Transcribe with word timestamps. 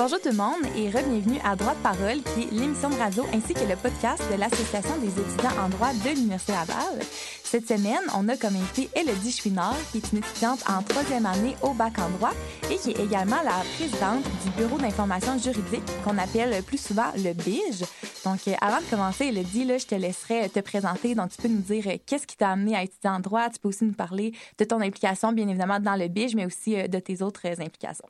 Bonjour 0.00 0.18
tout 0.18 0.30
le 0.30 0.36
monde 0.36 0.64
et 0.78 0.88
re-bienvenue 0.88 1.40
à 1.44 1.54
Droit 1.56 1.74
de 1.74 1.82
parole, 1.82 2.22
qui 2.22 2.44
est 2.44 2.58
l'émission 2.58 2.88
de 2.88 2.94
radio 2.94 3.22
ainsi 3.34 3.52
que 3.52 3.68
le 3.68 3.76
podcast 3.76 4.22
de 4.32 4.38
l'Association 4.38 4.96
des 4.96 5.08
étudiants 5.08 5.62
en 5.62 5.68
droit 5.68 5.92
de 5.92 6.08
l'Université 6.08 6.52
Laval. 6.52 7.00
Cette 7.44 7.68
semaine, 7.68 8.00
on 8.16 8.26
a 8.30 8.38
comme 8.38 8.56
invité 8.56 8.88
Elodie 8.98 9.30
Chouinard, 9.30 9.76
qui 9.92 9.98
est 9.98 10.12
une 10.12 10.20
étudiante 10.20 10.64
en 10.66 10.82
troisième 10.82 11.26
année 11.26 11.54
au 11.60 11.74
bac 11.74 11.98
en 11.98 12.08
droit 12.16 12.32
et 12.70 12.76
qui 12.76 12.92
est 12.92 13.04
également 13.04 13.42
la 13.44 13.62
présidente 13.76 14.24
du 14.42 14.50
Bureau 14.56 14.78
d'information 14.78 15.36
juridique, 15.36 15.84
qu'on 16.02 16.16
appelle 16.16 16.62
plus 16.62 16.80
souvent 16.80 17.12
le 17.16 17.34
BIGE. 17.34 17.84
Donc, 18.24 18.48
euh, 18.48 18.54
avant 18.62 18.80
de 18.80 18.88
commencer, 18.88 19.26
Elodie, 19.26 19.66
là, 19.66 19.76
je 19.76 19.84
te 19.84 19.94
laisserai 19.94 20.48
te 20.48 20.60
présenter. 20.60 21.14
Donc, 21.14 21.28
tu 21.28 21.42
peux 21.42 21.48
nous 21.48 21.60
dire 21.60 21.84
euh, 21.88 21.98
qu'est-ce 22.06 22.26
qui 22.26 22.38
t'a 22.38 22.52
amené 22.52 22.74
à 22.74 22.84
étudier 22.84 23.10
en 23.10 23.20
droit? 23.20 23.50
Tu 23.50 23.58
peux 23.58 23.68
aussi 23.68 23.84
nous 23.84 23.92
parler 23.92 24.32
de 24.56 24.64
ton 24.64 24.80
implication, 24.80 25.32
bien 25.32 25.46
évidemment, 25.46 25.78
dans 25.78 25.96
le 25.96 26.08
BIGE, 26.08 26.36
mais 26.36 26.46
aussi 26.46 26.74
euh, 26.74 26.88
de 26.88 27.00
tes 27.00 27.20
autres 27.20 27.44
implications. 27.60 28.08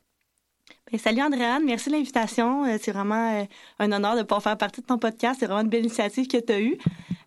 Ben, 0.91 0.99
salut 0.99 1.21
Andréane, 1.21 1.63
merci 1.63 1.89
de 1.89 1.95
l'invitation. 1.95 2.65
Euh, 2.65 2.77
c'est 2.81 2.91
vraiment 2.91 3.39
euh, 3.39 3.45
un 3.79 3.91
honneur 3.93 4.17
de 4.17 4.23
pouvoir 4.23 4.43
faire 4.43 4.57
partie 4.57 4.81
de 4.81 4.85
ton 4.85 4.97
podcast. 4.97 5.37
C'est 5.39 5.45
vraiment 5.45 5.61
une 5.61 5.69
belle 5.69 5.85
initiative 5.85 6.27
que 6.27 6.35
tu 6.35 6.51
as 6.51 6.59
eue. 6.59 6.77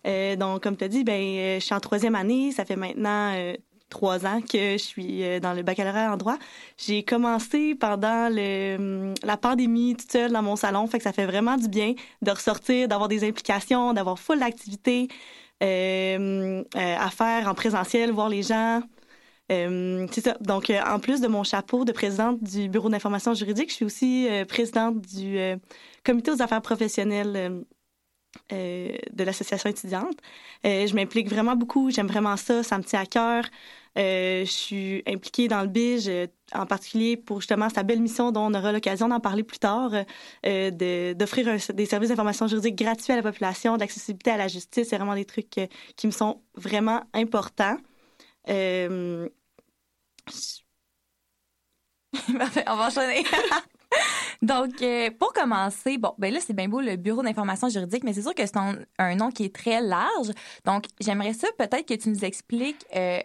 Euh, 0.05 0.35
donc, 0.35 0.61
comme 0.61 0.77
tu 0.77 0.83
as 0.83 0.87
dit, 0.87 1.03
ben, 1.03 1.57
je 1.59 1.65
suis 1.65 1.73
en 1.73 1.79
troisième 1.79 2.13
année. 2.13 2.51
Ça 2.51 2.63
fait 2.63 2.75
maintenant 2.75 3.33
trois 3.89 4.23
ans 4.27 4.39
que 4.41 4.73
je 4.73 4.83
suis 4.83 5.39
dans 5.39 5.53
le 5.53 5.63
baccalauréat 5.63 6.13
en 6.13 6.17
droit. 6.17 6.37
J'ai 6.77 7.01
commencé 7.01 7.73
pendant 7.73 8.27
hum, 8.27 9.15
la 9.23 9.37
pandémie 9.37 9.95
toute 9.95 10.11
seule 10.11 10.31
dans 10.31 10.43
mon 10.43 10.55
salon. 10.55 10.85
Fait 10.85 10.99
que 10.99 11.03
ça 11.03 11.13
fait 11.13 11.25
vraiment 11.25 11.57
du 11.57 11.67
bien 11.67 11.95
de 12.21 12.29
ressortir, 12.29 12.87
d'avoir 12.87 13.09
des 13.09 13.27
implications, 13.27 13.93
d'avoir 13.93 14.19
full 14.19 14.39
d'activités 14.39 15.07
à 15.59 17.09
faire 17.09 17.47
en 17.47 17.55
présentiel, 17.55 18.11
voir 18.11 18.29
les 18.29 18.43
gens. 18.43 18.81
Euh, 19.51 20.07
c'est 20.11 20.21
ça. 20.21 20.37
Donc, 20.41 20.69
euh, 20.69 20.79
en 20.85 20.99
plus 20.99 21.21
de 21.21 21.27
mon 21.27 21.43
chapeau 21.43 21.85
de 21.85 21.91
présidente 21.91 22.43
du 22.43 22.67
Bureau 22.67 22.89
d'information 22.89 23.33
juridique, 23.33 23.69
je 23.69 23.75
suis 23.75 23.85
aussi 23.85 24.27
euh, 24.29 24.45
présidente 24.45 25.01
du 25.01 25.37
Comité 26.03 26.31
aux 26.31 26.41
affaires 26.41 26.61
professionnelles 26.61 27.65
de 28.51 29.23
l'association 29.23 29.69
étudiante. 29.69 30.17
je 30.63 30.93
m'implique 30.93 31.29
vraiment 31.29 31.55
beaucoup. 31.55 31.89
J'aime 31.89 32.07
vraiment 32.07 32.37
ça. 32.37 32.63
Ça 32.63 32.77
me 32.77 32.83
tient 32.83 33.01
à 33.01 33.05
cœur. 33.05 33.45
je 33.95 34.45
suis 34.45 35.03
impliquée 35.07 35.47
dans 35.47 35.61
le 35.61 35.67
BIGE, 35.67 36.29
en 36.53 36.65
particulier 36.67 37.17
pour 37.17 37.41
justement 37.41 37.69
sa 37.69 37.83
belle 37.83 38.01
mission 38.01 38.31
dont 38.31 38.41
on 38.41 38.53
aura 38.53 38.71
l'occasion 38.71 39.07
d'en 39.07 39.19
parler 39.19 39.43
plus 39.43 39.57
tard, 39.57 39.91
d'offrir 40.43 41.57
des 41.73 41.85
services 41.85 42.09
d'information 42.09 42.47
juridique 42.47 42.75
gratuits 42.75 43.13
à 43.13 43.15
la 43.15 43.23
population, 43.23 43.77
d'accessibilité 43.77 44.31
à 44.31 44.37
la 44.37 44.47
justice. 44.47 44.89
C'est 44.89 44.97
vraiment 44.97 45.15
des 45.15 45.25
trucs 45.25 45.49
qui 45.95 46.07
me 46.07 46.11
sont 46.11 46.41
vraiment 46.55 47.01
importants. 47.13 47.77
Euh... 48.49 49.29
on 52.67 52.75
va 52.75 52.87
enchaîner. 52.87 53.23
Donc, 54.41 54.81
euh, 54.81 55.09
pour 55.17 55.33
commencer, 55.33 55.97
bon, 55.97 56.13
ben 56.17 56.33
là, 56.33 56.39
c'est 56.39 56.53
bien 56.53 56.67
beau 56.67 56.81
le 56.81 56.97
Bureau 56.97 57.23
d'information 57.23 57.69
juridique, 57.69 58.03
mais 58.03 58.13
c'est 58.13 58.21
sûr 58.21 58.35
que 58.35 58.45
c'est 58.45 58.57
un, 58.57 59.15
nom 59.15 59.31
qui 59.31 59.45
est 59.45 59.55
très 59.55 59.81
large. 59.81 60.31
Donc, 60.65 60.85
j'aimerais 60.99 61.33
ça 61.33 61.47
peut-être 61.57 61.87
que 61.87 61.93
tu 61.93 62.09
nous 62.09 62.25
expliques, 62.25 62.85
euh, 62.95 63.19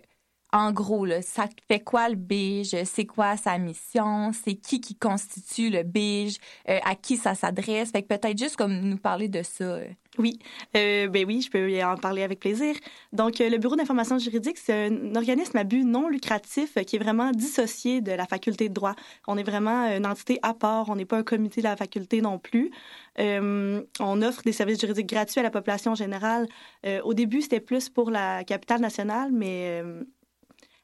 en 0.52 0.72
gros, 0.72 1.06
ça 1.22 1.48
fait 1.68 1.80
quoi 1.80 2.08
le 2.08 2.16
BIGE? 2.16 2.84
C'est 2.84 3.06
quoi 3.06 3.36
sa 3.36 3.56
mission? 3.58 4.32
C'est 4.32 4.55
qui 4.55 4.80
qui 4.80 4.96
constitue 4.96 5.70
le 5.70 5.84
BIGE? 5.84 6.38
À 6.66 6.96
qui 6.96 7.16
ça 7.16 7.36
s'adresse? 7.36 7.92
Fait 7.92 8.02
que 8.02 8.08
peut-être 8.08 8.36
juste 8.36 8.56
comme 8.56 8.80
nous 8.80 8.96
parler 8.96 9.28
de 9.28 9.42
ça. 9.42 9.78
Oui, 10.19 10.41
euh, 10.77 11.06
ben 11.06 11.25
oui, 11.25 11.41
je 11.41 11.50
peux 11.50 11.84
en 11.84 11.97
parler 11.97 12.25
avec 12.25 12.41
plaisir. 12.41 12.75
Donc, 13.12 13.41
euh, 13.41 13.48
le 13.48 13.58
Bureau 13.58 13.77
d'information 13.77 14.19
juridique, 14.19 14.58
c'est 14.58 14.89
un 14.89 15.14
organisme 15.14 15.56
à 15.56 15.62
but 15.62 15.84
non 15.84 16.08
lucratif 16.08 16.75
qui 16.84 16.97
est 16.97 16.98
vraiment 16.98 17.30
dissocié 17.30 18.00
de 18.00 18.11
la 18.11 18.27
faculté 18.27 18.69
de 18.69 18.75
droit. 18.75 18.97
On 19.28 19.39
est 19.39 19.44
vraiment 19.44 19.86
une 19.86 20.06
entité 20.06 20.41
à 20.42 20.52
part, 20.52 20.89
on 20.89 20.97
n'est 20.97 21.05
pas 21.05 21.17
un 21.17 21.22
comité 21.22 21.61
de 21.61 21.67
la 21.67 21.77
faculté 21.77 22.22
non 22.22 22.41
plus. 22.41 22.72
Euh, 23.20 23.83
on 24.00 24.22
offre 24.22 24.42
des 24.42 24.52
services 24.52 24.80
juridiques 24.80 25.08
gratuits 25.08 25.40
à 25.40 25.45
la 25.45 25.51
population 25.51 25.95
générale. 25.95 26.48
au 27.05 27.14
début, 27.14 27.42
c'était 27.42 27.61
plus 27.61 27.89
pour 27.89 28.11
la 28.11 28.42
capitale 28.45 28.80
nationale, 28.80 29.30
mais 29.33 29.83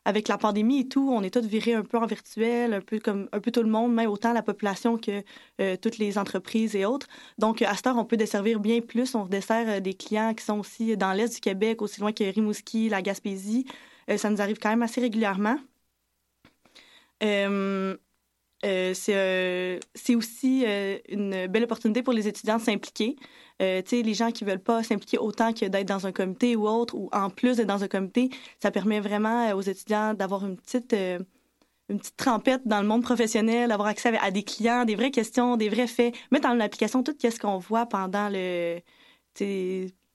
avec 0.07 0.29
la 0.29 0.39
pandémie 0.39 0.81
et 0.81 0.89
tout, 0.89 1.11
on 1.11 1.25
est 1.25 1.35
tous 1.35 1.45
virés 1.45 1.75
un 1.75 1.83
peu 1.83 1.99
en 1.99 2.07
virtuel, 2.07 2.73
un 2.75 2.81
peu 2.81 3.01
comme 3.01 3.29
un 3.33 3.41
peu 3.41 3.51
tout 3.51 3.63
le 3.63 3.69
monde, 3.69 3.93
même 3.93 4.09
autant 4.09 4.33
la 4.33 4.43
population 4.43 4.99
que 4.99 5.25
euh, 5.61 5.77
toutes 5.77 5.99
les 5.99 6.17
entreprises 6.17 6.77
et 6.77 6.85
autres. 6.85 7.09
Donc, 7.39 7.61
à 7.61 7.75
cette 7.75 7.89
heure, 7.89 7.97
on 7.99 8.05
peut 8.05 8.17
desservir 8.17 8.61
bien 8.61 8.81
plus. 8.81 9.17
On 9.17 9.27
dessert 9.27 9.69
euh, 9.69 9.81
des 9.81 9.95
clients 9.95 10.33
qui 10.33 10.45
sont 10.45 10.61
aussi 10.61 10.97
dans 10.97 11.13
l'est 11.13 11.35
du 11.35 11.41
Québec, 11.41 11.83
aussi 11.83 12.01
loin 12.01 12.13
que 12.13 12.23
Rimouski, 12.23 12.89
la 12.89 13.03
Gaspésie. 13.03 13.67
Euh, 14.09 14.17
ça 14.17 14.31
nous 14.31 14.41
arrive 14.41 14.59
quand 14.59 14.71
même 14.71 14.83
assez 14.83 15.01
régulièrement. 15.01 15.57
C'est 18.63 20.15
aussi 20.15 20.65
une 21.09 21.47
belle 21.47 21.65
opportunité 21.65 22.03
pour 22.03 22.13
les 22.13 22.29
étudiants 22.29 22.59
de 22.59 22.63
s'impliquer. 22.63 23.17
Euh, 23.63 23.81
les 23.91 24.15
gens 24.15 24.31
qui 24.33 24.45
veulent 24.45 24.59
pas 24.63 24.83
s'impliquer 24.83 25.19
autant 25.19 25.53
que 25.53 25.65
d'être 25.65 25.89
dans 25.89 26.07
un 26.07 26.13
comité 26.13 26.57
ou 26.57 26.69
autre, 26.69 26.95
ou 26.95 27.09
en 27.13 27.31
plus 27.31 27.57
d'être 27.57 27.67
dans 27.67 27.83
un 27.83 27.89
comité, 27.89 28.29
ça 28.61 28.71
permet 28.71 29.01
vraiment 29.01 29.49
euh, 29.49 29.55
aux 29.55 29.63
étudiants 29.63 30.13
d'avoir 30.13 30.45
une 30.45 30.57
petite 30.57 30.93
euh, 30.93 31.19
une 31.89 31.99
petite 31.99 32.17
trempette 32.17 32.67
dans 32.67 32.81
le 32.81 32.87
monde 32.89 33.03
professionnel, 33.03 33.69
d'avoir 33.69 33.89
accès 33.89 34.17
à 34.19 34.31
des 34.33 34.43
clients, 34.43 34.85
des 34.85 34.97
vraies 34.97 35.13
questions, 35.13 35.57
des 35.57 35.69
vrais 35.69 35.87
faits, 35.87 36.15
mettre 36.33 36.49
en 36.49 36.59
application 36.59 37.03
tout 37.05 37.15
ce 37.19 37.39
qu'on 37.39 37.59
voit 37.59 37.87
pendant 37.87 38.29
le 38.31 38.81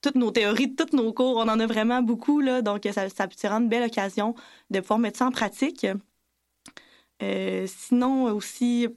toutes 0.01 0.15
nos 0.15 0.31
théories, 0.31 0.75
tous 0.75 0.95
nos 0.95 1.13
cours, 1.13 1.37
on 1.37 1.47
en 1.47 1.59
a 1.59 1.65
vraiment 1.67 2.01
beaucoup 2.01 2.41
là, 2.41 2.61
donc 2.61 2.87
ça 2.91 3.07
ça 3.09 3.27
peut 3.27 3.47
rendre 3.47 3.63
une 3.63 3.69
belle 3.69 3.83
occasion 3.83 4.35
de 4.69 4.79
pouvoir 4.79 4.99
mettre 4.99 5.19
ça 5.19 5.27
en 5.27 5.31
pratique. 5.31 5.87
Sinon 7.67 8.25
aussi 8.33 8.87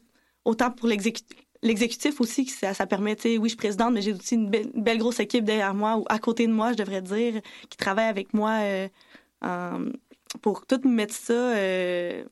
autant 0.44 0.70
pour 0.70 0.88
l'exécutif 0.88 2.20
aussi, 2.20 2.46
ça, 2.46 2.74
ça 2.74 2.86
permet, 2.86 3.16
oui, 3.24 3.38
je 3.42 3.48
suis 3.48 3.56
présidente, 3.56 3.94
mais 3.94 4.02
j'ai 4.02 4.12
aussi 4.12 4.34
une, 4.34 4.50
belle 4.50 4.98
grosse 4.98 5.20
équipe 5.20 5.44
derrière 5.44 5.74
moi, 5.74 5.96
ou 5.96 6.04
à 6.08 6.18
côté 6.18 6.46
de 6.46 6.52
moi, 6.52 6.72
je 6.72 6.76
devrais 6.76 7.02
dire, 7.02 7.40
qui 7.68 7.76
travaille 7.76 8.08
avec 8.08 8.34
moi 8.34 8.60
euh, 8.62 9.90
pour 10.42 10.66
tout 10.66 10.80
mettre 10.84 11.14
ça 11.14 11.32
euh, 11.32 12.24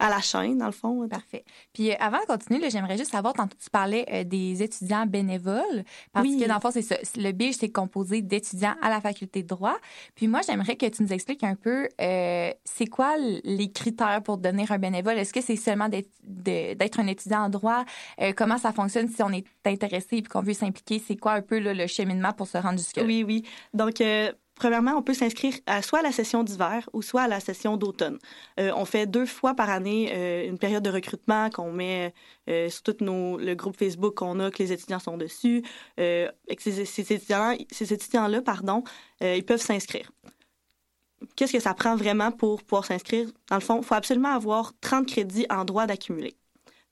à 0.00 0.08
la 0.08 0.20
chaîne, 0.20 0.58
dans 0.58 0.66
le 0.66 0.72
fond. 0.72 1.06
Parfait. 1.08 1.44
Puis 1.72 1.90
euh, 1.90 1.94
avant 2.00 2.18
de 2.20 2.26
continuer, 2.26 2.70
j'aimerais 2.70 2.96
juste 2.96 3.12
savoir, 3.12 3.34
tantôt 3.34 3.56
tu 3.62 3.70
parlais 3.70 4.06
euh, 4.10 4.24
des 4.24 4.62
étudiants 4.62 5.06
bénévoles, 5.06 5.84
parce 6.12 6.26
que 6.26 6.48
dans 6.48 6.54
le 6.54 6.60
fond, 6.60 6.70
c'est 6.72 6.82
ça. 6.82 6.96
Le 7.16 7.32
BIGE, 7.32 7.56
c'est 7.60 7.70
composé 7.70 8.22
d'étudiants 8.22 8.74
à 8.82 8.88
la 8.88 9.00
faculté 9.00 9.42
de 9.42 9.48
droit. 9.48 9.76
Puis 10.14 10.26
moi, 10.26 10.40
j'aimerais 10.44 10.76
que 10.76 10.86
tu 10.86 11.02
nous 11.02 11.12
expliques 11.12 11.44
un 11.44 11.54
peu, 11.54 11.88
euh, 12.00 12.50
c'est 12.64 12.86
quoi 12.86 13.16
les 13.18 13.70
critères 13.70 14.22
pour 14.22 14.38
devenir 14.38 14.72
un 14.72 14.78
bénévole? 14.78 15.18
Est-ce 15.18 15.34
que 15.34 15.42
c'est 15.42 15.56
seulement 15.56 15.88
d'être 15.88 16.98
un 16.98 17.06
étudiant 17.06 17.44
en 17.44 17.48
droit? 17.50 17.84
comment 18.36 18.58
ça 18.58 18.72
fonctionne 18.72 19.08
si 19.08 19.22
on 19.22 19.30
est 19.30 19.44
intéressé 19.66 20.16
et 20.16 20.22
qu'on 20.22 20.40
veut 20.40 20.54
s'impliquer? 20.54 21.02
C'est 21.06 21.16
quoi 21.16 21.32
un 21.32 21.42
peu 21.42 21.58
le 21.58 21.86
cheminement 21.86 22.32
pour 22.32 22.46
se 22.46 22.56
rendre 22.58 22.78
jusque-là? 22.78 23.04
Oui, 23.04 23.22
oui. 23.26 23.44
Donc, 23.74 24.02
Premièrement, 24.60 24.92
on 24.94 25.02
peut 25.02 25.14
s'inscrire 25.14 25.54
à 25.64 25.80
soit 25.80 26.00
à 26.00 26.02
la 26.02 26.12
session 26.12 26.44
d'hiver 26.44 26.86
ou 26.92 27.00
soit 27.00 27.22
à 27.22 27.28
la 27.28 27.40
session 27.40 27.78
d'automne. 27.78 28.18
Euh, 28.58 28.70
on 28.76 28.84
fait 28.84 29.06
deux 29.06 29.24
fois 29.24 29.54
par 29.54 29.70
année 29.70 30.10
euh, 30.12 30.46
une 30.46 30.58
période 30.58 30.82
de 30.82 30.90
recrutement 30.90 31.48
qu'on 31.48 31.72
met 31.72 32.12
euh, 32.50 32.68
sur 32.68 32.82
tout 32.82 32.96
nos, 33.00 33.38
le 33.38 33.54
groupe 33.54 33.78
Facebook 33.78 34.16
qu'on 34.16 34.38
a, 34.38 34.50
que 34.50 34.62
les 34.62 34.70
étudiants 34.70 34.98
sont 34.98 35.16
dessus. 35.16 35.62
ces, 35.96 36.28
ces, 36.58 37.12
étudiants, 37.14 37.56
ces 37.70 37.94
étudiants-là, 37.94 38.42
pardon, 38.42 38.84
ils 39.22 39.46
peuvent 39.46 39.62
s'inscrire. 39.62 40.12
Qu'est-ce 41.36 41.54
que 41.54 41.60
ça 41.60 41.72
prend 41.72 41.96
vraiment 41.96 42.30
pour 42.30 42.62
pouvoir 42.62 42.84
s'inscrire? 42.84 43.30
Dans 43.48 43.56
le 43.56 43.62
fond, 43.62 43.78
il 43.78 43.84
faut 43.84 43.94
absolument 43.94 44.34
avoir 44.34 44.74
30 44.82 45.06
crédits 45.06 45.46
en 45.48 45.64
droit 45.64 45.86
d'accumuler. 45.86 46.36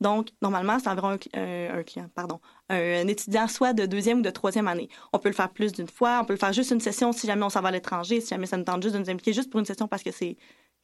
Donc, 0.00 0.29
normalement, 0.41 0.79
c'est 0.79 0.89
environ 0.89 1.19
un, 1.35 1.83
client, 1.83 2.09
pardon, 2.15 2.41
un, 2.69 3.06
étudiant 3.06 3.49
soit 3.49 3.73
de 3.73 3.87
deuxième 3.87 4.19
ou 4.19 4.23
de 4.23 4.31
troisième 4.31 4.69
année. 4.69 4.89
On 5.12 5.19
peut 5.19 5.29
le 5.29 5.34
faire 5.34 5.51
plus 5.51 5.73
d'une 5.73 5.89
fois, 5.89 6.21
on 6.23 6.25
peut 6.25 6.34
le 6.34 6.39
faire 6.39 6.53
juste 6.53 6.71
une 6.71 6.81
session 6.81 7.12
si 7.12 7.27
jamais 7.27 7.45
on 7.45 7.51
s'en 7.51 7.61
va 7.61 7.69
à 7.69 7.73
l'étranger, 7.73 8.21
si 8.21 8.29
jamais 8.29 8.47
ça 8.47 8.56
nous 8.56 8.65
tente 8.65 8.83
juste 8.83 8.95
de 8.95 9.01
nous 9.01 9.11
impliquer 9.11 9.33
juste 9.33 9.51
pour 9.51 9.61
une 9.61 9.67
session 9.67 9.89
parce 9.89 10.03
que 10.03 10.11
c'est 10.11 10.37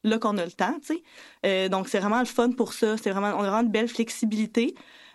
là 0.05 0.19
qu'on 0.19 0.37
a 0.39 0.45
le 0.45 0.53
temps, 0.53 0.75
tu 0.81 0.95
sais. 0.95 1.03
Euh, 1.47 1.69
donc, 1.69 1.89
c'est 1.89 1.99
vraiment 1.99 2.21
le 2.21 2.27
fun 2.27 2.51
pour 2.53 2.73
ça. 2.73 2.97
C'est 2.97 3.11
vraiment, 3.11 3.29
on 3.37 3.41
a 3.41 3.51
vraiment 3.51 3.63
une 3.63 3.73
belle 3.73 3.89
flexibilité. 3.89 4.75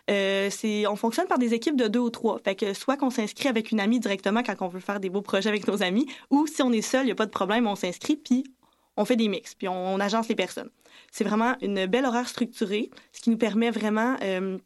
Euh, 0.10 0.50
on 0.90 0.96
fonctionne 0.96 1.28
par 1.28 1.38
des 1.38 1.54
équipes 1.54 1.76
de 1.76 1.88
deux 1.88 2.00
ou 2.00 2.10
trois. 2.10 2.40
Fait 2.44 2.56
que 2.56 2.74
soit 2.74 2.98
qu'on 2.98 3.12
s'inscrit 3.12 3.48
avec 3.48 3.72
une 3.72 3.80
amie 3.80 4.00
directement 4.00 4.42
quand 4.42 4.56
on 4.62 4.68
veut 4.68 4.80
faire 4.80 5.00
des 5.00 5.10
beaux 5.10 5.22
projets 5.22 5.50
avec 5.50 5.68
nos 5.68 5.84
amis, 5.84 6.08
ou 6.32 6.48
si 6.48 6.64
on 6.64 6.72
est 6.72 6.82
seul, 6.82 7.04
il 7.04 7.06
n'y 7.06 7.12
a 7.12 7.16
pas 7.16 7.28
de 7.28 7.32
problème, 7.32 7.68
on 7.68 7.76
s'inscrit, 7.76 8.16
puis 8.16 8.44
on 8.98 9.06
fait 9.06 9.16
des 9.16 9.28
mix, 9.28 9.54
puis 9.56 9.68
on 9.68 10.00
agence 10.00 10.28
les 10.28 10.36
personnes. 10.36 10.70
C'est 11.12 11.24
vraiment 11.24 11.56
une 11.62 11.86
belle 11.86 12.06
horaire 12.06 12.28
structurée, 12.28 12.90
ce 13.14 13.22
qui 13.22 13.30
nous 13.30 13.38
permet 13.38 13.72
vraiment, 13.72 14.16
euh, 14.24 14.58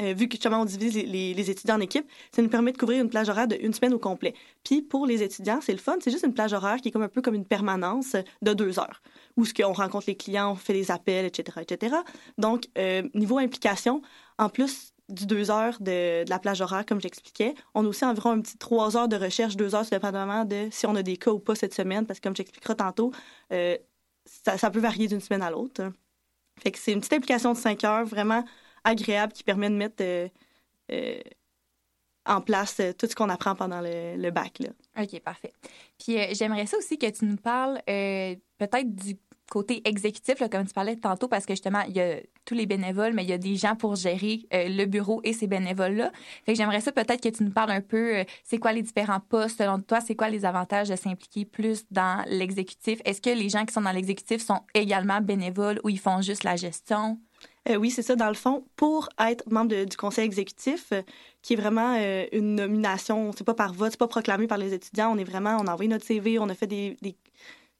euh, 0.00 0.12
vu 0.12 0.28
que 0.28 0.34
justement 0.34 0.60
on 0.60 0.64
divise 0.64 0.94
les, 0.94 1.50
étudiants 1.50 1.76
en 1.76 1.80
équipes, 1.80 2.08
ça 2.32 2.42
nous 2.42 2.48
permet 2.48 2.72
de 2.72 2.78
couvrir 2.78 3.02
une 3.02 3.10
plage 3.10 3.28
horaire 3.28 3.48
d'une 3.48 3.72
semaine 3.72 3.94
au 3.94 3.98
complet. 3.98 4.34
Puis 4.64 4.82
pour 4.82 5.06
les 5.06 5.22
étudiants, 5.22 5.60
c'est 5.60 5.72
le 5.72 5.78
fun, 5.78 5.96
c'est 6.00 6.10
juste 6.10 6.24
une 6.24 6.34
plage 6.34 6.52
horaire 6.52 6.76
qui 6.76 6.88
est 6.88 6.96
un 6.96 7.08
peu 7.08 7.22
comme 7.22 7.34
une 7.34 7.44
permanence 7.44 8.16
de 8.42 8.52
deux 8.54 8.78
heures, 8.78 9.02
où 9.36 9.44
ce 9.44 9.54
qu'on 9.54 9.72
rencontre 9.72 10.06
les 10.08 10.16
clients, 10.16 10.52
on 10.52 10.54
fait 10.56 10.72
des 10.72 10.90
appels, 10.90 11.26
etc., 11.26 11.58
etc. 11.62 11.96
Donc 12.38 12.66
euh, 12.76 13.02
niveau 13.14 13.38
implication, 13.38 14.02
en 14.38 14.48
plus 14.48 14.92
du 15.08 15.26
deux 15.26 15.50
heures 15.50 15.78
de, 15.80 16.28
la 16.28 16.38
plage 16.38 16.60
horaire, 16.60 16.84
comme 16.84 17.00
j'expliquais. 17.00 17.54
On 17.74 17.84
a 17.84 17.88
aussi 17.88 18.04
environ 18.04 18.32
un 18.32 18.40
petit 18.40 18.58
trois 18.58 18.96
heures 18.96 19.08
de 19.08 19.16
recherche, 19.16 19.56
deux 19.56 19.74
heures, 19.74 19.86
dépendamment 19.90 20.44
de 20.44 20.68
si 20.70 20.86
on 20.86 20.94
a 20.96 21.02
des 21.02 21.16
cas 21.16 21.30
ou 21.30 21.38
pas 21.38 21.54
cette 21.54 21.72
semaine, 21.72 22.04
parce 22.04 22.20
que 22.20 22.24
comme 22.24 22.36
j'expliquerai 22.36 22.76
tantôt, 22.76 23.12
ça, 23.50 24.70
peut 24.70 24.80
varier 24.80 25.08
d'une 25.08 25.20
semaine 25.20 25.40
à 25.40 25.50
l'autre. 25.50 25.92
Fait 26.62 26.70
que 26.72 26.78
c'est 26.78 26.92
une 26.92 27.00
petite 27.00 27.14
implication 27.14 27.52
de 27.52 27.58
cinq 27.58 27.84
heures, 27.84 28.04
vraiment 28.04 28.44
agréable 28.84 29.32
qui 29.32 29.44
permet 29.44 29.70
de 29.70 29.74
mettre 29.74 30.30
en 32.26 32.40
place 32.40 32.80
tout 32.98 33.06
ce 33.06 33.14
qu'on 33.14 33.28
apprend 33.28 33.54
pendant 33.54 33.80
le, 33.80 34.30
bac. 34.30 34.58
Là. 34.60 34.68
OK, 35.02 35.20
parfait. 35.20 35.52
Puis 35.98 36.16
j'aimerais 36.34 36.66
ça 36.66 36.76
aussi 36.78 36.98
que 36.98 37.10
tu 37.10 37.24
nous 37.24 37.36
parles 37.36 37.80
peut-être 37.86 38.94
du 38.94 39.16
côté 39.48 39.86
exécutif, 39.88 40.36
comme 40.50 40.66
tu 40.66 40.74
parlais 40.74 40.96
tantôt, 40.96 41.28
parce 41.28 41.46
que 41.46 41.54
justement, 41.54 41.82
il 41.88 41.96
y 41.96 42.00
a 42.00 42.16
tous 42.44 42.54
les 42.54 42.66
bénévoles, 42.66 43.12
mais 43.12 43.24
il 43.24 43.30
y 43.30 43.32
a 43.32 43.38
des 43.38 43.56
gens 43.56 43.76
pour 43.76 43.96
gérer 43.96 44.46
euh, 44.52 44.68
le 44.68 44.84
bureau 44.86 45.20
et 45.24 45.32
ces 45.32 45.46
bénévoles-là. 45.46 46.12
Fait 46.44 46.52
que 46.52 46.58
j'aimerais 46.58 46.80
ça 46.80 46.92
peut-être 46.92 47.22
que 47.22 47.28
tu 47.28 47.44
nous 47.44 47.50
parles 47.50 47.70
un 47.70 47.80
peu, 47.80 48.18
euh, 48.18 48.24
c'est 48.44 48.58
quoi 48.58 48.72
les 48.72 48.82
différents 48.82 49.20
postes 49.20 49.58
selon 49.58 49.80
toi, 49.80 50.00
c'est 50.00 50.14
quoi 50.14 50.28
les 50.28 50.44
avantages 50.44 50.88
de 50.88 50.96
s'impliquer 50.96 51.44
plus 51.44 51.84
dans 51.90 52.24
l'exécutif? 52.26 53.00
Est-ce 53.04 53.20
que 53.20 53.30
les 53.30 53.48
gens 53.48 53.64
qui 53.64 53.72
sont 53.72 53.82
dans 53.82 53.92
l'exécutif 53.92 54.44
sont 54.44 54.60
également 54.74 55.20
bénévoles 55.20 55.80
ou 55.84 55.88
ils 55.88 55.98
font 55.98 56.20
juste 56.20 56.44
la 56.44 56.56
gestion? 56.56 57.18
Euh, 57.68 57.76
oui, 57.76 57.90
c'est 57.90 58.02
ça. 58.02 58.16
Dans 58.16 58.28
le 58.28 58.34
fond, 58.34 58.64
pour 58.76 59.08
être 59.18 59.44
membre 59.50 59.84
du 59.84 59.96
conseil 59.96 60.24
exécutif, 60.24 60.92
qui 61.42 61.52
est 61.52 61.56
vraiment 61.56 61.96
une 62.32 62.56
nomination, 62.56 63.30
c'est 63.36 63.44
pas 63.44 63.54
par 63.54 63.72
vote, 63.72 63.92
c'est 63.92 63.98
pas 63.98 64.08
proclamé 64.08 64.46
par 64.46 64.58
les 64.58 64.74
étudiants, 64.74 65.12
on 65.12 65.18
est 65.18 65.24
vraiment, 65.24 65.56
on 65.60 65.66
a 65.66 65.72
envoyé 65.72 65.88
notre 65.88 66.04
CV, 66.04 66.38
on 66.38 66.48
a 66.48 66.54
fait 66.54 66.66
des, 66.66 66.96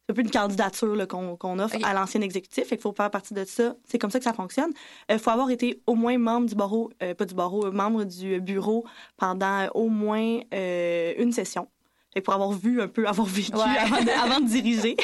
un 0.09 0.15
peu 0.15 0.23
une 0.23 0.31
candidature 0.31 1.07
qu'on 1.07 1.59
offre 1.59 1.77
à 1.83 1.93
l'ancien 1.93 2.23
exécutif. 2.23 2.69
Il 2.71 2.79
faut 2.79 2.93
faire 2.93 3.11
partie 3.11 3.35
de 3.35 3.45
ça. 3.45 3.75
C'est 3.85 3.99
comme 3.99 4.11
ça 4.11 4.19
que 4.19 4.25
ça 4.25 4.33
fonctionne. 4.33 4.71
Il 5.09 5.17
euh, 5.17 5.19
faut 5.19 5.31
avoir 5.31 5.51
été 5.51 5.83
au 5.87 5.95
moins 5.95 6.17
membre 6.17 6.49
du 6.49 6.55
barreau, 6.55 6.91
euh, 7.03 7.15
pas 7.15 7.27
du 7.27 7.35
barreau, 7.35 7.67
euh, 7.67 7.71
membre 7.71 8.05
du 8.05 8.41
bureau 8.41 8.85
pendant 9.17 9.69
au 9.75 9.89
moins 9.89 10.41
une 10.53 11.33
session. 11.33 11.69
Et 12.17 12.23
pour 12.23 12.33
avoir 12.33 12.53
vu 12.53 12.81
un 12.81 12.89
peu, 12.89 13.07
avoir 13.07 13.27
vécu 13.27 13.53
avant, 13.55 14.41
de, 14.41 14.47
diriger. 14.47 14.97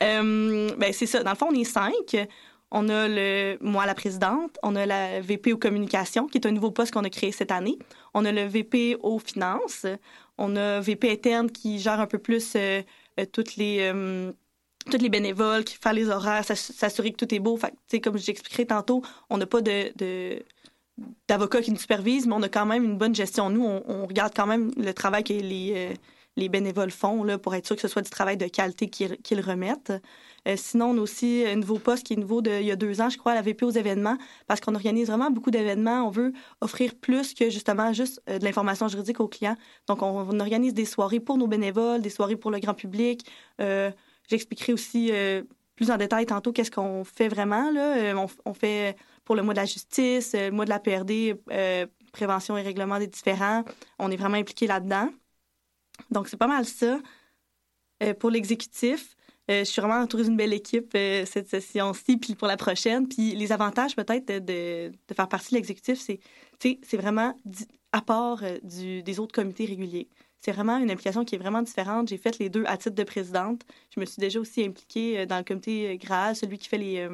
ben, 0.00 0.92
c'est 0.92 1.06
ça. 1.06 1.22
Dans 1.22 1.30
le 1.30 1.36
fond, 1.36 1.48
on 1.50 1.54
est 1.54 1.64
cinq. 1.64 2.28
On 2.70 2.88
a 2.88 3.08
le, 3.08 3.58
moi, 3.60 3.86
la 3.86 3.94
présidente. 3.94 4.58
On 4.62 4.74
a 4.76 4.86
la 4.86 5.20
VP 5.20 5.52
aux 5.52 5.58
communications, 5.58 6.26
qui 6.26 6.38
est 6.38 6.46
un 6.46 6.50
nouveau 6.50 6.70
poste 6.70 6.92
qu'on 6.92 7.04
a 7.04 7.10
créé 7.10 7.32
cette 7.32 7.52
année. 7.52 7.78
On 8.14 8.24
a 8.24 8.32
le 8.32 8.44
VP 8.44 8.96
aux 9.00 9.18
finances. 9.18 9.86
On 10.38 10.56
a 10.56 10.80
VP 10.80 11.10
interne 11.10 11.50
qui 11.50 11.78
gère 11.78 12.00
un 12.00 12.06
peu 12.06 12.18
plus 12.18 12.54
euh, 12.56 12.82
toutes 13.32 13.56
les 13.56 13.78
euh, 13.80 14.32
toutes 14.90 15.02
les 15.02 15.08
bénévoles, 15.08 15.64
qui 15.64 15.76
font 15.76 15.90
les 15.90 16.08
horaires, 16.08 16.44
s'assurer 16.44 17.12
que 17.12 17.16
tout 17.16 17.34
est 17.34 17.38
beau. 17.38 17.56
Fait, 17.56 18.00
comme 18.00 18.18
j'expliquerai 18.18 18.66
tantôt, 18.66 19.02
on 19.30 19.36
n'a 19.36 19.46
pas 19.46 19.60
d'avocats 21.28 21.60
qui 21.60 21.72
nous 21.72 21.78
supervisent, 21.78 22.26
mais 22.26 22.34
on 22.34 22.42
a 22.42 22.48
quand 22.48 22.66
même 22.66 22.84
une 22.84 22.96
bonne 22.96 23.14
gestion. 23.14 23.50
Nous, 23.50 23.64
on, 23.64 24.06
regarde 24.06 24.32
quand 24.34 24.46
même 24.46 24.70
le 24.76 24.94
travail 24.94 25.24
que 25.24 25.32
les, 25.32 25.72
euh, 25.74 25.94
les 26.36 26.48
bénévoles 26.48 26.90
font 26.90 27.24
là, 27.24 27.38
pour 27.38 27.54
être 27.54 27.66
sûr 27.66 27.76
que 27.76 27.82
ce 27.82 27.88
soit 27.88 28.02
du 28.02 28.10
travail 28.10 28.36
de 28.36 28.46
qualité 28.46 28.88
qu'ils 28.88 29.40
remettent. 29.40 29.92
Euh, 30.46 30.54
sinon, 30.56 30.90
on 30.90 30.98
a 30.98 31.00
aussi 31.00 31.44
un 31.46 31.56
nouveau 31.56 31.78
poste 31.78 32.04
qui 32.04 32.12
est 32.12 32.16
nouveau 32.16 32.42
de, 32.42 32.50
il 32.60 32.66
y 32.66 32.70
a 32.70 32.76
deux 32.76 33.00
ans, 33.00 33.08
je 33.08 33.18
crois, 33.18 33.32
à 33.32 33.34
la 33.34 33.42
VP 33.42 33.64
aux 33.64 33.70
événements, 33.70 34.16
parce 34.46 34.60
qu'on 34.60 34.74
organise 34.74 35.08
vraiment 35.08 35.30
beaucoup 35.30 35.50
d'événements. 35.50 36.06
On 36.06 36.10
veut 36.10 36.32
offrir 36.60 36.94
plus 36.94 37.34
que 37.34 37.50
justement 37.50 37.92
juste 37.92 38.22
euh, 38.28 38.38
de 38.38 38.44
l'information 38.44 38.86
juridique 38.88 39.18
aux 39.20 39.28
clients. 39.28 39.56
Donc, 39.88 40.02
on, 40.02 40.38
organise 40.38 40.74
des 40.74 40.84
soirées 40.84 41.20
pour 41.20 41.38
nos 41.38 41.46
bénévoles, 41.46 42.02
des 42.02 42.10
soirées 42.10 42.36
pour 42.36 42.50
le 42.50 42.58
grand 42.58 42.74
public. 42.74 43.26
Euh, 43.60 43.90
j'expliquerai 44.28 44.72
aussi 44.72 45.10
plus 45.76 45.90
en 45.90 45.96
détail 45.96 46.26
tantôt 46.26 46.52
qu'est-ce 46.52 46.70
qu'on 46.70 47.04
fait 47.04 47.28
vraiment. 47.28 47.70
Là. 47.70 48.14
On, 48.44 48.54
fait 48.54 48.96
pour 49.24 49.34
le 49.34 49.42
mois 49.42 49.54
de 49.54 49.60
la 49.60 49.64
justice, 49.64 50.34
le 50.34 50.50
mois 50.50 50.64
de 50.64 50.70
la 50.70 50.78
PRD, 50.78 51.34
prévention 52.12 52.56
et 52.58 52.62
règlement 52.62 52.98
des 52.98 53.06
différends. 53.06 53.64
On 53.98 54.10
est 54.10 54.16
vraiment 54.16 54.36
impliqué 54.36 54.66
là-dedans. 54.66 55.08
Donc, 56.10 56.28
c'est 56.28 56.36
pas 56.36 56.46
mal 56.46 56.64
ça. 56.64 56.98
pour 58.18 58.30
l'exécutif, 58.30 59.16
euh, 59.50 59.60
je 59.60 59.64
suis 59.64 59.80
vraiment 59.80 60.00
entourée 60.02 60.24
d'une 60.24 60.36
belle 60.36 60.52
équipe 60.52 60.92
euh, 60.96 61.24
cette 61.24 61.48
session-ci, 61.48 62.16
puis 62.16 62.34
pour 62.34 62.48
la 62.48 62.56
prochaine. 62.56 63.06
Puis 63.06 63.34
les 63.34 63.52
avantages 63.52 63.94
peut-être 63.94 64.44
de, 64.44 64.90
faire 65.14 65.28
partie 65.28 65.50
de 65.50 65.56
l'exécutif, 65.56 66.00
c'est, 66.00 66.18
c'est 66.58 66.96
vraiment 66.96 67.36
à 67.92 68.02
part 68.02 68.42
euh, 68.42 68.58
du, 68.64 69.02
des 69.02 69.20
autres 69.20 69.32
comités 69.32 69.66
réguliers. 69.66 70.08
C'est 70.40 70.52
vraiment 70.52 70.78
une 70.78 70.90
implication 70.90 71.24
qui 71.24 71.36
est 71.36 71.38
vraiment 71.38 71.62
différente. 71.62 72.08
J'ai 72.08 72.18
fait 72.18 72.38
les 72.38 72.48
deux 72.48 72.64
à 72.66 72.76
titre 72.76 72.96
de 72.96 73.04
présidente. 73.04 73.62
Je 73.94 74.00
me 74.00 74.04
suis 74.04 74.20
déjà 74.20 74.40
aussi 74.40 74.64
impliquée 74.64 75.26
dans 75.26 75.38
le 75.38 75.44
comité 75.44 75.96
GRAL, 75.98 76.36
celui 76.36 76.58
qui 76.58 76.68
fait 76.68 76.78
les, 76.78 77.08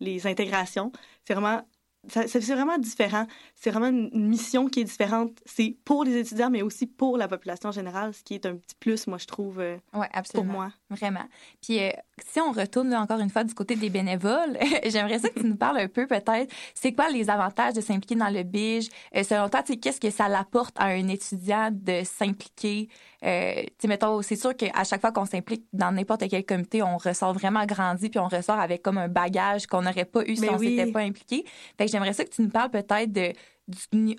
les 0.00 0.26
intégrations. 0.26 0.92
C'est 1.24 1.34
vraiment 1.34 1.62
c'est 2.08 2.40
vraiment 2.40 2.78
différent. 2.78 3.26
C'est 3.54 3.70
vraiment 3.70 3.88
une 3.88 4.28
mission 4.28 4.66
qui 4.68 4.80
est 4.80 4.84
différente. 4.84 5.32
C'est 5.44 5.76
pour 5.84 6.04
les 6.04 6.16
étudiants, 6.16 6.50
mais 6.50 6.62
aussi 6.62 6.86
pour 6.86 7.16
la 7.16 7.28
population 7.28 7.70
générale, 7.70 8.14
ce 8.14 8.22
qui 8.22 8.34
est 8.34 8.46
un 8.46 8.56
petit 8.56 8.76
plus, 8.78 9.06
moi, 9.06 9.18
je 9.18 9.26
trouve, 9.26 9.60
euh, 9.60 9.76
ouais, 9.94 10.08
absolument. 10.12 10.52
pour 10.52 10.60
moi. 10.60 10.72
Vraiment. 10.90 11.24
Puis, 11.62 11.80
euh, 11.80 11.90
si 12.26 12.40
on 12.40 12.50
retourne 12.50 12.94
encore 12.94 13.20
une 13.20 13.28
fois 13.28 13.44
du 13.44 13.52
côté 13.52 13.76
des 13.76 13.90
bénévoles, 13.90 14.56
j'aimerais 14.86 15.18
ça 15.18 15.28
que 15.28 15.40
tu 15.40 15.46
nous 15.46 15.56
parles 15.56 15.78
un 15.78 15.88
peu, 15.88 16.06
peut-être, 16.06 16.50
c'est 16.74 16.92
quoi 16.92 17.10
les 17.10 17.28
avantages 17.28 17.74
de 17.74 17.82
s'impliquer 17.82 18.14
dans 18.14 18.30
le 18.30 18.42
BIJ? 18.42 18.88
Euh, 19.14 19.22
selon 19.22 19.50
toi, 19.50 19.62
qu'est-ce 19.62 20.00
que 20.00 20.10
ça 20.10 20.24
apporte 20.26 20.74
à 20.78 20.86
un 20.86 21.08
étudiant 21.08 21.68
de 21.70 22.02
s'impliquer? 22.04 22.88
Euh, 23.22 23.62
mettons, 23.84 24.22
c'est 24.22 24.36
sûr 24.36 24.56
qu'à 24.56 24.84
chaque 24.84 25.02
fois 25.02 25.12
qu'on 25.12 25.26
s'implique 25.26 25.66
dans 25.74 25.92
n'importe 25.92 26.26
quel 26.30 26.46
comité, 26.46 26.82
on 26.82 26.96
ressort 26.96 27.34
vraiment 27.34 27.66
grandi, 27.66 28.08
puis 28.08 28.18
on 28.18 28.28
ressort 28.28 28.58
avec 28.58 28.82
comme 28.82 28.96
un 28.96 29.08
bagage 29.08 29.66
qu'on 29.66 29.82
n'aurait 29.82 30.06
pas 30.06 30.22
eu 30.24 30.36
si 30.36 30.42
ben 30.42 30.54
on 30.54 30.58
s'était 30.58 30.90
pas 30.90 31.00
impliqué. 31.00 31.44
Fait 31.76 31.84
que 31.84 31.92
j'aimerais 31.92 32.14
ça 32.14 32.24
que 32.24 32.30
tu 32.30 32.40
nous 32.40 32.50
parles 32.50 32.70
peut-être 32.70 33.12
de, 33.12 33.32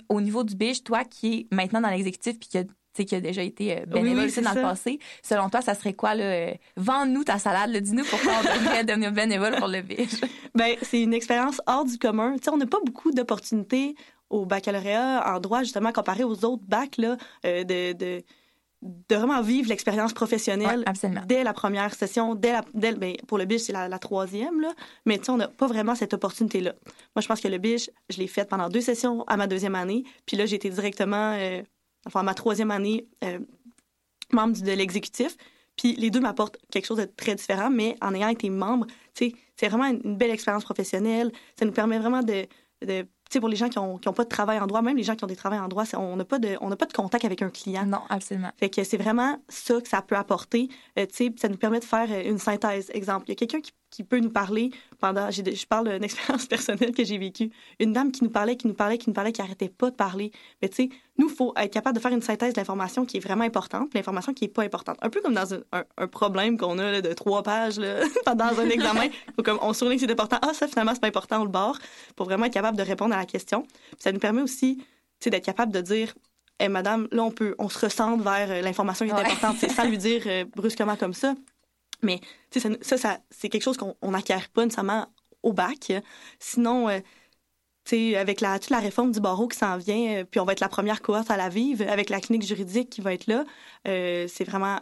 au 0.08 0.22
niveau 0.22 0.44
du 0.44 0.56
BIJ, 0.56 0.84
toi 0.84 1.04
qui 1.04 1.48
es 1.52 1.56
maintenant 1.56 1.82
dans 1.82 1.90
l'exécutif, 1.90 2.40
puis 2.40 2.50
qui 2.50 2.58
a 2.60 2.64
qui 3.06 3.16
a 3.16 3.22
déjà 3.22 3.42
été 3.42 3.78
euh, 3.78 3.86
bénévole 3.86 4.26
aussi 4.26 4.42
dans 4.42 4.54
le 4.54 4.62
passé. 4.62 5.00
Selon 5.24 5.50
toi, 5.50 5.62
ça 5.62 5.76
serait 5.76 5.94
quoi, 5.94 6.16
là? 6.16 6.24
Euh, 6.24 6.54
vends-nous 6.78 7.24
ta 7.24 7.40
salade, 7.40 7.76
dis-nous 7.76 8.06
pourquoi 8.06 8.34
on 8.40 8.60
devrait 8.60 8.84
devenir 8.86 9.12
bénévole 9.12 9.56
pour 9.58 9.68
le 9.68 9.82
BIJ. 9.82 10.22
ben, 10.56 10.76
c'est 10.82 11.02
une 11.02 11.14
expérience 11.14 11.62
hors 11.68 11.86
du 11.86 11.98
commun. 11.98 12.36
sais, 12.42 12.50
on 12.52 12.58
n'a 12.58 12.68
pas 12.68 12.80
beaucoup 12.86 13.12
d'opportunités 13.12 13.96
au 14.30 14.46
baccalauréat 14.46 15.24
en 15.34 15.40
droit, 15.40 15.64
justement, 15.64 15.92
comparé 15.92 16.24
aux 16.24 16.46
autres 16.46 16.64
bacs, 16.68 16.98
là, 16.98 17.18
de, 17.44 17.94
de 17.94 18.24
de 18.82 19.16
vraiment 19.16 19.42
vivre 19.42 19.68
l'expérience 19.68 20.14
professionnelle 20.14 20.86
dès 21.28 21.44
la 21.44 21.54
première 21.54 21.94
session, 21.94 22.34
dès 22.36 22.54
la, 22.54 22.64
dès, 22.74 22.94
ben, 22.94 23.16
pour 23.28 23.38
le 23.38 23.46
biche, 23.46 23.64
c'est 23.64 23.74
la, 23.74 24.00
troisième, 24.00 24.62
là, 24.62 24.74
mais 25.06 25.20
on 25.30 25.38
n'a 25.38 25.50
pas 25.50 25.68
vraiment 25.68 25.96
cette 25.96 26.14
opportunité-là. 26.14 26.74
Moi, 27.16 27.22
je 27.22 27.28
pense 27.28 27.42
que 27.42 27.48
le 27.50 27.58
biche, 27.58 27.90
je 28.10 28.18
l'ai 28.18 28.28
fait 28.28 28.48
pendant 28.48 28.70
deux 28.70 28.82
sessions 28.82 29.24
à 29.28 29.36
ma 29.36 29.48
deuxième 29.48 29.76
année, 29.76 30.04
puis 30.26 30.38
là, 30.38 30.46
j'ai 30.46 30.56
été 30.56 30.70
directement, 30.70 31.36
euh, 31.38 31.62
enfin, 32.06 32.24
ma 32.24 32.34
troisième 32.34 32.72
année, 32.72 33.08
euh, 33.24 33.40
membre 34.32 34.62
de 34.62 34.72
l'exécutif, 34.72 35.36
puis 35.76 35.96
les 35.96 36.10
deux 36.10 36.20
m'apportent 36.20 36.58
quelque 36.72 36.86
chose 36.86 36.98
de 36.98 37.06
très 37.06 37.36
différent, 37.36 37.70
mais 37.70 37.96
en 38.02 38.14
ayant 38.14 38.28
été 38.30 38.50
membre, 38.50 38.86
c'est 39.14 39.34
vraiment 39.68 39.86
une, 39.86 40.18
belle 40.18 40.32
expérience 40.32 40.64
professionnelle, 40.64 41.32
ça 41.58 41.66
nous 41.66 41.72
permet 41.72 42.00
vraiment 42.00 42.22
de, 42.22 42.46
de 42.86 43.06
sais, 43.30 43.40
pour 43.40 43.50
les 43.50 43.56
gens 43.56 43.70
qui 43.70 43.78
n'ont 43.78 43.98
qui 43.98 44.08
ont 44.08 44.14
pas 44.14 44.24
de 44.24 44.30
travail 44.30 44.60
en 44.60 44.68
droit, 44.68 44.82
même 44.82 44.98
les 44.98 45.04
gens 45.04 45.16
qui 45.16 45.24
ont 45.24 45.28
des 45.28 45.36
travails 45.36 45.60
en 45.60 45.68
droit, 45.68 45.86
on 45.96 46.16
n'a 46.16 46.26
pas, 46.26 46.40
de, 46.40 46.58
on 46.62 46.70
pas 46.76 46.86
de 46.86 46.94
contact 46.94 47.26
avec 47.26 47.42
un 47.42 47.50
client. 47.50 47.86
Non, 47.86 48.02
absolument. 48.10 48.52
Fait 48.58 48.70
que 48.70 48.84
c'est 48.84 48.98
vraiment 48.98 49.38
ça 49.48 49.80
que 49.82 49.88
ça 49.88 50.02
peut 50.02 50.16
apporter. 50.16 50.70
Euh, 50.98 51.06
tu 51.06 51.28
sais, 51.28 51.34
ça 51.38 51.48
nous 51.48 51.58
permet 51.58 51.80
de 51.80 51.86
faire 51.86 52.08
euh, 52.12 52.30
une 52.30 52.40
synthèse. 52.40 52.90
Exemple, 52.94 53.26
il 53.28 53.30
y 53.30 53.32
a 53.34 53.36
quelqu'un 53.36 53.62
qui 53.62 53.72
qui 53.90 54.04
peut 54.04 54.20
nous 54.20 54.30
parler 54.30 54.72
pendant. 55.00 55.30
Je 55.32 55.66
parle 55.66 55.90
d'une 55.90 56.04
expérience 56.04 56.46
personnelle 56.48 56.94
que 56.94 57.04
j'ai 57.04 57.18
vécue. 57.18 57.52
Une 57.80 57.94
dame 57.94 58.12
qui 58.12 58.24
nous 58.24 58.30
parlait, 58.30 58.56
qui 58.56 58.68
nous 58.68 58.74
parlait, 58.74 58.98
qui 58.98 59.10
nous 59.10 59.14
parlait, 59.14 59.32
qui 59.32 59.42
arrêtait 59.42 59.70
pas 59.70 59.90
de 59.90 59.96
parler. 59.96 60.32
Mais 60.62 60.70
tu 60.70 60.76
sais, 60.76 60.90
nous, 61.18 61.30
il 61.30 61.36
faut 61.36 61.54
être 61.58 61.72
capable 61.72 61.96
de 61.96 62.02
faire 62.02 62.12
une 62.12 62.22
synthèse 62.22 62.54
de 62.54 62.60
l'information 62.60 63.06
qui 63.06 63.18
est 63.18 63.20
vraiment 63.20 63.44
importante, 63.44 63.94
l'information 63.94 64.34
qui 64.34 64.46
est 64.46 64.50
pas 64.50 64.64
importante. 64.64 64.98
Un 65.02 65.10
peu 65.10 65.22
comme 65.22 65.34
dans 65.34 65.54
un, 65.54 65.62
un, 65.98 66.08
problème 66.08 66.58
qu'on 66.58 66.80
a 66.80 67.02
de 67.02 67.14
trois 67.14 67.44
pages 67.44 67.80
là, 67.80 68.02
pendant 68.26 68.46
un 68.46 68.70
examen. 68.70 69.10
faut 69.36 69.44
comme 69.44 69.60
on 69.62 69.74
souligne 69.74 70.00
que 70.00 70.06
c'est 70.06 70.12
important. 70.12 70.38
Ah, 70.42 70.54
ça, 70.54 70.68
finalement, 70.68 70.94
c'est 70.94 71.02
pas 71.02 71.08
important 71.08 71.42
au 71.44 71.48
bord. 71.48 71.78
Pour 72.16 72.26
vraiment 72.26 72.46
être 72.46 72.54
capable 72.54 72.78
de 72.78 72.84
répondre 72.84 73.14
à 73.14 73.18
la 73.18 73.26
question. 73.26 73.66
ça 73.98 74.12
nous 74.12 74.20
permet 74.20 74.42
aussi 74.42 74.84
d'être 75.26 75.44
capable 75.44 75.74
de 75.74 75.82
dire 75.82 76.14
eh, 76.60 76.68
madame, 76.68 77.08
là, 77.12 77.24
on 77.24 77.32
peut, 77.32 77.56
on 77.58 77.70
se 77.70 77.80
ressent 77.80 78.18
vers 78.18 78.52
euh, 78.52 78.62
l'information 78.62 79.06
qui 79.06 79.12
est 79.12 79.16
importante. 79.16 79.56
C'est 79.60 79.70
ça 79.70 79.86
lui 79.86 79.98
dire 79.98 80.24
euh, 80.26 80.46
brusquement 80.56 80.98
comme 80.98 81.14
ça. 81.14 81.34
Mais 82.02 82.22
ça, 82.52 82.98
ça, 82.98 83.20
c'est 83.30 83.50
quelque 83.50 83.64
chose 83.64 83.78
qu'on 83.78 84.12
n'acquiert 84.12 84.50
pas 84.50 84.64
nécessairement 84.64 85.08
au 85.44 85.54
bac. 85.54 85.92
Sinon, 86.40 86.90
euh, 86.90 87.00
avec 88.16 88.42
la, 88.42 88.60
toute 88.60 88.70
la 88.70 88.80
réforme 88.80 89.12
du 89.12 89.20
barreau 89.20 89.48
qui 89.48 89.58
s'en 89.58 89.78
vient, 89.78 90.18
euh, 90.18 90.24
puis 90.24 90.40
on 90.40 90.46
va 90.46 90.54
être 90.54 90.60
la 90.60 90.70
première 90.70 91.02
cohorte 91.02 91.32
à 91.32 91.38
la 91.38 91.50
vivre, 91.50 91.88
avec 91.90 92.10
la 92.10 92.20
clinique 92.20 92.46
juridique 92.46 92.90
qui 92.90 93.02
va 93.02 93.14
être 93.14 93.28
là, 93.28 93.46
euh, 93.88 94.28
c'est 94.28 94.44
vraiment, 94.44 94.80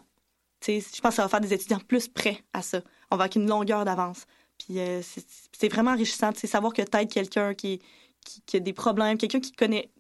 je 0.66 0.80
pense 1.02 1.12
que 1.12 1.16
ça 1.16 1.24
va 1.24 1.30
faire 1.30 1.42
des 1.42 1.54
étudiants 1.54 1.80
plus 1.80 2.08
prêts 2.08 2.44
à 2.54 2.62
ça. 2.62 2.82
On 3.12 3.16
va 3.16 3.24
avec 3.24 3.36
une 3.36 3.48
longueur 3.48 3.86
d'avance. 3.86 4.26
Puis 4.58 4.80
c'est 5.52 5.70
vraiment 5.70 5.92
enrichissant 5.92 6.32
de 6.32 6.38
savoir 6.38 6.74
que 6.74 6.82
tu 6.82 7.08
quelqu'un 7.08 7.54
qui, 7.54 7.80
qui, 8.46 8.58
a 8.58 8.60
des 8.60 8.74
problèmes, 8.74 9.18
quelqu'un 9.18 9.40
qui 9.40 9.52
connaît, 9.52 9.92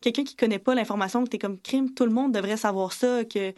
quelqu'un 0.00 0.22
qui 0.22 0.36
connaît 0.36 0.60
pas 0.60 0.74
l'information, 0.76 1.24
que 1.24 1.30
tu 1.30 1.36
es 1.36 1.38
comme 1.40 1.58
crime, 1.58 1.92
tout 1.92 2.04
le 2.04 2.12
monde 2.12 2.32
devrait 2.32 2.56
savoir 2.56 2.92
ça, 2.92 3.24
que 3.24 3.52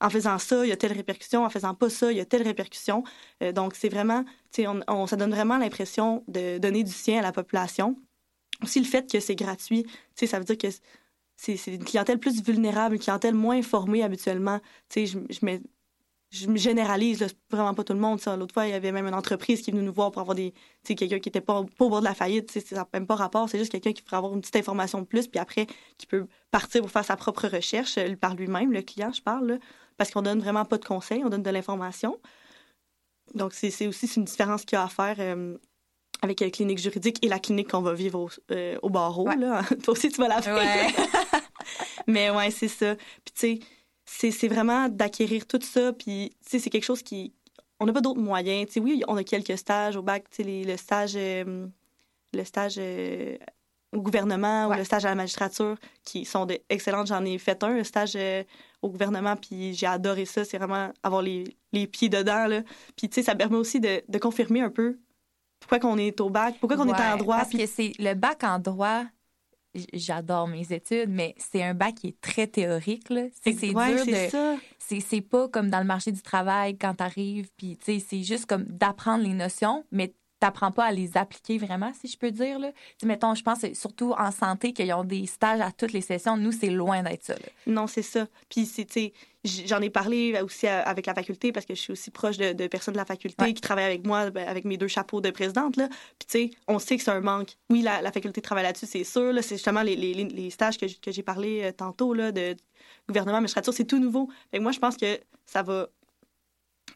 en 0.00 0.10
faisant 0.10 0.38
ça, 0.38 0.64
il 0.64 0.68
y 0.68 0.72
a 0.72 0.76
telle 0.76 0.92
répercussion, 0.92 1.44
en 1.44 1.50
faisant 1.50 1.74
pas 1.74 1.88
ça, 1.88 2.12
il 2.12 2.18
y 2.18 2.20
a 2.20 2.24
telle 2.24 2.42
répercussion. 2.42 3.04
Euh, 3.42 3.52
donc, 3.52 3.74
c'est 3.74 3.88
vraiment, 3.88 4.24
on, 4.58 4.80
on, 4.88 5.06
ça 5.06 5.16
donne 5.16 5.30
vraiment 5.30 5.58
l'impression 5.58 6.24
de 6.28 6.58
donner 6.58 6.84
du 6.84 6.92
sien 6.92 7.18
à 7.18 7.22
la 7.22 7.32
population. 7.32 7.96
Aussi, 8.62 8.80
le 8.80 8.86
fait 8.86 9.10
que 9.10 9.20
c'est 9.20 9.34
gratuit, 9.34 9.86
ça 10.14 10.38
veut 10.38 10.44
dire 10.44 10.58
que 10.58 10.68
c'est 11.36 11.66
une 11.66 11.84
clientèle 11.84 12.18
plus 12.18 12.42
vulnérable, 12.42 12.94
une 12.94 13.00
clientèle 13.00 13.34
moins 13.34 13.56
informée 13.56 14.02
habituellement. 14.02 14.60
Je, 14.94 15.04
je, 15.06 15.38
mets, 15.42 15.60
je 16.30 16.48
me 16.48 16.56
généralise, 16.56 17.20
là, 17.20 17.26
vraiment 17.50 17.74
pas 17.74 17.84
tout 17.84 17.92
le 17.92 18.00
monde. 18.00 18.20
L'autre 18.38 18.52
fois, 18.52 18.66
il 18.66 18.70
y 18.70 18.74
avait 18.74 18.92
même 18.92 19.06
une 19.06 19.14
entreprise 19.14 19.62
qui 19.62 19.70
est 19.70 19.72
venue 19.72 19.84
nous 19.84 19.92
voir 19.92 20.10
pour 20.10 20.20
avoir 20.22 20.34
des. 20.34 20.52
Tu 20.52 20.58
sais, 20.88 20.94
quelqu'un 20.94 21.18
qui 21.18 21.28
était 21.28 21.40
pas, 21.40 21.62
pas 21.62 21.84
au 21.84 21.88
bord 21.88 22.00
de 22.00 22.04
la 22.04 22.14
faillite. 22.14 22.50
Ça 22.50 22.76
n'a 22.76 22.88
même 22.92 23.06
pas 23.06 23.14
rapport. 23.14 23.48
C'est 23.48 23.58
juste 23.58 23.70
quelqu'un 23.70 23.92
qui 23.92 24.02
pourrait 24.02 24.16
avoir 24.16 24.34
une 24.34 24.40
petite 24.40 24.56
information 24.56 25.00
de 25.00 25.06
plus, 25.06 25.28
puis 25.28 25.38
après, 25.38 25.66
qui 25.98 26.06
peut 26.06 26.26
partir 26.50 26.82
pour 26.82 26.90
faire 26.90 27.04
sa 27.04 27.16
propre 27.16 27.48
recherche 27.48 27.96
euh, 27.98 28.16
par 28.16 28.34
lui-même, 28.34 28.72
le 28.72 28.82
client, 28.82 29.12
je 29.12 29.22
parle, 29.22 29.46
là, 29.46 29.58
parce 29.96 30.10
qu'on 30.10 30.22
donne 30.22 30.40
vraiment 30.40 30.64
pas 30.64 30.78
de 30.78 30.84
conseils, 30.84 31.22
on 31.24 31.28
donne 31.28 31.42
de 31.42 31.50
l'information. 31.50 32.18
Donc, 33.34 33.54
c'est 33.54 33.86
aussi 33.86 34.06
une 34.16 34.24
différence 34.24 34.64
qu'il 34.64 34.76
y 34.76 34.80
a 34.80 34.84
à 34.84 34.88
faire. 34.88 35.16
Euh, 35.18 35.56
avec 36.22 36.40
la 36.40 36.50
clinique 36.50 36.78
juridique 36.78 37.18
et 37.22 37.28
la 37.28 37.38
clinique 37.38 37.70
qu'on 37.70 37.82
va 37.82 37.92
vivre 37.92 38.18
au, 38.20 38.30
euh, 38.50 38.78
au 38.82 38.88
barreau. 38.88 39.28
Là. 39.28 39.62
Toi 39.84 39.92
aussi, 39.92 40.08
tu 40.08 40.20
vas 40.20 40.28
la 40.28 40.40
faire. 40.40 40.56
Ouais. 40.56 41.40
Mais 42.06 42.30
ouais, 42.30 42.50
c'est 42.50 42.68
ça. 42.68 42.94
Puis 42.96 43.34
tu 43.34 43.60
sais, 43.60 43.60
c'est 44.06 44.48
vraiment 44.48 44.88
d'acquérir 44.88 45.46
tout 45.46 45.60
ça. 45.60 45.92
Puis, 45.92 46.32
tu 46.42 46.50
sais, 46.50 46.58
c'est 46.58 46.70
quelque 46.70 46.84
chose 46.84 47.02
qui. 47.02 47.32
On 47.78 47.84
n'a 47.86 47.92
pas 47.92 48.00
d'autres 48.00 48.20
moyens. 48.20 48.66
Tu 48.66 48.74
sais, 48.74 48.80
oui, 48.80 49.02
on 49.08 49.16
a 49.16 49.24
quelques 49.24 49.58
stages 49.58 49.96
au 49.96 50.02
bac, 50.02 50.24
tu 50.30 50.44
sais, 50.44 50.64
le 50.64 50.76
stage. 50.76 51.14
Euh, 51.16 51.66
le 52.32 52.44
stage 52.44 52.74
euh, 52.78 53.36
au 53.92 54.02
gouvernement 54.02 54.68
ou 54.68 54.74
le 54.74 54.84
stage 54.84 55.04
à 55.04 55.10
la 55.10 55.14
magistrature 55.14 55.76
qui 56.04 56.24
sont 56.24 56.46
excellentes. 56.68 57.06
J'en 57.06 57.24
ai 57.24 57.38
fait 57.38 57.62
un, 57.62 57.78
un 57.78 57.84
stage 57.84 58.12
euh, 58.16 58.42
au 58.82 58.90
gouvernement, 58.90 59.36
puis 59.36 59.74
j'ai 59.74 59.86
adoré 59.86 60.24
ça. 60.26 60.44
C'est 60.44 60.58
vraiment 60.58 60.92
avoir 61.02 61.22
les, 61.22 61.56
les, 61.72 61.86
pieds 61.86 62.08
dedans. 62.08 62.46
Là. 62.46 62.62
Puis, 62.96 63.08
tu 63.08 63.14
sais, 63.16 63.22
ça 63.22 63.34
permet 63.34 63.56
aussi 63.56 63.80
de, 63.80 64.02
de 64.06 64.18
confirmer 64.18 64.60
un 64.60 64.70
peu 64.70 64.98
pourquoi 65.60 65.78
qu'on 65.78 65.98
est 65.98 66.20
au 66.20 66.30
bac, 66.30 66.56
pourquoi 66.60 66.76
qu'on 66.76 66.88
est 66.88 67.00
en 67.00 67.16
droit. 67.16 67.38
Parce 67.38 67.50
que 67.50 67.66
c'est 67.66 67.92
le 67.98 68.14
bac 68.14 68.44
en 68.44 68.58
droit, 68.58 69.04
j'adore 69.92 70.48
mes 70.48 70.72
études, 70.72 71.08
mais 71.08 71.34
c'est 71.38 71.62
un 71.62 71.74
bac 71.74 71.94
qui 71.96 72.08
est 72.08 72.20
très 72.20 72.46
théorique. 72.46 73.08
C'est 73.42 73.52
dur 73.52 73.74
de. 73.74 74.56
C'est 74.78 75.20
pas 75.20 75.48
comme 75.48 75.70
dans 75.70 75.80
le 75.80 75.84
marché 75.84 76.12
du 76.12 76.22
travail 76.22 76.76
quand 76.78 76.94
tu 76.94 77.02
arrives, 77.02 77.48
puis 77.56 77.78
c'est 77.82 78.22
juste 78.22 78.46
comme 78.46 78.64
d'apprendre 78.64 79.24
les 79.24 79.34
notions, 79.34 79.84
mais 79.90 80.14
t'apprends 80.40 80.70
pas 80.70 80.84
à 80.84 80.92
les 80.92 81.16
appliquer 81.16 81.58
vraiment, 81.58 81.92
si 81.98 82.08
je 82.08 82.18
peux 82.18 82.30
dire. 82.30 82.58
Là. 82.58 82.70
mettons, 83.04 83.34
je 83.34 83.42
pense 83.42 83.64
surtout 83.74 84.12
en 84.18 84.30
santé 84.30 84.72
qu'ils 84.72 84.92
ont 84.92 85.04
des 85.04 85.26
stages 85.26 85.60
à 85.60 85.72
toutes 85.72 85.92
les 85.92 86.00
sessions. 86.00 86.36
Nous, 86.36 86.52
c'est 86.52 86.70
loin 86.70 87.02
d'être 87.02 87.24
ça. 87.24 87.34
Non, 87.66 87.86
c'est 87.86 88.02
ça. 88.02 88.26
Puis, 88.48 88.68
j'en 89.44 89.80
ai 89.80 89.90
parlé 89.90 90.38
aussi 90.42 90.66
avec 90.66 91.06
la 91.06 91.14
faculté 91.14 91.52
parce 91.52 91.64
que 91.64 91.74
je 91.74 91.80
suis 91.80 91.92
aussi 91.92 92.10
proche 92.10 92.36
de, 92.36 92.66
personnes 92.66 92.94
de 92.94 92.98
la 92.98 93.04
faculté 93.04 93.54
qui 93.54 93.60
travaillent 93.60 93.84
avec 93.84 94.06
moi, 94.06 94.30
ben, 94.30 94.46
avec 94.46 94.64
mes 94.64 94.76
deux 94.76 94.88
chapeaux 94.88 95.20
de 95.20 95.30
présidente. 95.30 95.76
Là. 95.76 95.88
Puis, 95.88 96.26
tu 96.28 96.50
sais, 96.50 96.50
on 96.68 96.78
sait 96.78 96.96
que 96.96 97.02
c'est 97.02 97.10
un 97.10 97.20
manque. 97.20 97.56
Oui, 97.70 97.82
la, 97.82 98.12
faculté 98.12 98.42
travaille 98.42 98.64
là-dessus, 98.64 98.86
c'est 98.86 99.04
sûr. 99.04 99.32
Là. 99.32 99.42
C'est 99.42 99.56
justement 99.56 99.82
les, 99.82 99.96
les, 99.96 100.12
les 100.12 100.50
stages 100.50 100.78
que, 100.78 100.86
j'ai 101.06 101.22
parlé 101.22 101.62
euh, 101.64 101.72
tantôt 101.72 102.12
là, 102.12 102.32
de 102.32 102.56
gouvernement, 103.08 103.40
magistrature, 103.40 103.72
c'est 103.72 103.84
tout 103.84 103.98
nouveau. 103.98 104.28
Fait 104.50 104.58
moi, 104.58 104.72
je 104.72 104.78
pense 104.78 104.96
que 104.96 105.18
ça 105.46 105.62
va 105.62 105.88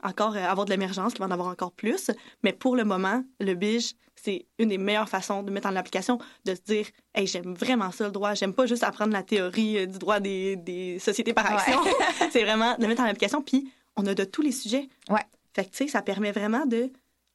encore 0.02 0.37
euh, 0.37 0.44
avoir 0.44 0.64
de 0.64 0.70
l'émergence, 0.70 1.12
qu'il 1.12 1.20
va 1.20 1.26
en 1.26 1.30
avoir 1.30 1.49
encore 1.49 1.73
plus. 1.73 2.11
Mais 2.42 2.52
pour 2.52 2.76
le 2.76 2.85
moment, 2.85 3.23
le 3.40 3.54
BIJ, 3.54 3.94
c'est 4.14 4.47
une 4.59 4.68
des 4.68 4.78
meilleures 4.78 5.09
façons 5.09 5.42
de 5.42 5.50
mettre 5.50 5.68
en 5.68 5.76
application, 5.76 6.18
de 6.44 6.54
se 6.54 6.61
dire 6.61 6.87
Hey, 7.14 7.26
j'aime 7.26 7.54
vraiment 7.54 7.90
ça 7.90 8.04
le 8.04 8.11
droit. 8.11 8.35
J'aime 8.35 8.54
pas 8.54 8.66
juste 8.66 8.82
apprendre 8.82 9.12
la 9.12 9.23
théorie 9.23 9.78
euh, 9.78 9.87
du 9.87 9.99
droit 9.99 10.20
des, 10.20 10.56
des 10.56 10.99
sociétés 10.99 11.32
par 11.32 11.47
action. 11.47 11.80
c'est 12.30 12.44
vraiment 12.44 12.76
de 12.76 12.87
mettre 12.87 13.02
en 13.02 13.06
application. 13.06 13.42
Puis, 13.42 13.73
on 13.97 14.06
a 14.06 14.14
de 14.14 14.25
tous 14.25 14.42
les 14.42 14.52
sujets. 14.52 14.88
Ouais. 15.09 15.25
Fait 15.54 15.64
que, 15.64 15.70
tu 15.70 15.76
sais, 15.78 15.88
ça 15.88 16.02
permet 16.02 16.32
vraiment 16.32 16.66
de. 16.66 16.90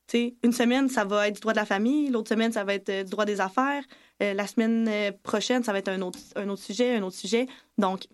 Tu 0.07 0.17
sais, 0.17 0.35
une 0.43 0.53
semaine, 0.53 0.87
ça 0.87 1.03
va 1.03 1.27
être 1.27 1.33
du 1.33 1.41
droit 1.41 1.53
de 1.53 1.57
la 1.57 1.65
famille, 1.65 2.09
l'autre 2.09 2.29
semaine, 2.29 2.51
ça 2.51 2.63
va 2.63 2.75
être 2.75 2.89
euh, 2.89 3.03
du 3.03 3.09
droit 3.09 3.25
des 3.25 3.41
affaires, 3.41 3.83
la 4.21 4.47
semaine 4.47 5.11
prochaine, 5.23 5.61
ça 5.63 5.73
va 5.73 5.79
être 5.79 5.89
un 5.89 6.01
autre, 6.01 6.19
un 6.37 6.47
autre 6.47 6.61
sujet, 6.61 6.95
un 6.95 7.03
autre 7.03 7.17
sujet. 7.17 7.47
Donc, 7.77 8.07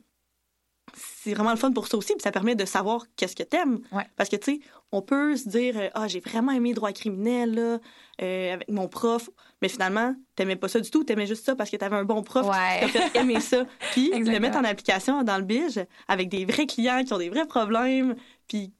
c'est 0.95 1.33
vraiment 1.33 1.51
le 1.51 1.57
fun 1.57 1.71
pour 1.71 1.88
ça 1.88 1.98
aussi, 1.98 2.13
puis 2.13 2.21
ça 2.21 2.31
permet 2.31 2.55
de 2.55 2.65
savoir 2.65 3.05
qu'est-ce 3.15 3.36
que 3.36 3.43
t'aimes. 3.43 3.81
Parce 4.15 4.29
que, 4.29 4.36
tu 4.36 4.55
sais, 4.55 4.60
on 4.91 5.01
peut 5.01 5.36
se 5.38 5.48
dire, 5.48 5.75
euh, 5.77 5.89
ah, 5.93 6.07
j'ai 6.07 6.19
vraiment 6.19 6.51
aimé 6.51 6.74
droit 6.74 6.91
criminel, 6.91 7.53
là, 7.53 7.79
euh, 8.21 8.53
avec 8.53 8.69
mon 8.69 8.88
prof, 8.88 9.29
mais 9.62 9.69
finalement, 9.69 10.15
t'aimais 10.36 10.55
pas 10.55 10.67
ça 10.67 10.79
du 10.79 10.89
tout, 10.89 11.03
t'aimais 11.03 11.27
juste 11.27 11.45
ça 11.45 11.55
parce 11.55 11.69
que 11.69 11.77
t'avais 11.77 11.95
un 11.95 12.03
bon 12.03 12.24
prof 12.24 12.45
qui 12.45 12.81
t'a 12.81 12.88
fait 12.88 13.19
aimer 13.19 13.39
ça. 13.39 13.65
Puis, 13.91 14.12
le 14.12 14.39
mettre 14.39 14.57
en 14.57 14.63
application 14.63 15.24
dans 15.24 15.38
le 15.38 15.43
bige 15.43 15.79
avec 16.07 16.29
des 16.29 16.45
vrais 16.45 16.65
clients 16.65 17.03
qui 17.03 17.13
ont 17.13 17.17
des 17.17 17.29
vrais 17.29 17.48
problèmes, 17.48 18.15
puis 18.48 18.74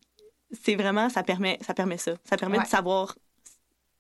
c'est 0.52 0.76
vraiment, 0.76 1.10
ça 1.10 1.24
permet, 1.24 1.58
ça 1.62 1.74
permet 1.74 1.98
ça. 1.98 2.14
Ça 2.26 2.38
permet 2.38 2.60
de 2.60 2.66
savoir 2.66 3.16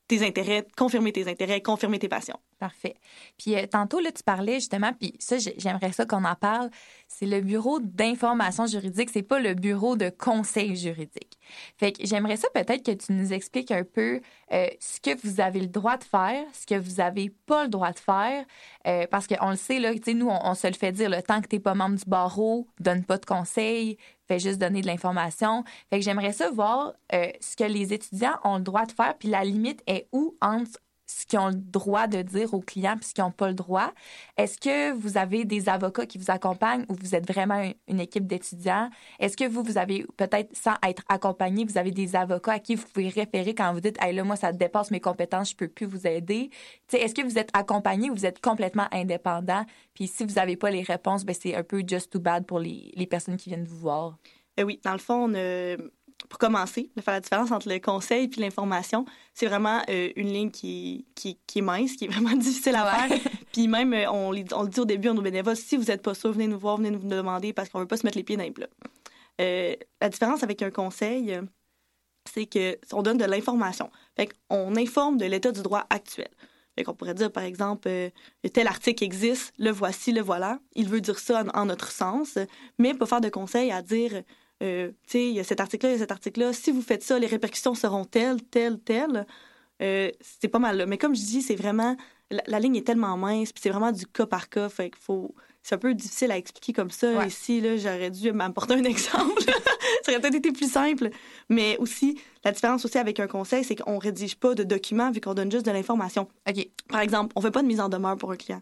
tes 0.07 0.25
intérêts, 0.25 0.67
confirmer 0.75 1.13
tes 1.13 1.29
intérêts, 1.29 1.61
confirmer 1.61 1.97
tes 1.99 2.09
passions. 2.09 2.39
Parfait. 2.61 2.93
Puis 3.39 3.55
euh, 3.55 3.65
tantôt, 3.65 3.99
là, 3.99 4.11
tu 4.11 4.21
parlais 4.21 4.59
justement, 4.59 4.93
puis 4.93 5.15
ça, 5.17 5.37
j'aimerais 5.57 5.93
ça 5.93 6.05
qu'on 6.05 6.23
en 6.25 6.35
parle, 6.35 6.69
c'est 7.07 7.25
le 7.25 7.41
bureau 7.41 7.79
d'information 7.79 8.67
juridique, 8.67 9.09
c'est 9.11 9.23
pas 9.23 9.39
le 9.39 9.55
bureau 9.55 9.95
de 9.95 10.11
conseil 10.11 10.75
juridique. 10.75 11.39
Fait 11.79 11.91
que 11.91 12.05
j'aimerais 12.05 12.37
ça 12.37 12.47
peut-être 12.53 12.85
que 12.85 12.91
tu 12.91 13.13
nous 13.13 13.33
expliques 13.33 13.71
un 13.71 13.83
peu 13.83 14.21
euh, 14.53 14.67
ce 14.79 14.99
que 14.99 15.19
vous 15.25 15.41
avez 15.41 15.59
le 15.59 15.69
droit 15.69 15.97
de 15.97 16.03
faire, 16.03 16.45
ce 16.53 16.67
que 16.67 16.75
vous 16.75 16.99
avez 16.99 17.31
pas 17.47 17.63
le 17.63 17.69
droit 17.69 17.93
de 17.93 17.97
faire, 17.97 18.45
euh, 18.85 19.07
parce 19.09 19.25
qu'on 19.25 19.49
le 19.49 19.55
sait, 19.55 19.79
là, 19.79 19.93
nous, 20.13 20.29
on, 20.29 20.53
se 20.53 20.67
le 20.67 20.73
fait 20.73 20.91
dire, 20.91 21.09
le 21.09 21.23
temps 21.23 21.41
que 21.41 21.47
tu 21.47 21.55
n'es 21.55 21.61
pas 21.61 21.73
membre 21.73 21.95
du 21.95 22.05
barreau, 22.05 22.67
donne 22.79 23.03
pas 23.03 23.17
de 23.17 23.25
conseils, 23.25 23.97
fais 24.27 24.37
juste 24.37 24.59
donner 24.59 24.81
de 24.81 24.87
l'information. 24.87 25.63
Fait 25.89 25.97
que 25.97 26.05
j'aimerais 26.05 26.33
ça 26.33 26.51
voir 26.51 26.93
ce 27.11 27.55
que 27.55 27.63
les 27.63 27.91
étudiants 27.91 28.37
ont 28.43 28.57
le 28.57 28.63
droit 28.63 28.85
de 28.85 28.91
faire, 28.91 29.17
puis 29.17 29.29
la 29.29 29.43
limite 29.43 29.81
est 29.87 30.07
où 30.11 30.35
entre 30.41 30.79
ce 31.11 31.25
qu'ils 31.25 31.39
ont 31.39 31.49
le 31.49 31.55
droit 31.55 32.07
de 32.07 32.21
dire 32.21 32.53
aux 32.53 32.61
clients 32.61 32.95
puis 32.95 33.09
ce 33.09 33.13
qu'ils 33.13 33.23
n'ont 33.23 33.31
pas 33.31 33.47
le 33.47 33.53
droit. 33.53 33.91
Est-ce 34.37 34.57
que 34.57 34.93
vous 34.93 35.17
avez 35.17 35.45
des 35.45 35.69
avocats 35.69 36.05
qui 36.05 36.17
vous 36.17 36.31
accompagnent 36.31 36.85
ou 36.89 36.95
vous 36.95 37.15
êtes 37.15 37.27
vraiment 37.27 37.71
une 37.87 37.99
équipe 37.99 38.27
d'étudiants? 38.27 38.89
Est-ce 39.19 39.35
que 39.35 39.47
vous, 39.47 39.63
vous 39.63 39.77
avez 39.77 40.05
peut-être, 40.17 40.55
sans 40.55 40.75
être 40.87 41.03
accompagné, 41.09 41.65
vous 41.65 41.77
avez 41.77 41.91
des 41.91 42.15
avocats 42.15 42.53
à 42.53 42.59
qui 42.59 42.75
vous 42.75 42.85
pouvez 42.87 43.09
référer 43.09 43.53
quand 43.53 43.73
vous 43.73 43.81
dites, 43.81 43.97
hey, 44.01 44.15
là, 44.15 44.23
moi, 44.23 44.35
ça 44.35 44.53
dépasse 44.53 44.91
mes 44.91 44.99
compétences, 44.99 45.51
je 45.51 45.55
peux 45.55 45.67
plus 45.67 45.85
vous 45.85 46.07
aider? 46.07 46.49
Est-ce 46.91 47.13
que 47.13 47.23
vous 47.23 47.37
êtes 47.37 47.49
accompagné 47.53 48.09
ou 48.09 48.15
vous 48.15 48.25
êtes 48.25 48.39
complètement 48.39 48.87
indépendant? 48.91 49.65
Puis 49.93 50.07
si 50.07 50.23
vous 50.23 50.35
n'avez 50.35 50.55
pas 50.55 50.71
les 50.71 50.83
réponses, 50.83 51.25
ben, 51.25 51.35
c'est 51.39 51.55
un 51.55 51.63
peu 51.63 51.83
just 51.85 52.11
too 52.11 52.19
bad 52.19 52.45
pour 52.45 52.59
les, 52.59 52.91
les 52.95 53.07
personnes 53.07 53.37
qui 53.37 53.49
viennent 53.49 53.65
vous 53.65 53.77
voir. 53.77 54.17
Euh, 54.59 54.63
oui, 54.63 54.79
dans 54.83 54.93
le 54.93 54.97
fond, 54.99 55.29
on 55.29 55.33
a 55.35 55.77
pour 56.31 56.37
commencer, 56.37 56.89
de 56.95 57.01
faire 57.01 57.15
la 57.15 57.19
différence 57.19 57.51
entre 57.51 57.67
le 57.67 57.79
conseil 57.79 58.31
et 58.35 58.39
l'information, 58.39 59.03
c'est 59.33 59.47
vraiment 59.47 59.81
euh, 59.89 60.11
une 60.15 60.31
ligne 60.31 60.49
qui, 60.49 61.05
qui, 61.13 61.37
est 61.55 61.61
mince, 61.61 61.97
qui 61.97 62.05
est 62.05 62.07
vraiment 62.11 62.37
difficile 62.37 62.75
à 62.75 62.85
faire. 62.85 63.19
Puis 63.51 63.67
même, 63.67 63.93
euh, 63.93 64.09
on, 64.09 64.29
on, 64.29 64.63
le 64.63 64.69
dit 64.69 64.79
au 64.79 64.85
début 64.85 65.09
à 65.09 65.13
nos 65.13 65.21
bénévoles, 65.21 65.57
si 65.57 65.75
vous 65.75 65.83
n'êtes 65.83 66.01
pas 66.01 66.13
sûr, 66.13 66.31
venez 66.31 66.47
nous 66.47 66.57
voir, 66.57 66.77
venez 66.77 66.91
nous 66.91 66.99
demander 66.99 67.51
parce 67.51 67.67
qu'on 67.67 67.79
ne 67.79 67.83
veut 67.83 67.87
pas 67.87 67.97
se 67.97 68.05
mettre 68.05 68.17
les 68.17 68.23
pieds 68.23 68.37
dans 68.37 68.45
les 68.45 68.51
plats. 68.51 68.69
Euh, 69.41 69.75
la 69.99 70.07
différence 70.07 70.41
avec 70.41 70.61
un 70.61 70.71
conseil, 70.71 71.37
c'est 72.33 72.47
qu'on 72.89 73.01
donne 73.01 73.17
de 73.17 73.25
l'information. 73.25 73.91
Fait 74.15 74.29
qu'on 74.47 74.73
informe 74.77 75.17
de 75.17 75.25
l'état 75.25 75.51
du 75.51 75.61
droit 75.61 75.85
actuel. 75.89 76.29
Fait 76.77 76.85
qu'on 76.85 76.93
pourrait 76.93 77.13
dire, 77.13 77.29
par 77.29 77.43
exemple, 77.43 77.89
tel 78.53 78.67
article 78.67 79.03
existe, 79.03 79.53
le 79.59 79.71
voici, 79.71 80.13
le 80.13 80.21
voilà. 80.21 80.59
Il 80.75 80.87
veut 80.87 81.01
dire 81.01 81.19
ça 81.19 81.43
en, 81.43 81.59
en 81.59 81.65
notre 81.65 81.91
sens, 81.91 82.37
mais 82.79 82.93
pas 82.93 83.05
faire 83.05 83.19
de 83.19 83.27
conseil 83.27 83.69
à 83.69 83.81
dire 83.81 84.23
euh, 84.61 84.89
tu 84.89 84.95
sais, 85.07 85.27
il 85.27 85.33
y 85.33 85.39
a 85.39 85.43
cet 85.43 85.59
article-là, 85.59 85.91
il 85.91 85.93
y 85.93 85.95
a 85.95 85.99
cet 85.99 86.11
article-là. 86.11 86.53
Si 86.53 86.71
vous 86.71 86.81
faites 86.81 87.03
ça, 87.03 87.17
les 87.17 87.27
répercussions 87.27 87.73
seront 87.73 88.05
telles, 88.05 88.41
telles, 88.43 88.79
telles. 88.79 89.25
Euh, 89.81 90.11
c'est 90.19 90.47
pas 90.47 90.59
mal 90.59 90.77
là. 90.77 90.85
Mais 90.85 90.97
comme 90.97 91.15
je 91.15 91.21
dis, 91.21 91.41
c'est 91.41 91.55
vraiment. 91.55 91.95
La, 92.47 92.59
ligne 92.61 92.77
est 92.77 92.87
tellement 92.87 93.17
mince, 93.17 93.51
puis 93.51 93.61
c'est 93.61 93.69
vraiment 93.69 93.91
du 93.91 94.05
cas 94.05 94.25
par 94.25 94.49
cas. 94.49 94.69
Fait 94.69 94.89
qu'il 94.89 95.01
faut. 95.01 95.33
C'est 95.63 95.75
un 95.75 95.79
peu 95.79 95.93
difficile 95.93 96.31
à 96.31 96.37
expliquer 96.37 96.73
comme 96.73 96.89
ça. 96.89 97.25
Ici, 97.25 97.61
là, 97.61 97.77
j'aurais 97.77 98.09
dû 98.09 98.31
m'apporter 98.31 98.73
un 98.75 98.83
exemple. 98.83 99.43
ça 99.43 100.11
aurait 100.11 100.21
peut-être 100.21 100.35
été 100.35 100.51
plus 100.51 100.71
simple. 100.71 101.09
Mais 101.49 101.77
aussi, 101.77 102.19
la 102.43 102.51
différence 102.51 102.85
aussi 102.85 102.97
avec 102.97 103.19
un 103.19 103.27
conseil, 103.27 103.63
c'est 103.63 103.75
qu'on 103.75 103.97
rédige 103.97 104.35
pas 104.35 104.55
de 104.55 104.63
documents 104.63 105.11
vu 105.11 105.21
qu'on 105.21 105.33
donne 105.33 105.51
juste 105.51 105.65
de 105.65 105.71
l'information. 105.71 106.27
OK. 106.49 106.67
Par 106.87 107.01
exemple, 107.01 107.33
on 107.35 107.41
fait 107.41 107.51
pas 107.51 107.61
de 107.61 107.67
mise 107.67 107.79
en 107.79 107.89
demeure 107.89 108.17
pour 108.17 108.31
un 108.31 108.37
client 108.37 108.61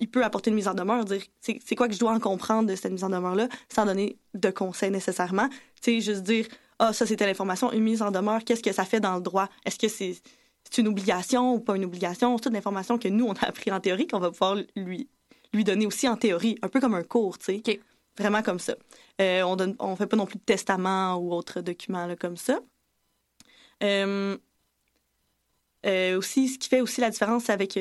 il 0.00 0.10
peut 0.10 0.24
apporter 0.24 0.50
une 0.50 0.56
mise 0.56 0.68
en 0.68 0.74
demeure, 0.74 1.04
dire 1.04 1.22
c'est 1.40 1.74
quoi 1.74 1.88
que 1.88 1.94
je 1.94 1.98
dois 1.98 2.12
en 2.12 2.20
comprendre 2.20 2.68
de 2.68 2.74
cette 2.74 2.92
mise 2.92 3.04
en 3.04 3.10
demeure-là, 3.10 3.48
sans 3.68 3.86
donner 3.86 4.18
de 4.34 4.50
conseils 4.50 4.90
nécessairement. 4.90 5.48
Tu 5.80 6.00
sais, 6.00 6.00
juste 6.00 6.22
dire 6.22 6.46
ah, 6.78 6.92
ça 6.92 7.06
c'était 7.06 7.26
l'information, 7.26 7.72
une 7.72 7.82
mise 7.82 8.02
en 8.02 8.10
demeure, 8.10 8.44
qu'est-ce 8.44 8.62
que 8.62 8.72
ça 8.72 8.84
fait 8.84 9.00
dans 9.00 9.16
le 9.16 9.22
droit? 9.22 9.48
Est-ce 9.64 9.78
que 9.78 9.88
c'est 9.88 10.20
une 10.78 10.88
obligation 10.88 11.54
ou 11.54 11.60
pas 11.60 11.76
une 11.76 11.84
obligation? 11.84 12.36
C'est 12.36 12.44
toute 12.44 12.52
l'information 12.52 12.98
que 12.98 13.08
nous, 13.08 13.26
on 13.26 13.32
a 13.32 13.46
appris 13.46 13.72
en 13.72 13.80
théorie, 13.80 14.06
qu'on 14.06 14.20
va 14.20 14.30
pouvoir 14.30 14.56
lui, 14.76 15.08
lui 15.52 15.64
donner 15.64 15.86
aussi 15.86 16.08
en 16.08 16.16
théorie, 16.16 16.56
un 16.62 16.68
peu 16.68 16.80
comme 16.80 16.94
un 16.94 17.02
cours, 17.02 17.38
tu 17.38 17.60
sais. 17.64 17.80
Vraiment 18.16 18.42
comme 18.42 18.58
ça. 18.58 18.74
Euh, 19.20 19.42
on 19.42 19.56
ne 19.56 19.72
on 19.78 19.94
fait 19.94 20.06
pas 20.06 20.16
non 20.16 20.26
plus 20.26 20.38
de 20.38 20.44
testament 20.44 21.16
ou 21.16 21.32
autre 21.32 21.60
document 21.60 22.06
là, 22.06 22.16
comme 22.16 22.36
ça. 22.36 22.60
Euh, 23.82 24.36
euh, 25.86 26.18
aussi, 26.18 26.48
ce 26.48 26.58
qui 26.58 26.68
fait 26.68 26.80
aussi 26.80 27.00
la 27.00 27.10
différence 27.10 27.48
avec 27.48 27.78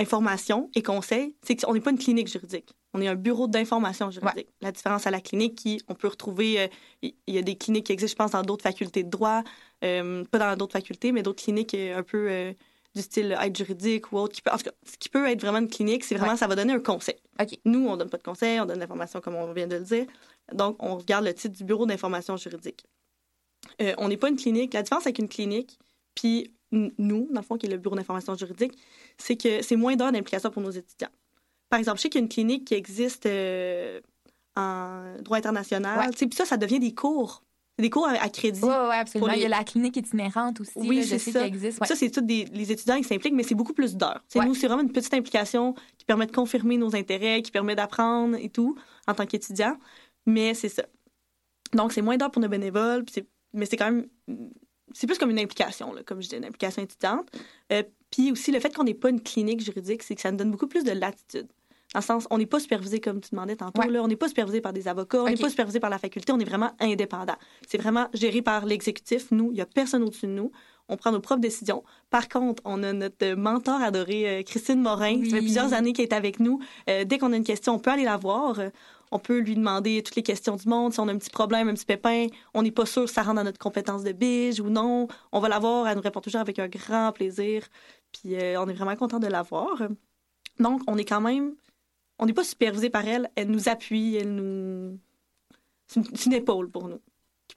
information 0.00 0.70
et 0.74 0.82
conseil, 0.82 1.34
c'est 1.42 1.56
qu'on 1.56 1.74
n'est 1.74 1.80
pas 1.80 1.90
une 1.90 1.98
clinique 1.98 2.28
juridique. 2.28 2.70
On 2.94 3.00
est 3.00 3.08
un 3.08 3.14
bureau 3.14 3.46
d'information 3.46 4.10
juridique. 4.10 4.48
La 4.60 4.72
différence 4.72 5.06
à 5.06 5.10
la 5.10 5.20
clinique, 5.20 5.56
qui 5.56 5.80
on 5.88 5.94
peut 5.94 6.08
retrouver, 6.08 6.60
euh, 6.60 6.68
il 7.02 7.14
y, 7.28 7.38
a 7.38 7.42
des 7.42 7.56
cliniques 7.56 7.86
qui 7.86 7.92
existent, 7.92 8.24
je 8.24 8.24
pense, 8.24 8.32
dans 8.32 8.42
d'autres 8.42 8.62
facultés 8.62 9.04
de 9.04 9.10
droit, 9.10 9.42
euh, 9.84 10.24
pas 10.24 10.38
dans 10.38 10.56
d'autres 10.56 10.72
facultés, 10.72 11.12
mais 11.12 11.22
d'autres 11.22 11.42
cliniques 11.42 11.74
un 11.74 12.02
peu 12.02 12.54
du 12.94 13.02
style 13.02 13.36
aide 13.40 13.56
juridique 13.56 14.12
ou 14.12 14.18
autre. 14.18 14.34
Qui 14.34 14.42
peut, 14.42 14.50
en 14.50 14.56
tout 14.56 14.64
cas, 14.64 14.72
ce 14.84 14.96
qui 14.98 15.08
peut 15.08 15.28
être 15.28 15.40
vraiment 15.40 15.58
une 15.58 15.68
clinique, 15.68 16.04
c'est 16.04 16.16
vraiment, 16.16 16.36
ça 16.36 16.46
va 16.46 16.56
donner 16.56 16.72
un 16.72 16.80
conseil. 16.80 17.16
OK. 17.40 17.58
Nous, 17.64 17.86
on 17.86 17.96
donne 17.96 18.10
pas 18.10 18.18
de 18.18 18.22
conseil, 18.22 18.60
on 18.60 18.66
donne 18.66 18.78
l'information 18.78 19.20
comme 19.20 19.36
on 19.36 19.52
vient 19.52 19.66
de 19.66 19.76
le 19.76 19.84
dire. 19.84 20.06
Donc, 20.52 20.76
on 20.80 20.96
regarde 20.96 21.24
le 21.24 21.34
titre 21.34 21.56
du 21.56 21.64
Bureau 21.64 21.86
d'information 21.86 22.36
juridique. 22.36 22.84
Euh, 23.80 23.94
on 23.98 24.08
n'est 24.08 24.16
pas 24.16 24.28
une 24.28 24.36
clinique. 24.36 24.74
La 24.74 24.82
différence 24.82 25.06
avec 25.06 25.18
une 25.18 25.28
clinique, 25.28 25.78
puis 26.14 26.52
nous, 26.72 27.28
dans 27.30 27.40
le 27.40 27.46
fond, 27.46 27.56
qui 27.56 27.66
est 27.66 27.70
le 27.70 27.78
Bureau 27.78 27.96
d'information 27.96 28.34
juridique, 28.36 28.78
c'est 29.18 29.36
que 29.36 29.62
c'est 29.62 29.76
moins 29.76 29.96
d'heures 29.96 30.12
d'implication 30.12 30.50
pour 30.50 30.62
nos 30.62 30.70
étudiants. 30.70 31.10
Par 31.68 31.78
exemple, 31.78 31.98
je 31.98 32.02
sais 32.02 32.08
qu'il 32.08 32.20
y 32.20 32.22
a 32.22 32.24
une 32.24 32.28
clinique 32.28 32.66
qui 32.66 32.74
existe 32.74 33.26
euh, 33.26 34.00
en 34.56 35.16
droit 35.22 35.38
international. 35.38 36.10
Puis 36.10 36.28
ça, 36.32 36.44
ça 36.44 36.56
devient 36.56 36.80
des 36.80 36.94
cours. 36.94 37.42
Des 37.78 37.88
cours 37.88 38.06
à, 38.06 38.28
crédit. 38.28 38.60
Oui, 38.62 38.68
ouais, 38.68 38.96
absolument. 38.96 39.32
Il 39.32 39.40
y 39.40 39.46
a 39.46 39.48
la 39.48 39.64
clinique 39.64 39.96
itinérante 39.96 40.60
aussi. 40.60 40.72
Oui, 40.76 41.02
c'est 41.02 41.18
ça. 41.18 41.40
Qui 41.40 41.46
existe. 41.46 41.84
Ça, 41.84 41.96
c'est 41.96 42.10
tous 42.10 42.26
les 42.26 42.72
étudiants 42.72 42.98
qui 42.98 43.04
s'impliquent, 43.04 43.32
mais 43.34 43.42
c'est 43.42 43.54
beaucoup 43.54 43.72
plus 43.72 43.96
d'heures. 43.96 44.22
Nous, 44.34 44.54
c'est 44.54 44.66
vraiment 44.66 44.82
une 44.82 44.92
petite 44.92 45.14
implication 45.14 45.74
qui 45.96 46.04
permet 46.04 46.26
de 46.26 46.32
confirmer 46.32 46.76
nos 46.76 46.94
intérêts, 46.94 47.40
qui 47.40 47.50
permet 47.50 47.74
d'apprendre 47.74 48.36
et 48.36 48.50
tout 48.50 48.76
en 49.06 49.14
tant 49.14 49.24
qu'étudiant. 49.24 49.78
Mais 50.26 50.52
c'est 50.52 50.68
ça. 50.68 50.82
Donc, 51.72 51.92
c'est 51.92 52.02
moins 52.02 52.16
d'heures 52.16 52.30
pour 52.30 52.42
nos 52.42 52.48
bénévoles, 52.48 53.04
mais 53.54 53.64
c'est 53.64 53.76
quand 53.76 53.90
même. 53.90 54.06
C'est 54.92 55.06
plus 55.06 55.18
comme 55.18 55.30
une 55.30 55.38
implication, 55.38 55.92
là, 55.92 56.02
comme 56.04 56.22
je 56.22 56.28
dis, 56.28 56.36
une 56.36 56.44
implication 56.44 56.82
étudiante. 56.82 57.28
Euh, 57.72 57.82
puis 58.10 58.32
aussi, 58.32 58.50
le 58.50 58.60
fait 58.60 58.74
qu'on 58.74 58.84
n'ait 58.84 58.94
pas 58.94 59.10
une 59.10 59.20
clinique 59.20 59.60
juridique, 59.60 60.02
c'est 60.02 60.14
que 60.14 60.20
ça 60.20 60.30
nous 60.30 60.36
donne 60.36 60.50
beaucoup 60.50 60.66
plus 60.66 60.84
de 60.84 60.92
latitude. 60.92 61.46
Dans 61.94 62.00
le 62.00 62.04
sens, 62.04 62.26
on 62.30 62.38
n'est 62.38 62.46
pas 62.46 62.60
supervisé, 62.60 63.00
comme 63.00 63.20
tu 63.20 63.30
demandais 63.32 63.56
tantôt, 63.56 63.82
là, 63.82 64.02
on 64.02 64.06
n'est 64.06 64.16
pas 64.16 64.28
supervisé 64.28 64.60
par 64.60 64.72
des 64.72 64.86
avocats, 64.86 65.22
on 65.22 65.28
n'est 65.28 65.36
pas 65.36 65.48
supervisé 65.48 65.80
par 65.80 65.90
la 65.90 65.98
faculté, 65.98 66.32
on 66.32 66.38
est 66.38 66.44
vraiment 66.44 66.70
indépendant. 66.78 67.34
C'est 67.66 67.78
vraiment 67.78 68.06
géré 68.14 68.42
par 68.42 68.64
l'exécutif. 68.64 69.32
Nous, 69.32 69.50
il 69.50 69.54
n'y 69.54 69.60
a 69.60 69.66
personne 69.66 70.04
au-dessus 70.04 70.26
de 70.26 70.32
nous. 70.32 70.52
On 70.88 70.96
prend 70.96 71.10
nos 71.10 71.20
propres 71.20 71.40
décisions. 71.40 71.82
Par 72.10 72.28
contre, 72.28 72.62
on 72.64 72.82
a 72.84 72.92
notre 72.92 73.34
mentor 73.34 73.80
adoré, 73.80 74.28
euh, 74.28 74.42
Christine 74.42 74.80
Morin, 74.80 75.20
qui 75.20 75.30
fait 75.30 75.38
plusieurs 75.38 75.72
années 75.72 75.92
qu'elle 75.92 76.06
est 76.06 76.12
avec 76.12 76.38
nous. 76.40 76.60
Euh, 76.88 77.04
dès 77.04 77.18
qu'on 77.18 77.32
a 77.32 77.36
une 77.36 77.44
question, 77.44 77.74
on 77.74 77.78
peut 77.78 77.90
aller 77.90 78.04
la 78.04 78.16
voir 78.16 78.60
on 79.10 79.18
peut 79.18 79.38
lui 79.38 79.54
demander 79.54 80.02
toutes 80.02 80.16
les 80.16 80.22
questions 80.22 80.56
du 80.56 80.68
monde. 80.68 80.92
Si 80.92 81.00
on 81.00 81.08
a 81.08 81.12
un 81.12 81.18
petit 81.18 81.30
problème, 81.30 81.68
un 81.68 81.74
petit 81.74 81.84
pépin, 81.84 82.26
on 82.54 82.62
n'est 82.62 82.70
pas 82.70 82.86
sûr 82.86 83.08
si 83.08 83.14
ça 83.14 83.22
rentre 83.22 83.36
dans 83.36 83.44
notre 83.44 83.58
compétence 83.58 84.04
de 84.04 84.12
bige 84.12 84.60
ou 84.60 84.70
non. 84.70 85.08
On 85.32 85.40
va 85.40 85.48
la 85.48 85.58
voir, 85.58 85.88
elle 85.88 85.96
nous 85.96 86.02
répond 86.02 86.20
toujours 86.20 86.40
avec 86.40 86.58
un 86.58 86.68
grand 86.68 87.12
plaisir. 87.12 87.66
Puis 88.12 88.36
euh, 88.36 88.60
on 88.60 88.68
est 88.68 88.74
vraiment 88.74 88.96
content 88.96 89.18
de 89.18 89.26
la 89.26 89.42
voir. 89.42 89.82
Donc, 90.58 90.82
on 90.86 90.96
est 90.96 91.04
quand 91.04 91.20
même. 91.20 91.54
On 92.18 92.26
n'est 92.26 92.32
pas 92.32 92.44
supervisé 92.44 92.90
par 92.90 93.06
elle. 93.06 93.30
Elle 93.34 93.50
nous 93.50 93.68
appuie, 93.68 94.16
elle 94.16 94.34
nous. 94.34 94.98
C'est 95.86 96.26
une, 96.26 96.32
épaule 96.34 96.70
pour 96.70 96.86
nous 96.86 97.00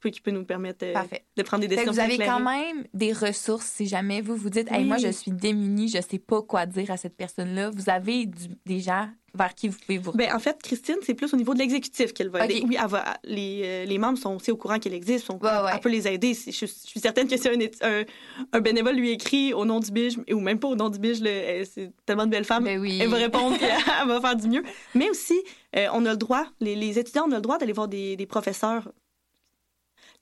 peut, 0.03 0.09
qui 0.09 0.21
peut 0.21 0.31
nous 0.31 0.43
permettre 0.43 0.85
euh, 0.85 0.93
de 1.37 1.43
prendre 1.43 1.61
des 1.61 1.67
décisions. 1.67 1.91
Vous 1.91 1.99
avez 1.99 2.17
quand 2.17 2.41
même 2.41 2.83
des 2.93 3.13
ressources 3.13 3.65
si 3.65 3.87
jamais 3.87 4.21
vous 4.21 4.35
vous 4.35 4.49
dites, 4.49 4.69
moi, 4.71 4.97
je 4.97 5.09
suis 5.09 5.31
démunie, 5.31 5.87
je 5.87 6.01
sais 6.01 6.19
pas 6.19 6.41
quoi 6.41 6.65
dire 6.65 6.91
à 6.91 6.97
cette 6.97 7.15
personne-là. 7.15 7.69
Vous 7.71 7.89
avez 7.89 8.29
des 8.65 8.79
gens 8.79 9.09
vers 9.35 9.55
qui 9.55 9.67
vous 9.67 9.77
pouvez 9.79 9.97
vous 9.97 10.11
ben, 10.11 10.33
En 10.35 10.39
fait, 10.39 10.61
Christine, 10.61 10.97
c'est 11.01 11.15
plus 11.15 11.33
au 11.33 11.37
niveau 11.37 11.53
de 11.53 11.59
l'exécutif 11.59 12.13
qu'elle 12.13 12.29
va 12.29 12.45
aider. 12.45 12.63
Oui, 12.67 12.77
les, 13.23 13.61
euh, 13.63 13.85
les, 13.85 13.97
membres 13.97 14.17
sont 14.17 14.35
aussi 14.35 14.51
au 14.51 14.57
courant 14.57 14.77
qu'elle 14.77 14.93
existe. 14.93 15.25
Sont, 15.25 15.39
Elle 15.41 15.79
peut 15.79 15.89
les 15.89 16.07
aider. 16.07 16.33
Je, 16.33 16.51
je, 16.51 16.65
suis 16.65 16.99
certaine 16.99 17.27
que 17.27 17.35
si 17.37 17.47
un, 17.47 18.03
un, 18.51 18.59
bénévole 18.61 18.95
lui 18.95 19.11
écrit 19.11 19.53
au 19.53 19.65
nom 19.65 19.79
du 19.79 19.91
BIJ, 19.91 20.19
ou 20.31 20.39
même 20.39 20.59
pas 20.59 20.67
au 20.67 20.75
nom 20.75 20.89
du 20.89 20.99
BIJ, 20.99 21.23
c'est 21.65 21.91
tellement 22.05 22.25
de 22.25 22.31
belles 22.31 22.45
femmes, 22.45 22.65
ben 22.65 22.79
oui. 22.79 22.99
elle 23.01 23.09
va 23.09 23.17
répondre 23.17 23.57
elle 24.01 24.07
va 24.07 24.21
faire 24.21 24.35
du 24.35 24.47
mieux. 24.47 24.63
Mais 24.93 25.09
aussi, 25.09 25.41
euh, 25.75 25.87
on 25.93 26.05
a 26.05 26.11
le 26.11 26.17
droit, 26.17 26.45
les, 26.59 26.75
les 26.75 26.99
étudiants, 26.99 27.25
on 27.27 27.31
a 27.31 27.35
le 27.35 27.41
droit 27.41 27.57
d'aller 27.57 27.73
voir 27.73 27.87
des, 27.87 28.15
des, 28.15 28.25
professeurs. 28.25 28.91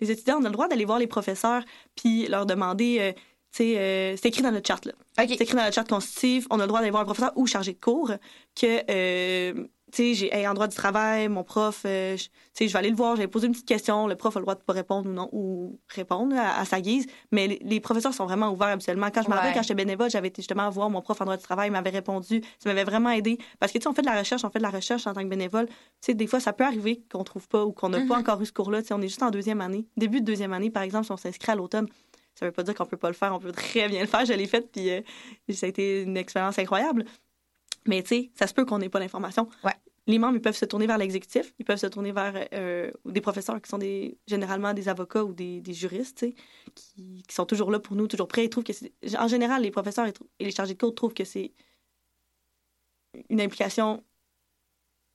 Les 0.01 0.12
étudiants, 0.12 0.39
on 0.41 0.46
a 0.46 0.50
le 0.50 0.53
droit 0.53 0.67
d'aller 0.67 0.86
voir 0.86 1.00
les 1.00 1.08
professeurs 1.08 1.63
puis 1.96 2.27
leur 2.27 2.46
demander... 2.46 2.98
Euh, 3.00 3.12
euh, 3.60 4.15
c'est 4.17 4.29
écrit 4.29 4.41
dans 4.41 4.51
notre 4.51 4.67
charte. 4.67 4.86
Là. 4.86 4.93
C'est 5.17 5.41
écrit 5.41 5.55
dans 5.55 5.63
notre 5.63 5.75
charte 5.75 5.89
constitutive. 5.89 6.48
On 6.50 6.60
a 6.60 6.63
le 6.63 6.67
droit 6.67 6.79
d'aller 6.79 6.91
voir 6.91 7.03
un 7.03 7.05
professeur 7.05 7.34
ou 7.36 7.48
chargé 7.48 7.74
de 7.74 7.79
cours 7.79 8.12
que, 8.55 8.81
euh, 8.89 9.67
tu 9.92 10.14
sais, 10.14 10.14
j'ai 10.14 10.46
un 10.46 10.54
droit 10.54 10.68
du 10.68 10.76
travail, 10.76 11.28
mon 11.28 11.44
prof, 11.44 11.82
euh, 11.86 12.16
tu 12.16 12.30
sais, 12.54 12.68
je 12.68 12.74
vais 12.74 12.80
aller 12.80 12.90
le 12.90 12.96
voir, 12.96 13.16
je 13.16 13.22
vais 13.22 13.28
poser 13.28 13.48
une 13.48 13.54
petite 13.54 13.68
question. 13.68 14.08
Le 14.08 14.16
prof 14.16 14.36
a 14.36 14.40
le 14.40 14.44
droit 14.44 14.56
de 14.56 14.62
pas 14.62 14.74
répondre 14.74 15.10
ou 15.10 15.14
non, 15.14 15.30
ou 15.32 15.80
répondre 15.90 16.36
à, 16.38 16.64
sa 16.66 16.82
guise. 16.82 17.08
Mais 17.32 17.60
les, 17.62 17.80
professeurs 17.80 18.14
sont 18.14 18.26
vraiment 18.26 18.50
ouverts 18.50 18.70
habituellement. 18.70 19.10
Quand 19.14 19.24
je 19.24 19.30
me 19.30 19.36
rappelle, 19.36 19.54
quand 19.54 19.62
j'étais 19.62 19.76
bénévole, 19.76 20.10
j'avais 20.10 20.30
été 20.30 20.42
justement 20.42 20.70
voir 20.70 20.90
mon 20.90 21.02
prof 21.02 21.20
en 21.22 21.26
droit 21.26 21.38
du 21.38 21.44
travail, 21.44 21.70
il 21.70 21.72
m'avait 21.72 21.90
répondu. 21.90 22.42
Ça 22.60 22.70
m'avait 22.70 22.84
vraiment 22.84 23.10
aidé. 23.10 23.38
Parce 23.60 23.72
que, 23.72 23.77
tu 23.77 23.84
sais, 23.84 23.90
on 23.90 23.94
fait 23.94 24.01
de 24.01 24.08
la 24.08 24.18
recherche, 24.18 24.44
on 24.44 24.50
fait 24.50 24.60
de 24.60 24.64
la 24.64 24.70
recherche 24.70 25.08
en 25.08 25.14
tant 25.14 25.22
que 25.22 25.30
bénévole. 25.30 25.68
Tu 25.68 25.74
sais, 26.01 26.14
des 26.14 26.27
fois, 26.27 26.40
ça 26.40 26.54
peut 26.54 26.66
arriver 26.66 27.04
qu'on 27.12 27.24
trouve 27.24 27.48
pas 27.48 27.66
ou 27.66 27.72
qu'on 27.72 27.90
n'a 27.90 28.00
pas 28.00 28.06
mm-hmm. 28.06 28.20
encore 28.20 28.42
eu 28.42 28.46
ce 28.46 28.54
cours-là. 28.54 28.82
Tu 28.82 28.90
sais, 28.90 28.94
on 28.94 29.01
est 29.01 29.08
juste 29.08 29.24
en 29.24 29.30
deuxième 29.30 29.62
année. 29.62 29.86
Début 29.98 30.22
de 30.22 30.25
deuxième 30.25 30.54
année, 30.54 30.70
par 30.70 30.84
exemple, 30.84 31.06
si 31.06 31.12
on 31.12 31.18
s'inscrit 31.18 31.51
à 31.51 31.56
l'automne 31.56 31.88
ça 32.42 32.46
veut 32.46 32.51
pas 32.51 32.64
dire 32.64 32.74
qu'on 32.74 32.86
peut 32.86 32.98
pas 32.98 33.10
le 33.10 33.14
faire. 33.14 33.34
On 33.34 33.40
peut 33.40 33.51
très 33.51 33.88
bien 33.88 34.01
le 34.01 34.08
faire. 34.08 34.25
Je 34.25 34.34
l'ai 34.34 34.48
fait, 34.48 34.72
puis 34.72 34.90
euh, 34.90 35.01
ça 35.50 35.66
a 35.66 35.70
été 35.70 36.01
une 36.01 36.18
expérience 36.18 36.58
incroyable. 36.58 37.06
Mais 37.87 38.01
tu 38.03 38.09
sais, 38.09 38.31
ça 38.35 38.48
se 38.48 38.53
peut 38.53 38.65
qu'on 38.65 38.79
n'ait 38.79 38.89
pas 38.89 39.00
l'information. 39.00 39.48
Ouais. 39.63 39.74
Les 40.07 40.17
membres, 40.17 40.35
ils 40.35 40.41
peuvent 40.41 40.55
se 40.55 40.65
tourner 40.65 40.87
vers 40.87 40.98
l'exécutif, 40.98 41.53
ils 41.59 41.65
peuvent 41.65 41.77
se 41.77 41.87
tourner 41.87 42.11
vers 42.11 42.48
euh, 42.53 42.91
des 43.05 43.22
professeurs 43.22 43.61
qui 43.61 43.70
sont 43.70 43.77
des, 43.77 44.17
généralement 44.27 44.74
des 44.74 44.89
avocats 44.89 45.24
ou 45.24 45.33
des, 45.33 45.61
juristes, 45.70 46.25
qui, 46.74 47.24
qui, 47.27 47.35
sont 47.35 47.46
toujours 47.46 47.72
là 47.72 47.79
pour 47.79 47.96
nous, 47.96 48.07
toujours 48.07 48.27
prêts. 48.27 48.46
Ils 48.46 48.50
trouvent 48.50 48.63
que 48.63 48.74
en 49.17 49.27
général, 49.27 49.61
les 49.61 49.72
professeurs 49.72 50.07
et 50.07 50.13
les 50.44 50.51
chargés 50.51 50.74
de 50.74 50.79
cours 50.79 50.96
trouvent 50.96 51.13
que 51.13 51.24
c'est 51.24 51.51
une 53.29 53.41
implication 53.41 54.03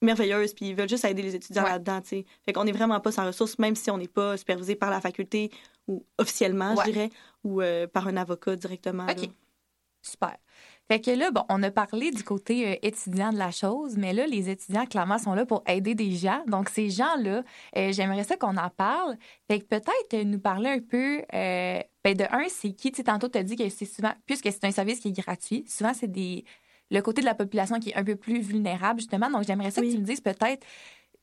merveilleuse, 0.02 0.54
puis 0.54 0.68
ils 0.68 0.74
veulent 0.74 0.88
juste 0.88 1.04
aider 1.04 1.22
les 1.22 1.34
étudiants 1.34 1.64
là-dedans, 1.64 2.00
tu 2.00 2.08
sais. 2.08 2.26
Fait 2.44 2.52
qu'on 2.52 2.64
n'est 2.64 2.72
vraiment 2.72 3.00
pas 3.00 3.12
sans 3.12 3.26
ressources, 3.26 3.58
même 3.58 3.74
si 3.74 3.90
on 3.90 3.98
n'est 3.98 4.08
pas 4.08 4.36
supervisé 4.36 4.76
par 4.76 4.90
la 4.90 5.00
faculté 5.00 5.50
ou 5.88 6.04
officiellement, 6.18 6.76
je 6.76 6.90
dirais, 6.90 7.10
ou 7.44 7.62
euh, 7.62 7.86
par 7.86 8.06
un 8.08 8.16
avocat 8.16 8.56
directement. 8.56 9.06
OK. 9.06 9.30
Super. 10.02 10.36
Fait 10.88 11.00
que 11.00 11.10
là, 11.10 11.30
bon, 11.30 11.42
on 11.48 11.62
a 11.62 11.70
parlé 11.70 12.10
du 12.10 12.22
côté 12.22 12.68
euh, 12.68 12.76
étudiant 12.82 13.32
de 13.32 13.38
la 13.38 13.50
chose, 13.50 13.96
mais 13.96 14.12
là, 14.12 14.26
les 14.26 14.50
étudiants, 14.50 14.86
clairement, 14.86 15.18
sont 15.18 15.34
là 15.34 15.44
pour 15.44 15.64
aider 15.66 15.94
des 15.94 16.12
gens. 16.12 16.42
Donc, 16.46 16.68
ces 16.68 16.90
gens-là, 16.90 17.42
euh, 17.76 17.92
j'aimerais 17.92 18.24
ça 18.24 18.36
qu'on 18.36 18.56
en 18.56 18.70
parle. 18.70 19.16
Fait 19.50 19.60
que 19.60 19.64
peut-être 19.64 20.24
nous 20.24 20.38
parler 20.38 20.70
un 20.70 20.78
peu, 20.80 21.22
ben, 21.32 22.14
de 22.14 22.24
un, 22.30 22.48
c'est 22.48 22.72
qui, 22.72 22.92
tu 22.92 23.02
tantôt, 23.02 23.28
tu 23.28 23.38
as 23.38 23.42
dit 23.42 23.56
que 23.56 23.68
c'est 23.68 23.84
souvent, 23.84 24.12
puisque 24.26 24.44
c'est 24.44 24.64
un 24.64 24.70
service 24.70 25.00
qui 25.00 25.08
est 25.08 25.18
gratuit, 25.20 25.64
souvent, 25.66 25.92
c'est 25.92 26.10
des 26.10 26.44
le 26.90 27.00
côté 27.00 27.20
de 27.20 27.26
la 27.26 27.34
population 27.34 27.80
qui 27.80 27.90
est 27.90 27.96
un 27.96 28.04
peu 28.04 28.16
plus 28.16 28.40
vulnérable, 28.40 29.00
justement. 29.00 29.30
Donc, 29.30 29.44
j'aimerais 29.44 29.70
ça 29.70 29.82
que 29.82 29.90
tu 29.90 29.98
me 29.98 30.04
dises 30.04 30.20
peut-être, 30.20 30.64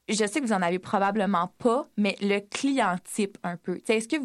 je 0.10 0.26
sais 0.26 0.42
que 0.42 0.46
vous 0.46 0.54
en 0.54 0.62
avez 0.62 0.80
probablement 0.80 1.54
pas, 1.58 1.88
mais 1.98 2.16
le 2.22 2.40
client 2.40 2.98
type 3.04 3.38
un 3.44 3.58
peu. 3.58 3.80
Est-ce 3.88 4.08
que 4.08 4.18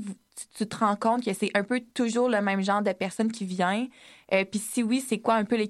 tu, 0.57 0.67
te 0.67 0.77
rends 0.77 0.97
compte 0.97 1.25
que 1.25 1.33
c'est 1.33 1.51
un 1.55 1.65
peu 1.65 1.81
toujours 1.95 2.29
le 2.29 2.41
même 2.41 2.63
genre 2.63 2.83
de 2.83 2.93
personne 2.93 3.31
qui 3.31 3.45
vient? 3.45 3.87
Euh, 4.33 4.45
puis 4.45 4.61
si 4.61 4.83
oui, 4.83 5.05
c'est 5.07 5.19
quoi 5.19 5.35
un 5.35 5.45
peu 5.45 5.57
les, 5.57 5.69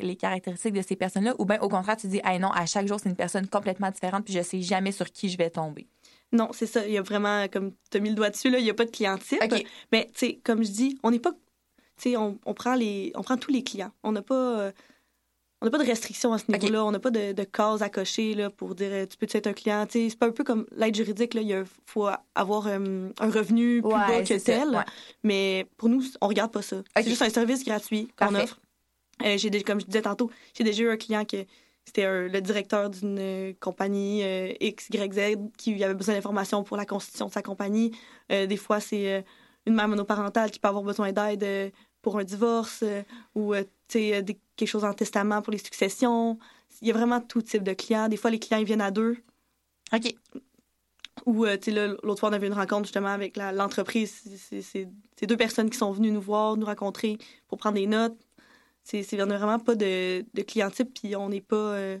les 0.00 0.16
caractéristiques 0.16 0.74
de 0.74 0.82
ces 0.82 0.96
personnes-là? 0.96 1.34
Ou 1.38 1.44
bien 1.44 1.60
au 1.60 1.68
contraire, 1.68 1.96
tu 1.96 2.08
dis, 2.08 2.20
ah 2.24 2.38
non, 2.38 2.50
à 2.50 2.66
chaque 2.66 2.86
jour, 2.86 2.98
c'est 3.00 3.08
une 3.08 3.16
personne 3.16 3.46
complètement 3.46 3.90
différente, 3.90 4.24
puis 4.24 4.34
je 4.34 4.42
sais 4.42 4.60
jamais 4.62 4.92
sur 4.92 5.10
qui 5.10 5.28
je 5.28 5.38
vais 5.38 5.50
tomber. 5.50 5.86
Non, 6.32 6.50
c'est 6.52 6.66
ça. 6.66 6.86
Il 6.86 6.92
y 6.92 6.98
a 6.98 7.02
vraiment, 7.02 7.48
comme 7.48 7.72
tu 7.90 7.96
as 7.96 8.00
mis 8.00 8.10
le 8.10 8.14
doigt 8.14 8.30
dessus, 8.30 8.50
là, 8.50 8.58
il 8.58 8.64
n'y 8.64 8.70
a 8.70 8.74
pas 8.74 8.84
de 8.84 8.90
client 8.90 9.18
type. 9.18 9.42
Mais, 9.92 10.06
tu 10.06 10.12
sais, 10.14 10.40
comme 10.44 10.62
je 10.64 10.70
dis, 10.70 10.98
on 11.02 11.10
n'est 11.10 11.18
pas. 11.18 11.32
Tu 11.32 12.10
sais, 12.10 12.16
on, 12.16 12.38
prend 12.54 12.74
les, 12.74 13.12
on 13.14 13.22
prend 13.22 13.36
tous 13.36 13.50
les 13.50 13.62
clients. 13.62 13.92
On 14.02 14.12
n'a 14.12 14.22
pas. 14.22 14.60
Euh, 14.60 14.72
on 15.60 15.66
n'a 15.66 15.70
pas 15.70 15.78
de 15.78 15.86
restrictions 15.86 16.32
à 16.32 16.38
ce 16.38 16.50
niveau-là. 16.50 16.84
On 16.84 16.90
n'a 16.90 16.98
pas 16.98 17.10
de, 17.10 17.32
de, 17.32 17.44
cases 17.44 17.82
à 17.82 17.90
cocher 17.90 18.34
là, 18.34 18.48
pour 18.48 18.74
dire 18.74 18.90
euh, 18.92 19.06
tu 19.06 19.16
peux 19.18 19.26
être 19.30 19.46
un 19.46 19.52
client? 19.52 19.86
C'est 19.90 20.18
pas 20.18 20.26
un 20.26 20.32
peu 20.32 20.42
comme 20.42 20.66
l'aide 20.74 20.94
juridique. 20.94 21.34
Là, 21.34 21.42
il 21.42 21.64
faut 21.84 22.08
avoir 22.34 22.66
euh, 22.66 23.10
un 23.18 23.30
revenu 23.30 23.82
plus 23.82 23.90
bas 23.90 24.22
que 24.22 24.38
tel. 24.42 24.84
Mais 25.22 25.66
pour 25.76 25.88
nous, 25.88 26.02
on 26.20 26.28
regarde 26.28 26.50
pas 26.50 26.62
ça. 26.62 26.82
C'est 26.96 27.08
juste 27.08 27.22
un 27.22 27.28
service 27.28 27.64
gratuit 27.64 28.08
qu'on 28.18 28.34
offre. 28.34 28.58
Euh, 29.22 29.36
j'ai 29.36 29.50
comme 29.62 29.80
je 29.80 29.86
disais 29.86 30.02
tantôt, 30.02 30.30
j'ai 30.54 30.64
déjà 30.64 30.82
eu 30.82 30.88
un 30.88 30.96
client 30.96 31.24
qui 31.24 31.46
c'était 31.84 32.28
le 32.28 32.40
directeur 32.40 32.88
d'une 32.88 33.54
compagnie 33.58 34.22
XYZ 34.60 35.36
qui 35.56 35.82
avait 35.82 35.94
besoin 35.94 36.14
d'informations 36.14 36.62
pour 36.62 36.76
la 36.76 36.84
constitution 36.84 37.26
de 37.26 37.32
sa 37.32 37.42
compagnie. 37.42 37.90
des 38.28 38.56
fois, 38.56 38.80
c'est 38.80 39.24
une 39.66 39.74
mère 39.74 39.88
monoparentale 39.88 40.50
qui 40.52 40.60
peut 40.60 40.68
avoir 40.68 40.84
besoin 40.84 41.10
d'aide 41.10 41.72
pour 42.00 42.18
un 42.18 42.24
divorce 42.24 42.84
ou 43.34 43.54
des 43.92 44.38
quelque 44.60 44.68
chose 44.68 44.84
en 44.84 44.92
testament 44.92 45.42
pour 45.42 45.52
les 45.52 45.58
successions. 45.58 46.38
Il 46.82 46.88
y 46.88 46.90
a 46.90 46.94
vraiment 46.94 47.20
tout 47.20 47.42
type 47.42 47.62
de 47.62 47.72
clients. 47.72 48.08
Des 48.08 48.16
fois, 48.16 48.30
les 48.30 48.38
clients 48.38 48.60
ils 48.60 48.66
viennent 48.66 48.80
à 48.80 48.90
deux. 48.90 49.16
OK. 49.92 50.14
Ou, 51.26 51.44
euh, 51.44 51.56
tu 51.56 51.72
sais, 51.72 51.88
l'autre 52.02 52.20
fois, 52.20 52.30
on 52.30 52.32
avait 52.32 52.46
une 52.46 52.54
rencontre 52.54 52.84
justement 52.84 53.08
avec 53.08 53.36
l'entreprise. 53.36 54.22
C'est 54.62 55.26
deux 55.26 55.36
personnes 55.36 55.68
qui 55.68 55.76
sont 55.76 55.92
venues 55.92 56.12
nous 56.12 56.20
voir, 56.20 56.56
nous 56.56 56.66
rencontrer 56.66 57.18
pour 57.48 57.58
prendre 57.58 57.76
des 57.76 57.86
notes. 57.86 58.16
C'est 58.84 59.02
vraiment 59.16 59.58
pas 59.58 59.74
de, 59.74 60.24
de 60.32 60.42
client 60.42 60.70
type, 60.70 60.94
puis 60.94 61.16
on 61.16 61.28
n'est 61.28 61.40
pas. 61.40 61.56
Euh, 61.56 61.98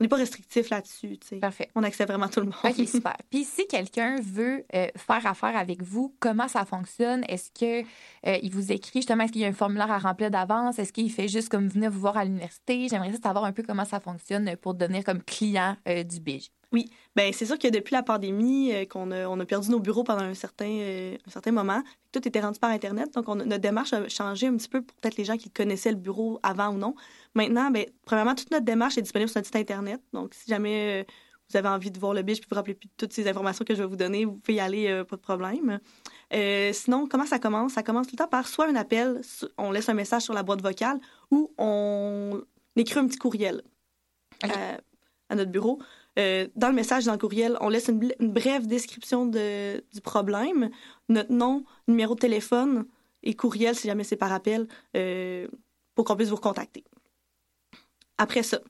on 0.00 0.04
n'est 0.04 0.08
pas 0.08 0.16
restrictif 0.16 0.70
là-dessus. 0.70 1.18
Parfait. 1.40 1.70
On 1.74 1.82
accepte 1.82 2.10
vraiment 2.10 2.28
tout 2.28 2.40
le 2.40 2.46
monde. 2.46 2.54
OK, 2.62 2.86
super. 2.88 3.16
Puis 3.30 3.44
si 3.44 3.66
quelqu'un 3.66 4.16
veut 4.20 4.64
euh, 4.74 4.86
faire 4.96 5.26
affaire 5.26 5.56
avec 5.56 5.82
vous, 5.82 6.14
comment 6.20 6.46
ça 6.46 6.64
fonctionne? 6.64 7.24
Est-ce 7.28 7.50
qu'il 7.50 7.84
euh, 8.26 8.38
il 8.42 8.52
vous 8.52 8.70
écrit 8.70 9.00
justement, 9.00 9.24
est-ce 9.24 9.32
qu'il 9.32 9.42
y 9.42 9.44
a 9.44 9.48
un 9.48 9.52
formulaire 9.52 9.90
à 9.90 9.98
remplir 9.98 10.30
d'avance? 10.30 10.78
Est-ce 10.78 10.92
qu'il 10.92 11.10
fait 11.10 11.28
juste 11.28 11.48
comme 11.48 11.66
venir 11.66 11.90
vous 11.90 12.00
voir 12.00 12.16
à 12.16 12.24
l'université? 12.24 12.86
J'aimerais 12.88 13.12
savoir 13.12 13.44
un 13.44 13.52
peu 13.52 13.64
comment 13.64 13.84
ça 13.84 13.98
fonctionne 13.98 14.56
pour 14.56 14.74
devenir 14.74 15.02
comme 15.02 15.22
client 15.22 15.76
euh, 15.88 16.04
du 16.04 16.20
BIJ. 16.20 16.50
Oui, 16.70 16.90
ben 17.16 17.32
c'est 17.32 17.46
sûr 17.46 17.58
que 17.58 17.68
depuis 17.68 17.94
la 17.94 18.02
pandémie, 18.02 18.74
euh, 18.74 18.84
qu'on 18.84 19.10
a, 19.10 19.26
on 19.26 19.40
a 19.40 19.46
perdu 19.46 19.70
nos 19.70 19.80
bureaux 19.80 20.04
pendant 20.04 20.24
un 20.24 20.34
certain, 20.34 20.68
euh, 20.68 21.16
un 21.26 21.30
certain 21.30 21.50
moment. 21.50 21.82
Tout 22.12 22.28
était 22.28 22.40
rendu 22.40 22.58
par 22.58 22.70
Internet. 22.70 23.14
Donc, 23.14 23.26
on, 23.28 23.36
notre 23.36 23.56
démarche 23.56 23.94
a 23.94 24.06
changé 24.08 24.48
un 24.48 24.56
petit 24.56 24.68
peu 24.68 24.82
pour 24.82 24.94
peut-être 24.98 25.16
les 25.16 25.24
gens 25.24 25.38
qui 25.38 25.50
connaissaient 25.50 25.90
le 25.90 25.96
bureau 25.96 26.38
avant 26.42 26.68
ou 26.68 26.76
non. 26.76 26.94
Maintenant, 27.34 27.70
ben, 27.70 27.86
premièrement, 28.04 28.34
toute 28.34 28.50
notre 28.50 28.66
démarche 28.66 28.98
est 28.98 29.02
disponible 29.02 29.30
sur 29.30 29.38
notre 29.38 29.46
site 29.46 29.56
Internet. 29.56 30.02
Donc, 30.12 30.34
si 30.34 30.46
jamais 30.46 31.00
euh, 31.00 31.12
vous 31.48 31.56
avez 31.56 31.68
envie 31.68 31.90
de 31.90 31.98
voir 31.98 32.12
le 32.12 32.20
biche 32.20 32.40
puis 32.40 32.48
vous 32.50 32.54
vous 32.54 32.56
rappelez 32.56 32.74
plus 32.74 32.88
de 32.88 32.94
toutes 32.98 33.14
ces 33.14 33.26
informations 33.26 33.64
que 33.64 33.74
je 33.74 33.80
vais 33.80 33.88
vous 33.88 33.96
donner, 33.96 34.26
vous 34.26 34.34
pouvez 34.34 34.56
y 34.56 34.60
aller, 34.60 35.02
pas 35.08 35.16
de 35.16 35.22
problème. 35.22 35.80
sinon, 36.74 37.06
comment 37.08 37.24
ça 37.24 37.38
commence? 37.38 37.72
Ça 37.72 37.82
commence 37.82 38.08
tout 38.08 38.16
le 38.16 38.18
temps 38.18 38.28
par 38.28 38.46
soit 38.46 38.68
un 38.68 38.74
appel, 38.74 39.22
on 39.56 39.70
laisse 39.70 39.88
un 39.88 39.94
message 39.94 40.22
sur 40.22 40.34
la 40.34 40.42
boîte 40.42 40.60
vocale 40.60 41.00
ou 41.30 41.50
on 41.56 42.42
écrit 42.76 43.00
un 43.00 43.06
petit 43.06 43.16
courriel 43.16 43.62
à 44.42 45.34
notre 45.34 45.50
bureau. 45.50 45.78
Euh, 46.18 46.48
dans 46.56 46.68
le 46.68 46.74
message, 46.74 47.04
dans 47.04 47.12
le 47.12 47.18
courriel, 47.18 47.56
on 47.60 47.68
laisse 47.68 47.88
une, 47.88 48.32
brève 48.32 48.66
description 48.66 49.26
de, 49.26 49.84
du 49.92 50.00
problème, 50.00 50.70
notre 51.08 51.32
nom, 51.32 51.64
numéro 51.86 52.14
de 52.14 52.20
téléphone 52.20 52.86
et 53.22 53.34
courriel 53.34 53.74
si 53.74 53.86
jamais 53.86 54.04
c'est 54.04 54.16
par 54.16 54.32
appel, 54.32 54.66
euh, 54.96 55.46
pour 55.94 56.04
qu'on 56.04 56.16
puisse 56.16 56.28
vous 56.28 56.36
recontacter. 56.36 56.84
Après 58.16 58.42
ça, 58.42 58.60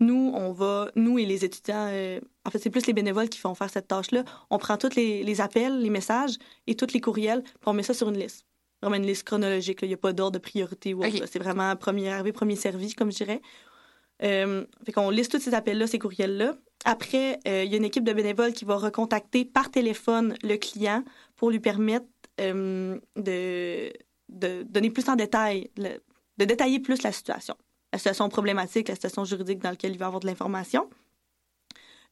nous, 0.00 0.32
on 0.34 0.52
va, 0.52 0.90
nous 0.96 1.18
et 1.18 1.26
les 1.26 1.44
étudiants, 1.44 1.88
euh, 1.90 2.20
en 2.44 2.50
fait, 2.50 2.58
c'est 2.58 2.70
plus 2.70 2.86
les 2.86 2.92
bénévoles 2.92 3.28
qui 3.28 3.38
font 3.38 3.54
faire 3.54 3.70
cette 3.70 3.88
tâche-là. 3.88 4.24
On 4.50 4.58
prend 4.58 4.76
tous 4.76 4.94
les, 4.94 5.40
appels, 5.40 5.80
les 5.80 5.90
messages 5.90 6.36
et 6.66 6.74
tous 6.74 6.92
les 6.92 7.00
courriels, 7.00 7.42
puis 7.42 7.66
on 7.66 7.72
met 7.72 7.82
ça 7.82 7.94
sur 7.94 8.08
une 8.08 8.18
liste. 8.18 8.46
Vraiment 8.80 8.96
une 8.96 9.06
liste 9.06 9.24
chronologique. 9.24 9.80
Il 9.82 9.88
n'y 9.88 9.94
a 9.94 9.98
pas 9.98 10.12
d'ordre 10.12 10.38
de 10.38 10.42
priorité 10.42 10.94
ou 10.94 11.04
autre. 11.04 11.26
C'est 11.26 11.40
vraiment 11.40 11.74
premier 11.74 12.10
arrivé, 12.10 12.32
premier 12.32 12.54
servi, 12.54 12.94
comme 12.94 13.10
je 13.10 13.18
dirais. 13.18 13.42
Euh, 14.22 14.64
fait 14.84 14.92
qu'on 14.92 15.10
liste 15.10 15.32
tous 15.32 15.40
ces 15.40 15.54
appels-là, 15.54 15.86
ces 15.88 15.98
courriels-là. 15.98 16.56
Après, 16.84 17.40
euh, 17.46 17.64
il 17.64 17.70
y 17.70 17.74
a 17.74 17.76
une 17.76 17.84
équipe 17.84 18.04
de 18.04 18.12
bénévoles 18.12 18.52
qui 18.52 18.64
va 18.64 18.76
recontacter 18.76 19.44
par 19.44 19.70
téléphone 19.70 20.36
le 20.42 20.56
client 20.56 21.04
pour 21.36 21.50
lui 21.50 21.60
permettre 21.60 22.06
euh, 22.40 22.98
de, 23.16 23.92
donner 24.28 24.90
plus 24.90 25.08
en 25.08 25.16
détail, 25.16 25.70
de 25.76 26.44
détailler 26.44 26.78
plus 26.78 27.02
la 27.02 27.12
situation, 27.12 27.56
la 27.92 27.98
situation 27.98 28.28
problématique, 28.28 28.88
la 28.88 28.94
situation 28.94 29.24
juridique 29.24 29.58
dans 29.58 29.70
laquelle 29.70 29.92
il 29.92 29.98
va 29.98 30.06
avoir 30.06 30.20
de 30.20 30.26
l'information. 30.26 30.88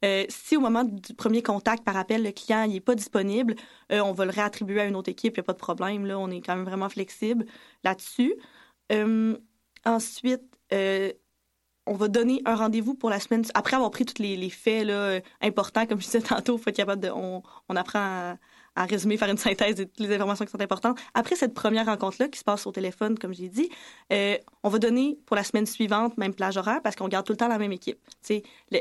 Euh, 0.04 0.26
si 0.28 0.56
au 0.56 0.60
moment 0.60 0.84
du 0.84 1.14
premier 1.14 1.42
contact 1.42 1.82
par 1.82 1.96
appel, 1.96 2.22
le 2.22 2.32
client 2.32 2.66
n'est 2.66 2.80
pas 2.80 2.94
disponible, 2.94 3.54
on 3.90 4.12
va 4.12 4.24
le 4.24 4.30
réattribuer 4.30 4.80
à 4.80 4.84
une 4.86 4.96
autre 4.96 5.08
équipe, 5.08 5.36
il 5.36 5.40
n'y 5.40 5.44
a 5.44 5.44
pas 5.44 5.52
de 5.52 5.58
problème. 5.58 6.04
Là, 6.04 6.18
on 6.18 6.30
est 6.30 6.40
quand 6.40 6.56
même 6.56 6.66
vraiment 6.66 6.88
flexible 6.88 7.46
là-dessus. 7.84 8.34
ensuite, 9.84 10.42
on 11.86 11.94
va 11.94 12.08
donner 12.08 12.42
un 12.44 12.54
rendez-vous 12.54 12.94
pour 12.94 13.10
la 13.10 13.20
semaine 13.20 13.44
après 13.54 13.76
avoir 13.76 13.90
pris 13.90 14.04
tous 14.04 14.20
les, 14.20 14.50
faits 14.50 14.86
là, 14.86 14.94
euh, 14.94 15.20
importants, 15.40 15.86
comme 15.86 16.00
je 16.00 16.06
disais 16.06 16.20
tantôt, 16.20 16.58
faut 16.58 16.70
être 16.70 16.76
capable 16.76 17.02
de, 17.02 17.10
on, 17.10 17.42
apprend 17.76 18.36
à, 18.74 18.84
résumer, 18.84 19.16
faire 19.16 19.30
une 19.30 19.38
synthèse 19.38 19.76
de 19.76 19.84
toutes 19.84 20.00
les 20.00 20.14
informations 20.14 20.44
qui 20.44 20.50
sont 20.50 20.60
importantes. 20.60 20.98
Après 21.14 21.36
cette 21.36 21.54
première 21.54 21.86
rencontre-là 21.86 22.28
qui 22.28 22.38
se 22.38 22.44
passe 22.44 22.66
au 22.66 22.72
téléphone, 22.72 23.18
comme 23.18 23.32
j'ai 23.32 23.48
dit, 23.48 23.70
euh, 24.12 24.36
on 24.62 24.68
va 24.68 24.78
donner 24.78 25.18
pour 25.26 25.36
la 25.36 25.44
semaine 25.44 25.66
suivante 25.66 26.18
même 26.18 26.34
plage 26.34 26.56
horaire 26.56 26.82
parce 26.82 26.96
qu'on 26.96 27.08
garde 27.08 27.24
tout 27.24 27.32
le 27.32 27.38
temps 27.38 27.48
la 27.48 27.58
même 27.58 27.72
équipe. 27.72 27.98
Le, 28.70 28.80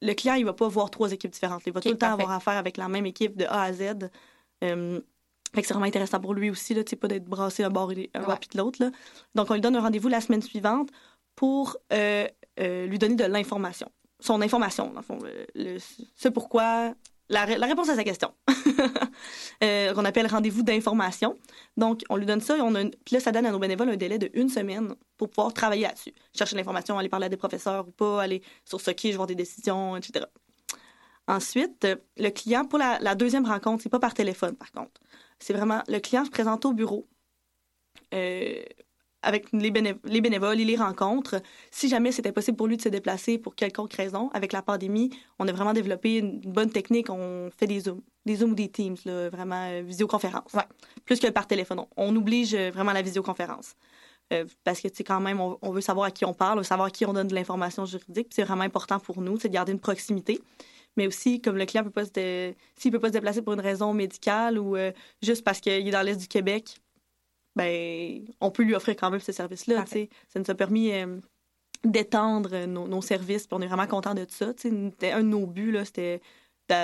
le 0.00 0.14
client, 0.14 0.34
il 0.34 0.44
va 0.44 0.52
pas 0.52 0.68
voir 0.68 0.90
trois 0.90 1.12
équipes 1.12 1.32
différentes. 1.32 1.62
Il 1.66 1.72
va 1.72 1.80
tout 1.80 1.88
le 1.88 1.98
temps 1.98 2.12
avoir 2.12 2.30
affaire 2.30 2.56
avec 2.56 2.76
la 2.76 2.88
même 2.88 3.06
équipe 3.06 3.36
de 3.36 3.44
A 3.46 3.62
à 3.62 3.72
Z. 3.72 4.10
Euh, 4.62 5.00
c'est 5.54 5.68
vraiment 5.68 5.86
intéressant 5.86 6.20
pour 6.20 6.34
lui 6.34 6.50
aussi, 6.50 6.74
là, 6.74 6.82
pas 7.00 7.08
d'être 7.08 7.24
brassé 7.24 7.62
un 7.62 7.70
bord 7.70 7.92
et 7.92 8.10
un 8.14 8.20
de 8.20 8.58
l'autre. 8.58 8.78
Donc, 9.34 9.50
on 9.50 9.54
lui 9.54 9.60
donne 9.60 9.76
un 9.76 9.80
rendez-vous 9.80 10.08
la 10.08 10.20
semaine 10.20 10.42
suivante 10.42 10.90
pour 11.36 11.76
euh, 11.92 12.26
lui 12.58 12.98
donner 12.98 13.16
de 13.16 13.24
l'information. 13.24 13.90
Son 14.20 14.40
information, 14.40 14.90
dans 14.90 15.00
le 15.00 15.02
fond. 15.02 15.18
Le, 15.54 15.78
ce 15.78 16.28
pourquoi. 16.28 16.94
La, 17.30 17.44
réponse 17.44 17.88
à 17.88 17.96
sa 17.96 18.04
question. 18.04 18.32
euh, 19.64 19.94
qu'on 19.94 20.04
appelle 20.04 20.26
rendez-vous 20.26 20.62
d'information. 20.62 21.38
Donc, 21.76 22.02
on 22.10 22.16
lui 22.16 22.26
donne 22.26 22.40
ça 22.40 22.56
et 22.56 22.60
on 22.60 22.74
a 22.74 22.84
puis 22.84 23.14
là, 23.14 23.20
ça 23.20 23.32
donne 23.32 23.46
à 23.46 23.50
nos 23.50 23.58
bénévoles 23.58 23.88
un 23.88 23.96
délai 23.96 24.18
de 24.18 24.30
une 24.34 24.50
semaine 24.50 24.94
pour 25.16 25.30
pouvoir 25.30 25.52
travailler 25.54 25.82
là-dessus. 25.82 26.12
Chercher 26.36 26.56
l'information, 26.56 26.98
aller 26.98 27.08
parler 27.08 27.26
à 27.26 27.28
des 27.30 27.36
professeurs 27.36 27.88
ou 27.88 27.92
pas, 27.92 28.22
aller 28.22 28.42
sur 28.64 28.80
ce 28.80 28.90
qui, 28.90 29.10
je 29.10 29.16
vois 29.16 29.26
des 29.26 29.34
décisions, 29.34 29.96
etc. 29.96 30.26
Ensuite, 31.26 31.86
le 32.18 32.28
client, 32.28 32.66
pour 32.66 32.78
la, 32.78 32.98
la 33.00 33.14
deuxième 33.14 33.46
rencontre, 33.46 33.82
c'est 33.82 33.88
pas 33.88 34.00
par 34.00 34.12
téléphone, 34.12 34.54
par 34.54 34.70
contre. 34.72 35.00
C'est 35.38 35.54
vraiment, 35.54 35.82
le 35.88 35.98
client 35.98 36.24
se 36.24 36.30
présente 36.30 36.64
au 36.66 36.72
bureau. 36.72 37.06
Euh, 38.12 38.62
avec 39.24 39.50
les, 39.52 39.72
les, 40.04 40.20
bénévoles, 40.20 40.60
il 40.60 40.66
les 40.66 40.76
rencontre. 40.76 41.42
Si 41.70 41.88
jamais 41.88 42.12
c'était 42.12 42.32
possible 42.32 42.56
pour 42.56 42.66
lui 42.66 42.76
de 42.76 42.82
se 42.82 42.88
déplacer 42.88 43.38
pour 43.38 43.54
quelconque 43.54 43.92
raison, 43.94 44.30
avec 44.32 44.52
la 44.52 44.62
pandémie, 44.62 45.10
on 45.38 45.48
a 45.48 45.52
vraiment 45.52 45.72
développé 45.72 46.18
une 46.18 46.40
bonne 46.40 46.70
technique. 46.70 47.10
On 47.10 47.50
fait 47.56 47.66
des 47.66 47.80
Zooms, 47.80 48.02
des 48.26 48.36
Zooms 48.36 48.52
ou 48.52 48.54
des 48.54 48.68
Teams, 48.68 48.96
là, 49.04 49.28
vraiment 49.30 49.68
euh, 49.70 49.82
visioconférence. 49.82 50.52
Ouais. 50.52 50.64
Plus 51.04 51.18
que 51.18 51.28
par 51.28 51.46
téléphone. 51.46 51.80
On, 51.96 52.14
oblige 52.14 52.54
euh, 52.54 52.70
vraiment 52.70 52.92
la 52.92 53.02
visioconférence. 53.02 53.74
Euh, 54.32 54.44
parce 54.62 54.80
que, 54.80 54.88
c'est 54.92 55.04
quand 55.04 55.20
même, 55.20 55.40
on, 55.40 55.70
veut 55.70 55.80
savoir 55.80 56.06
à 56.06 56.10
qui 56.10 56.24
on 56.24 56.34
parle, 56.34 56.58
on 56.58 56.60
veut 56.60 56.64
savoir 56.64 56.88
à 56.88 56.90
qui 56.90 57.04
on 57.06 57.12
donne 57.12 57.28
de 57.28 57.34
l'information 57.34 57.84
juridique. 57.86 58.28
C'est 58.30 58.44
vraiment 58.44 58.64
important 58.64 58.98
pour 58.98 59.20
nous, 59.20 59.38
c'est 59.38 59.48
de 59.48 59.54
garder 59.54 59.72
une 59.72 59.80
proximité. 59.80 60.40
Mais 60.96 61.06
aussi, 61.08 61.40
comme 61.40 61.56
le 61.56 61.66
client 61.66 61.82
peut 61.82 61.90
pas 61.90 62.04
se, 62.04 62.54
s'il 62.76 62.92
peut 62.92 63.00
pas 63.00 63.08
se 63.08 63.14
déplacer 63.14 63.42
pour 63.42 63.52
une 63.52 63.60
raison 63.60 63.92
médicale 63.92 64.60
ou 64.60 64.76
juste 65.20 65.42
parce 65.42 65.58
qu'il 65.58 65.72
est 65.72 65.90
dans 65.90 66.02
l'Est 66.02 66.16
du 66.16 66.28
Québec, 66.28 66.80
ben, 67.56 68.24
on 68.40 68.50
peut 68.50 68.62
lui 68.62 68.74
offrir 68.74 68.96
quand 68.96 69.10
même 69.10 69.20
ce 69.20 69.32
service-là. 69.32 69.84
Ça 69.86 70.40
nous 70.40 70.50
a 70.50 70.54
permis 70.54 70.92
euh, 70.92 71.18
d'étendre 71.84 72.66
nos, 72.66 73.02
services, 73.02 73.46
puis 73.46 73.56
on 73.56 73.62
est 73.62 73.66
vraiment 73.66 73.86
content 73.86 74.14
de 74.14 74.26
ça. 74.28 74.52
Un 74.64 75.22
de 75.22 75.22
nos 75.22 75.46
buts, 75.46 75.76
c'était 75.84 76.20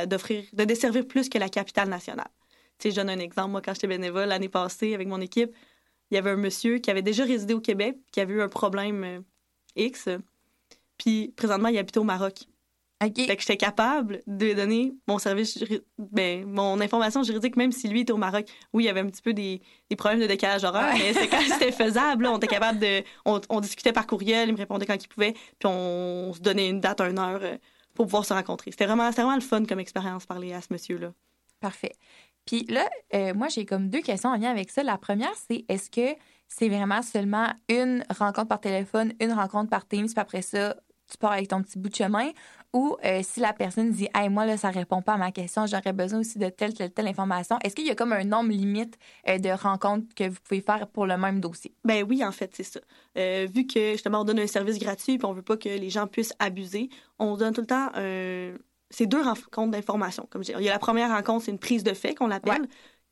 d'offrir, 0.06 0.44
de 0.52 0.64
desservir 0.64 1.06
plus 1.06 1.28
que 1.28 1.38
la 1.38 1.48
capitale 1.48 1.88
nationale. 1.88 2.30
je 2.82 2.90
donne 2.90 3.10
un 3.10 3.18
exemple. 3.18 3.50
Moi, 3.50 3.62
quand 3.62 3.74
j'étais 3.74 3.86
bénévole 3.86 4.28
l'année 4.28 4.48
passée 4.48 4.94
avec 4.94 5.08
mon 5.08 5.20
équipe, 5.20 5.54
il 6.10 6.16
y 6.16 6.18
avait 6.18 6.30
un 6.30 6.36
monsieur 6.36 6.78
qui 6.78 6.90
avait 6.90 7.02
déjà 7.02 7.24
résidé 7.24 7.54
au 7.54 7.60
Québec, 7.60 7.96
qui 8.12 8.20
avait 8.20 8.34
eu 8.34 8.42
un 8.42 8.48
problème 8.48 9.04
euh, 9.04 9.20
X. 9.76 10.08
Puis 10.98 11.32
présentement, 11.36 11.68
il 11.68 11.78
habitait 11.78 11.98
au 11.98 12.04
Maroc. 12.04 12.46
Fait 13.00 13.10
que 13.10 13.40
j'étais 13.40 13.56
capable 13.56 14.20
de 14.26 14.52
donner 14.52 14.92
mon 15.08 15.18
service, 15.18 15.64
ben, 15.98 16.44
mon 16.44 16.78
information 16.80 17.22
juridique, 17.22 17.56
même 17.56 17.72
si 17.72 17.88
lui 17.88 18.00
était 18.00 18.12
au 18.12 18.18
Maroc. 18.18 18.46
Oui, 18.74 18.84
il 18.84 18.86
y 18.86 18.90
avait 18.90 19.00
un 19.00 19.06
petit 19.06 19.22
peu 19.22 19.32
des, 19.32 19.62
des 19.88 19.96
problèmes 19.96 20.20
de 20.20 20.26
décalage 20.26 20.64
horaire, 20.64 20.94
mais 20.98 21.14
c'était 21.14 21.72
faisable. 21.72 22.26
on 22.26 22.36
était 22.36 22.46
capable 22.46 22.78
de. 22.78 23.02
On, 23.24 23.60
discutait 23.60 23.92
par 23.92 24.06
courriel, 24.06 24.50
il 24.50 24.52
me 24.52 24.58
répondait 24.58 24.84
quand 24.84 25.02
il 25.02 25.08
pouvait, 25.08 25.32
puis 25.32 25.66
on, 25.66 26.32
se 26.34 26.40
donnait 26.40 26.68
une 26.68 26.80
date, 26.80 27.00
une 27.00 27.18
heure 27.18 27.40
euh, 27.42 27.56
pour 27.94 28.04
pouvoir 28.04 28.26
se 28.26 28.34
rencontrer. 28.34 28.70
C'était 28.70 28.86
vraiment, 28.86 29.10
vraiment 29.10 29.34
le 29.34 29.40
fun 29.40 29.64
comme 29.64 29.80
expérience, 29.80 30.26
parler 30.26 30.52
à 30.52 30.60
ce 30.60 30.68
monsieur-là. 30.70 31.12
Parfait. 31.60 31.92
Puis 32.44 32.64
là, 32.68 32.86
euh, 33.14 33.32
moi, 33.32 33.48
j'ai 33.48 33.64
comme 33.64 33.88
deux 33.88 34.02
questions 34.02 34.30
en 34.30 34.36
lien 34.36 34.50
avec 34.50 34.70
ça. 34.70 34.82
La 34.82 34.98
première, 34.98 35.32
c'est 35.48 35.64
est-ce 35.68 35.90
que 35.90 36.18
c'est 36.48 36.68
vraiment 36.68 37.00
seulement 37.00 37.48
une 37.68 38.04
rencontre 38.10 38.48
par 38.48 38.60
téléphone, 38.60 39.14
une 39.20 39.32
rencontre 39.32 39.70
par 39.70 39.86
Teams, 39.86 40.06
puis 40.06 40.14
après 40.18 40.42
ça, 40.42 40.76
tu 41.10 41.18
pars 41.18 41.32
avec 41.32 41.48
ton 41.48 41.62
petit 41.62 41.78
bout 41.78 41.88
de 41.88 41.94
chemin, 41.94 42.30
ou 42.72 42.96
euh, 43.04 43.20
si 43.22 43.40
la 43.40 43.52
personne 43.52 43.90
dit 43.90 44.08
hey, 44.14 44.28
moi 44.28 44.46
là 44.46 44.56
ça 44.56 44.70
répond 44.70 45.02
pas 45.02 45.14
à 45.14 45.16
ma 45.16 45.32
question, 45.32 45.66
j'aurais 45.66 45.92
besoin 45.92 46.20
aussi 46.20 46.38
de 46.38 46.48
telle 46.48 46.72
telle 46.74 46.92
telle 46.92 47.08
information. 47.08 47.58
Est-ce 47.64 47.74
qu'il 47.74 47.86
y 47.86 47.90
a 47.90 47.94
comme 47.94 48.12
un 48.12 48.24
nombre 48.24 48.50
limite 48.50 48.96
euh, 49.28 49.38
de 49.38 49.50
rencontres 49.50 50.06
que 50.14 50.28
vous 50.28 50.38
pouvez 50.44 50.60
faire 50.60 50.86
pour 50.88 51.06
le 51.06 51.16
même 51.16 51.40
dossier? 51.40 51.74
Ben 51.84 52.04
oui, 52.08 52.24
en 52.24 52.32
fait, 52.32 52.50
c'est 52.54 52.62
ça. 52.62 52.80
Euh, 53.18 53.48
vu 53.52 53.66
que 53.66 53.92
justement 53.92 54.20
on 54.20 54.24
donne 54.24 54.38
un 54.40 54.46
service 54.46 54.78
gratuit 54.78 55.18
puis 55.18 55.26
on 55.26 55.32
veut 55.32 55.42
pas 55.42 55.56
que 55.56 55.68
les 55.68 55.90
gens 55.90 56.06
puissent 56.06 56.34
abuser, 56.38 56.88
on 57.18 57.36
donne 57.36 57.52
tout 57.52 57.62
le 57.62 57.66
temps 57.66 57.90
c'est 58.90 59.06
deux 59.06 59.22
rencontres 59.22 59.70
d'information 59.70 60.26
comme 60.30 60.42
je 60.42 60.52
dis. 60.52 60.58
Il 60.58 60.64
y 60.64 60.68
a 60.68 60.72
la 60.72 60.78
première 60.78 61.10
rencontre, 61.10 61.44
c'est 61.44 61.52
une 61.52 61.58
prise 61.58 61.84
de 61.84 61.94
fait 61.94 62.14
qu'on 62.14 62.26
l'appelle. 62.26 62.66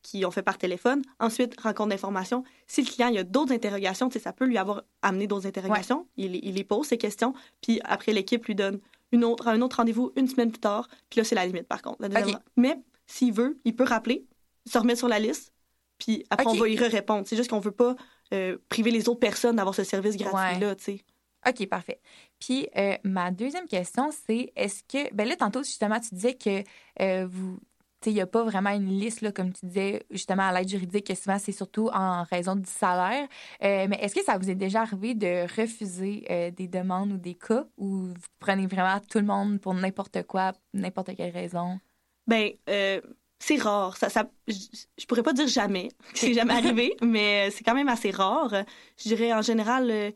Qui 0.08 0.24
ont 0.24 0.30
fait 0.30 0.42
par 0.42 0.56
téléphone. 0.56 1.02
Ensuite, 1.20 1.60
rencontre 1.60 1.90
d'information. 1.90 2.42
Si 2.66 2.82
le 2.82 2.90
client 2.90 3.08
il 3.08 3.16
y 3.16 3.18
a 3.18 3.24
d'autres 3.24 3.52
interrogations, 3.52 4.08
ça 4.10 4.32
peut 4.32 4.46
lui 4.46 4.56
avoir 4.56 4.82
amené 5.02 5.26
d'autres 5.26 5.46
interrogations. 5.46 6.06
Il, 6.16 6.36
il 6.36 6.54
les 6.54 6.64
pose 6.64 6.86
ses 6.86 6.96
questions. 6.96 7.34
Puis 7.60 7.80
après, 7.84 8.12
l'équipe 8.12 8.46
lui 8.46 8.54
donne 8.54 8.80
une 9.12 9.22
autre, 9.24 9.48
un 9.48 9.60
autre 9.60 9.76
rendez-vous 9.76 10.12
une 10.16 10.26
semaine 10.26 10.50
plus 10.50 10.60
tard. 10.60 10.88
Puis 11.10 11.20
là, 11.20 11.24
c'est 11.24 11.34
la 11.34 11.44
limite, 11.44 11.68
par 11.68 11.82
contre. 11.82 12.08
Mais 12.56 12.78
s'il 13.06 13.34
veut, 13.34 13.58
il 13.64 13.76
peut 13.76 13.84
rappeler, 13.84 14.24
se 14.66 14.78
remettre 14.78 14.98
sur 14.98 15.08
la 15.08 15.18
liste, 15.18 15.52
puis 15.98 16.24
après, 16.30 16.46
on 16.46 16.54
va 16.54 16.68
y 16.68 16.78
répondre. 16.78 17.26
C'est 17.26 17.36
juste 17.36 17.50
qu'on 17.50 17.60
veut 17.60 17.70
pas 17.70 17.94
euh, 18.32 18.56
priver 18.68 18.90
les 18.90 19.08
autres 19.08 19.20
personnes 19.20 19.56
d'avoir 19.56 19.74
ce 19.74 19.84
service 19.84 20.16
gratuit-là, 20.16 20.74
tu 20.76 20.84
sais. 20.84 21.04
OK, 21.46 21.66
parfait. 21.68 22.00
Puis 22.40 22.68
euh, 22.76 22.96
ma 23.04 23.30
deuxième 23.30 23.66
question, 23.66 24.10
c'est 24.26 24.52
est-ce 24.56 24.82
que. 24.82 25.12
Ben 25.14 25.26
là, 25.26 25.36
tantôt, 25.36 25.62
justement, 25.62 26.00
tu 26.00 26.14
disais 26.14 26.34
que 26.34 26.62
euh, 27.00 27.26
vous 27.30 27.58
il 28.06 28.14
n'y 28.14 28.20
a 28.20 28.26
pas 28.26 28.44
vraiment 28.44 28.70
une 28.70 28.88
liste, 28.88 29.22
là, 29.22 29.32
comme 29.32 29.52
tu 29.52 29.66
disais, 29.66 30.04
justement, 30.10 30.44
à 30.44 30.52
l'aide 30.52 30.68
juridique, 30.68 31.06
que 31.06 31.14
souvent, 31.14 31.38
c'est 31.38 31.52
surtout 31.52 31.88
en 31.92 32.22
raison 32.22 32.54
du 32.54 32.68
salaire. 32.68 33.26
Euh, 33.62 33.86
mais 33.88 33.98
est-ce 34.00 34.14
que 34.14 34.24
ça 34.24 34.38
vous 34.38 34.48
est 34.50 34.54
déjà 34.54 34.82
arrivé 34.82 35.14
de 35.14 35.42
refuser 35.60 36.24
euh, 36.30 36.50
des 36.50 36.68
demandes 36.68 37.12
ou 37.12 37.16
des 37.18 37.34
cas 37.34 37.66
où 37.76 37.88
vous 37.88 38.14
prenez 38.38 38.66
vraiment 38.66 39.00
tout 39.00 39.18
le 39.18 39.24
monde 39.24 39.60
pour 39.60 39.74
n'importe 39.74 40.22
quoi, 40.24 40.52
n'importe 40.74 41.16
quelle 41.16 41.32
raison? 41.32 41.80
Ben, 42.26 42.52
euh, 42.68 43.00
c'est 43.38 43.56
rare. 43.56 43.96
Ça, 43.96 44.08
ça, 44.08 44.30
je, 44.46 45.06
pourrais 45.06 45.22
pas 45.22 45.32
dire 45.32 45.48
jamais. 45.48 45.88
C'est 46.14 46.34
jamais 46.34 46.54
arrivé, 46.54 46.96
mais 47.02 47.50
c'est 47.50 47.62
quand 47.62 47.74
même 47.74 47.88
assez 47.88 48.10
rare. 48.10 48.52
Je 48.96 49.08
dirais, 49.08 49.32
en 49.32 49.42
général, 49.42 50.12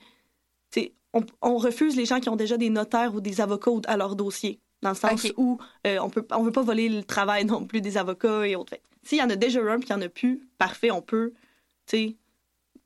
on, 1.14 1.24
on 1.40 1.56
refuse 1.56 1.96
les 1.96 2.06
gens 2.06 2.20
qui 2.20 2.28
ont 2.28 2.36
déjà 2.36 2.56
des 2.56 2.70
notaires 2.70 3.14
ou 3.14 3.20
des 3.20 3.40
avocats 3.40 3.70
à 3.86 3.96
leur 3.96 4.16
dossier 4.16 4.60
dans 4.82 4.90
le 4.90 4.96
sens 4.96 5.26
où 5.36 5.58
euh, 5.86 5.98
on 6.00 6.10
peut 6.10 6.26
on 6.32 6.42
veut 6.42 6.52
pas 6.52 6.62
voler 6.62 6.88
le 6.88 7.02
travail 7.04 7.44
non 7.46 7.64
plus 7.64 7.80
des 7.80 7.96
avocats 7.96 8.46
et 8.46 8.56
autres. 8.56 8.74
S'il 9.02 9.18
y 9.18 9.22
en 9.22 9.30
a 9.30 9.36
déjà 9.36 9.60
un 9.60 9.78
puis 9.78 9.86
qu'il 9.86 9.96
n'y 9.96 10.02
en 10.02 10.06
a 10.06 10.08
plus, 10.08 10.40
parfait, 10.58 10.90
on 10.90 11.02
peut, 11.02 11.32
tu 11.86 11.96
sais, 11.96 12.16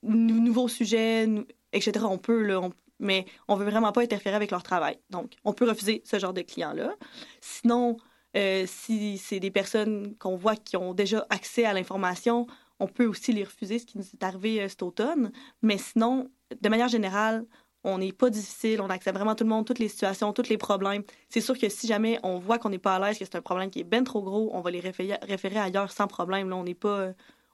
nouveau 0.02 0.68
sujet, 0.68 1.28
etc. 1.72 2.06
On 2.08 2.18
peut, 2.18 2.42
là, 2.42 2.60
mais 2.98 3.26
on 3.48 3.56
veut 3.56 3.68
vraiment 3.68 3.92
pas 3.92 4.02
interférer 4.02 4.36
avec 4.36 4.50
leur 4.50 4.62
travail. 4.62 4.98
Donc, 5.10 5.32
on 5.44 5.52
peut 5.52 5.68
refuser 5.68 6.02
ce 6.04 6.18
genre 6.18 6.32
de 6.32 6.42
clients-là. 6.42 6.94
Sinon, 7.40 7.96
euh, 8.36 8.64
si 8.66 9.18
c'est 9.18 9.40
des 9.40 9.50
personnes 9.50 10.14
qu'on 10.18 10.36
voit 10.36 10.56
qui 10.56 10.76
ont 10.76 10.94
déjà 10.94 11.26
accès 11.30 11.64
à 11.64 11.72
l'information, 11.72 12.46
on 12.80 12.86
peut 12.86 13.06
aussi 13.06 13.32
les 13.32 13.44
refuser, 13.44 13.78
ce 13.78 13.86
qui 13.86 13.98
nous 13.98 14.04
est 14.04 14.22
arrivé 14.22 14.62
euh, 14.62 14.68
cet 14.68 14.82
automne. 14.82 15.32
Mais 15.62 15.78
sinon, 15.78 16.30
de 16.60 16.68
manière 16.68 16.88
générale, 16.88 17.44
on 17.86 17.98
n'est 17.98 18.12
pas 18.12 18.30
difficile, 18.30 18.80
on 18.80 18.90
accepte 18.90 19.16
vraiment 19.16 19.34
tout 19.34 19.44
le 19.44 19.50
monde, 19.50 19.64
toutes 19.64 19.78
les 19.78 19.88
situations, 19.88 20.32
tous 20.32 20.48
les 20.48 20.58
problèmes. 20.58 21.04
C'est 21.28 21.40
sûr 21.40 21.56
que 21.56 21.68
si 21.68 21.86
jamais 21.86 22.18
on 22.24 22.38
voit 22.38 22.58
qu'on 22.58 22.68
n'est 22.68 22.78
pas 22.78 22.96
à 22.96 22.98
l'aise, 22.98 23.18
que 23.18 23.24
c'est 23.24 23.36
un 23.36 23.42
problème 23.42 23.70
qui 23.70 23.80
est 23.80 23.84
bien 23.84 24.02
trop 24.02 24.22
gros, 24.22 24.50
on 24.52 24.60
va 24.60 24.70
les 24.70 24.80
référer, 24.80 25.18
référer 25.22 25.58
ailleurs 25.58 25.92
sans 25.92 26.08
problème. 26.08 26.50
Là, 26.50 26.56
on 26.56 26.64
n'est 26.64 26.74
pas, 26.74 27.10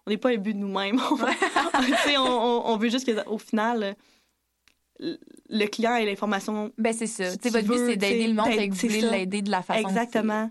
on 0.07 0.11
n'est 0.11 0.17
pas 0.17 0.35
but 0.37 0.55
de 0.55 0.59
nous-mêmes. 0.59 0.99
on, 1.11 2.19
on, 2.19 2.63
on, 2.67 2.77
veut 2.79 2.89
juste 2.89 3.07
qu'au 3.25 3.39
final, 3.39 3.95
le 4.99 5.67
client 5.67 5.97
ait 5.97 6.07
l'information. 6.07 6.73
Ben 6.79 6.95
c'est 6.95 7.07
ça. 7.07 7.31
votre 7.31 7.67
but 7.67 7.77
c'est 7.77 7.97
d'aider 7.97 8.27
le 8.27 8.35
monde, 8.35 8.49
et 8.49 8.69
que 8.69 8.75
vous 8.75 8.89
voulez 8.89 9.03
l'aider 9.03 9.43
de 9.43 9.51
la 9.51 9.63
façon. 9.63 9.87
Exactement. 9.87 10.51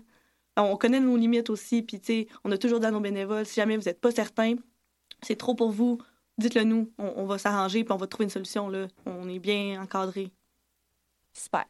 On 0.56 0.76
connaît 0.76 1.00
nos 1.00 1.16
limites 1.16 1.50
aussi, 1.50 1.82
puis 1.82 2.28
on 2.44 2.52
a 2.52 2.58
toujours 2.58 2.78
dans 2.78 2.92
nos 2.92 3.00
bénévoles. 3.00 3.46
Si 3.46 3.56
jamais 3.56 3.76
vous 3.76 3.84
n'êtes 3.84 4.00
pas 4.00 4.12
certain, 4.12 4.54
c'est 5.22 5.36
trop 5.36 5.54
pour 5.54 5.72
vous, 5.72 5.98
dites-le 6.42 6.64
nous, 6.64 6.90
on, 6.98 7.24
va 7.24 7.38
s'arranger 7.38 7.84
puis 7.84 7.92
on 7.92 7.96
va 7.96 8.06
trouver 8.06 8.24
une 8.24 8.30
solution. 8.30 8.68
Là. 8.68 8.86
On 9.06 9.28
est 9.28 9.38
bien 9.38 9.80
encadré. 9.80 10.30
Super. 11.32 11.64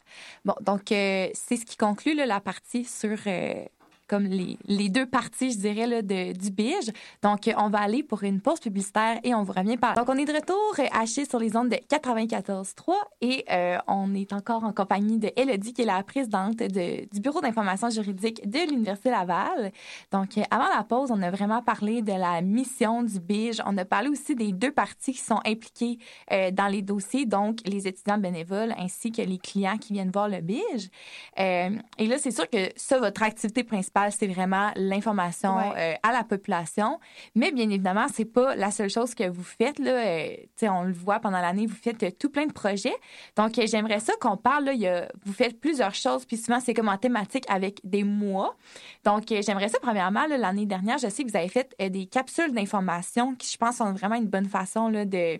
Bon, 0.44 0.54
donc, 0.60 0.90
euh, 0.90 1.28
c'est 1.34 1.56
ce 1.56 1.64
qui 1.64 1.76
conclut 1.76 2.14
la 2.14 2.40
partie 2.40 2.84
sur 2.84 3.16
euh, 3.26 3.64
comme 4.12 4.26
les, 4.26 4.88
deux 4.90 5.06
parties, 5.06 5.52
je 5.52 5.56
dirais, 5.56 5.86
là, 5.86 6.02
de, 6.02 6.32
du 6.34 6.50
Bige. 6.50 6.92
Donc, 7.22 7.50
on 7.56 7.70
va 7.70 7.78
aller 7.78 8.02
pour 8.02 8.24
une 8.24 8.42
pause 8.42 8.60
publicitaire 8.60 9.18
et 9.24 9.34
on 9.34 9.42
vous 9.42 9.54
revient 9.54 9.78
par. 9.78 9.94
Donc, 9.94 10.06
on 10.10 10.18
est 10.18 10.26
de 10.26 10.34
retour 10.34 10.74
haché 10.92 11.24
sur 11.24 11.38
les 11.38 11.56
ondes 11.56 11.70
de 11.70 11.76
94.3 11.76 12.92
et 13.22 13.46
euh, 13.50 13.78
on 13.86 14.14
est 14.14 14.34
encore 14.34 14.64
en 14.64 14.72
compagnie 14.74 15.16
de 15.18 15.30
Elodie, 15.34 15.72
qui 15.72 15.80
est 15.80 15.86
la 15.86 16.02
présidente 16.02 16.58
de, 16.58 17.08
du 17.10 17.20
Bureau 17.20 17.40
d'information 17.40 17.88
juridique 17.88 18.46
de 18.46 18.68
l'Université 18.68 19.08
Laval. 19.08 19.72
Donc, 20.10 20.38
avant 20.50 20.68
la 20.68 20.84
pause, 20.84 21.10
on 21.10 21.22
a 21.22 21.30
vraiment 21.30 21.62
parlé 21.62 22.02
de 22.02 22.12
la 22.12 22.42
mission 22.42 23.02
du 23.02 23.18
Bige. 23.18 23.62
On 23.64 23.78
a 23.78 23.86
parlé 23.86 24.10
aussi 24.10 24.34
des 24.34 24.52
deux 24.52 24.72
parties 24.72 25.14
qui 25.14 25.20
sont 25.20 25.40
impliquées 25.46 25.96
euh, 26.32 26.50
dans 26.50 26.68
les 26.68 26.82
dossiers, 26.82 27.24
donc 27.24 27.60
les 27.64 27.88
étudiants 27.88 28.18
bénévoles 28.18 28.74
ainsi 28.76 29.10
que 29.10 29.22
les 29.22 29.38
clients 29.38 29.78
qui 29.78 29.94
viennent 29.94 30.10
voir 30.10 30.28
le 30.28 30.42
Bige. 30.42 30.90
Euh, 31.38 31.70
et 31.96 32.06
là, 32.06 32.18
c'est 32.18 32.30
sûr 32.30 32.46
que 32.50 32.68
ça, 32.76 32.98
votre 32.98 33.22
activité 33.22 33.64
principale, 33.64 34.01
c'est 34.10 34.26
vraiment 34.26 34.70
l'information 34.76 35.58
euh, 35.58 35.94
à 36.02 36.12
la 36.12 36.24
population. 36.24 36.98
Mais 37.34 37.52
bien 37.52 37.68
évidemment, 37.70 38.06
c'est 38.12 38.24
pas 38.24 38.54
la 38.54 38.70
seule 38.70 38.90
chose 38.90 39.14
que 39.14 39.28
vous 39.28 39.42
faites. 39.42 39.78
Là. 39.78 39.92
Euh, 39.92 40.36
on 40.62 40.82
le 40.84 40.92
voit 40.92 41.20
pendant 41.20 41.40
l'année, 41.40 41.66
vous 41.66 41.76
faites 41.76 42.02
euh, 42.02 42.10
tout 42.10 42.30
plein 42.30 42.46
de 42.46 42.52
projets. 42.52 42.94
Donc, 43.36 43.60
j'aimerais 43.66 44.00
ça 44.00 44.12
qu'on 44.20 44.36
parle. 44.36 44.64
Là, 44.64 44.74
y 44.74 44.86
a, 44.86 45.08
vous 45.24 45.32
faites 45.32 45.60
plusieurs 45.60 45.94
choses, 45.94 46.24
puis 46.24 46.36
souvent, 46.36 46.60
c'est 46.60 46.74
comme 46.74 46.88
en 46.88 46.98
thématique 46.98 47.44
avec 47.48 47.80
des 47.84 48.04
mois. 48.04 48.56
Donc, 49.04 49.24
j'aimerais 49.28 49.68
ça, 49.68 49.78
premièrement, 49.80 50.26
l'année 50.26 50.66
dernière, 50.66 50.98
je 50.98 51.08
sais 51.08 51.24
que 51.24 51.30
vous 51.30 51.36
avez 51.36 51.48
fait 51.48 51.74
des 51.90 52.06
capsules 52.06 52.52
d'information 52.52 53.34
qui, 53.34 53.50
je 53.50 53.56
pense, 53.56 53.76
sont 53.76 53.92
vraiment 53.92 54.16
une 54.16 54.28
bonne 54.28 54.48
façon 54.48 54.88
là, 54.88 55.04
de 55.04 55.38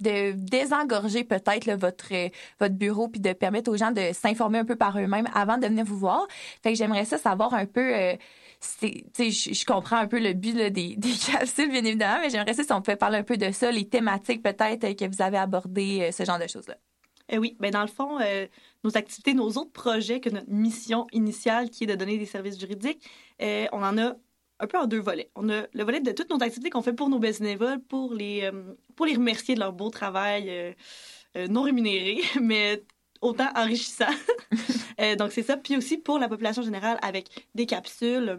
de 0.00 0.32
désengorger 0.32 1.24
peut-être 1.24 1.70
votre, 1.72 2.12
votre 2.58 2.74
bureau 2.74 3.08
puis 3.08 3.20
de 3.20 3.32
permettre 3.32 3.70
aux 3.70 3.76
gens 3.76 3.90
de 3.90 4.12
s'informer 4.12 4.58
un 4.58 4.64
peu 4.64 4.76
par 4.76 4.98
eux-mêmes 4.98 5.28
avant 5.34 5.58
de 5.58 5.66
venir 5.66 5.84
vous 5.84 5.98
voir. 5.98 6.26
Fait 6.62 6.72
que 6.72 6.78
j'aimerais 6.78 7.04
ça 7.04 7.18
savoir 7.18 7.54
un 7.54 7.66
peu. 7.66 7.94
Euh, 7.94 8.16
je, 8.82 9.64
comprends 9.64 9.96
un 9.96 10.06
peu 10.06 10.18
le 10.18 10.34
but 10.34 10.54
des, 10.54 10.70
des 10.96 11.12
capsules, 11.12 11.70
bien 11.70 11.84
évidemment, 11.84 12.20
mais 12.20 12.30
j'aimerais 12.30 12.54
ça 12.54 12.62
si 12.62 12.72
on 12.72 12.82
pouvait 12.82 12.96
parler 12.96 13.18
un 13.18 13.22
peu 13.22 13.36
de 13.36 13.50
ça, 13.52 13.70
les 13.70 13.88
thématiques 13.88 14.42
peut-être 14.42 14.96
que 14.96 15.04
vous 15.06 15.22
avez 15.22 15.38
abordées, 15.38 16.02
euh, 16.02 16.12
ce 16.12 16.24
genre 16.24 16.38
de 16.38 16.46
choses-là. 16.46 16.76
Eh 17.32 17.38
oui, 17.38 17.56
bien 17.60 17.70
dans 17.70 17.82
le 17.82 17.86
fond, 17.86 18.18
euh, 18.20 18.46
nos 18.82 18.96
activités, 18.96 19.34
nos 19.34 19.48
autres 19.50 19.70
projets 19.70 20.20
que 20.20 20.30
notre 20.30 20.50
mission 20.50 21.06
initiale 21.12 21.70
qui 21.70 21.84
est 21.84 21.86
de 21.86 21.94
donner 21.94 22.18
des 22.18 22.26
services 22.26 22.58
juridiques, 22.58 23.08
on 23.40 23.82
en 23.82 23.96
a 23.98 24.16
un 24.60 24.66
peu 24.66 24.78
en 24.78 24.86
deux 24.86 25.00
volets. 25.00 25.30
On 25.34 25.48
a 25.48 25.62
le 25.72 25.84
volet 25.84 26.00
de 26.00 26.12
toutes 26.12 26.30
nos 26.30 26.42
activités 26.42 26.70
qu'on 26.70 26.82
fait 26.82 26.92
pour 26.92 27.08
nos 27.08 27.18
bénévoles, 27.18 27.80
pour 27.80 28.14
les, 28.14 28.42
euh, 28.44 28.74
pour 28.94 29.06
les 29.06 29.14
remercier 29.14 29.54
de 29.54 29.60
leur 29.60 29.72
beau 29.72 29.90
travail 29.90 30.48
euh, 30.48 30.72
euh, 31.36 31.48
non 31.48 31.62
rémunéré, 31.62 32.20
mais 32.40 32.84
autant 33.20 33.50
enrichissant. 33.56 34.12
donc, 35.18 35.32
c'est 35.32 35.42
ça. 35.42 35.56
Puis 35.56 35.76
aussi 35.76 35.98
pour 35.98 36.18
la 36.18 36.28
population 36.28 36.62
générale 36.62 36.98
avec 37.02 37.48
des 37.54 37.66
capsules, 37.66 38.38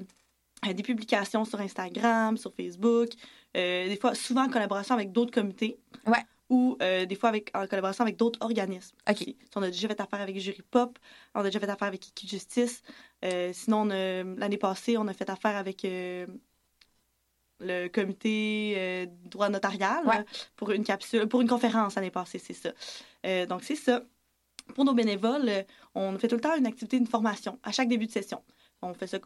des 0.64 0.84
publications 0.84 1.44
sur 1.44 1.60
Instagram, 1.60 2.38
sur 2.38 2.54
Facebook, 2.54 3.10
des 3.54 3.98
fois, 4.00 4.16
souvent 4.16 4.46
en 4.46 4.50
collaboration 4.50 4.96
avec 4.96 5.12
d'autres 5.12 5.32
comités. 5.32 5.78
Ouais 6.06 6.24
ou 6.52 6.78
euh, 6.82 7.06
des 7.06 7.16
fois 7.16 7.30
avec, 7.30 7.50
en 7.56 7.66
collaboration 7.66 8.04
avec 8.04 8.18
d'autres 8.18 8.38
organismes. 8.42 8.96
OK. 9.10 9.24
On 9.56 9.64
a 9.64 9.68
déjà 9.68 9.88
fait 9.88 10.02
affaire 10.02 10.20
avec 10.20 10.38
Jury 10.38 10.62
Pop, 10.70 11.00
on 11.34 11.40
a 11.40 11.44
déjà 11.46 11.62
fait 11.62 11.70
affaire 11.70 11.88
avec 11.88 12.10
Equijustice. 12.10 12.42
Justice. 12.42 12.84
Euh, 13.24 13.52
sinon, 13.54 13.86
l'année 13.86 14.58
passée, 14.58 14.98
on 14.98 15.08
a 15.08 15.14
fait 15.14 15.30
affaire 15.30 15.56
avec 15.56 15.86
euh, 15.86 16.28
le 17.62 17.88
comité 17.88 19.08
droit 19.24 19.48
notarial 19.48 20.26
pour 20.58 20.72
une 20.72 20.84
capsule, 20.84 21.28
pour 21.28 21.40
une 21.40 21.48
conférence 21.48 21.96
l'année 21.96 22.12
passée, 22.12 22.40
c'est 22.40 22.54
ça. 22.54 23.46
donc, 23.46 23.64
c'est 23.64 23.76
ça. 23.76 24.04
Pour 24.76 24.84
nos 24.84 24.94
bénévoles, 24.94 25.66
on 25.96 26.18
fait 26.20 26.28
tout 26.28 26.36
le 26.36 26.42
temps 26.42 26.56
une 26.58 26.68
activité, 26.68 26.98
une 26.98 27.08
formation 27.08 27.60
à 27.64 27.72
chaque 27.72 27.88
début 27.88 28.08
de 28.08 28.12
session. 28.12 28.44
On 28.82 28.94
fait 28.94 29.08
ça 29.08 29.20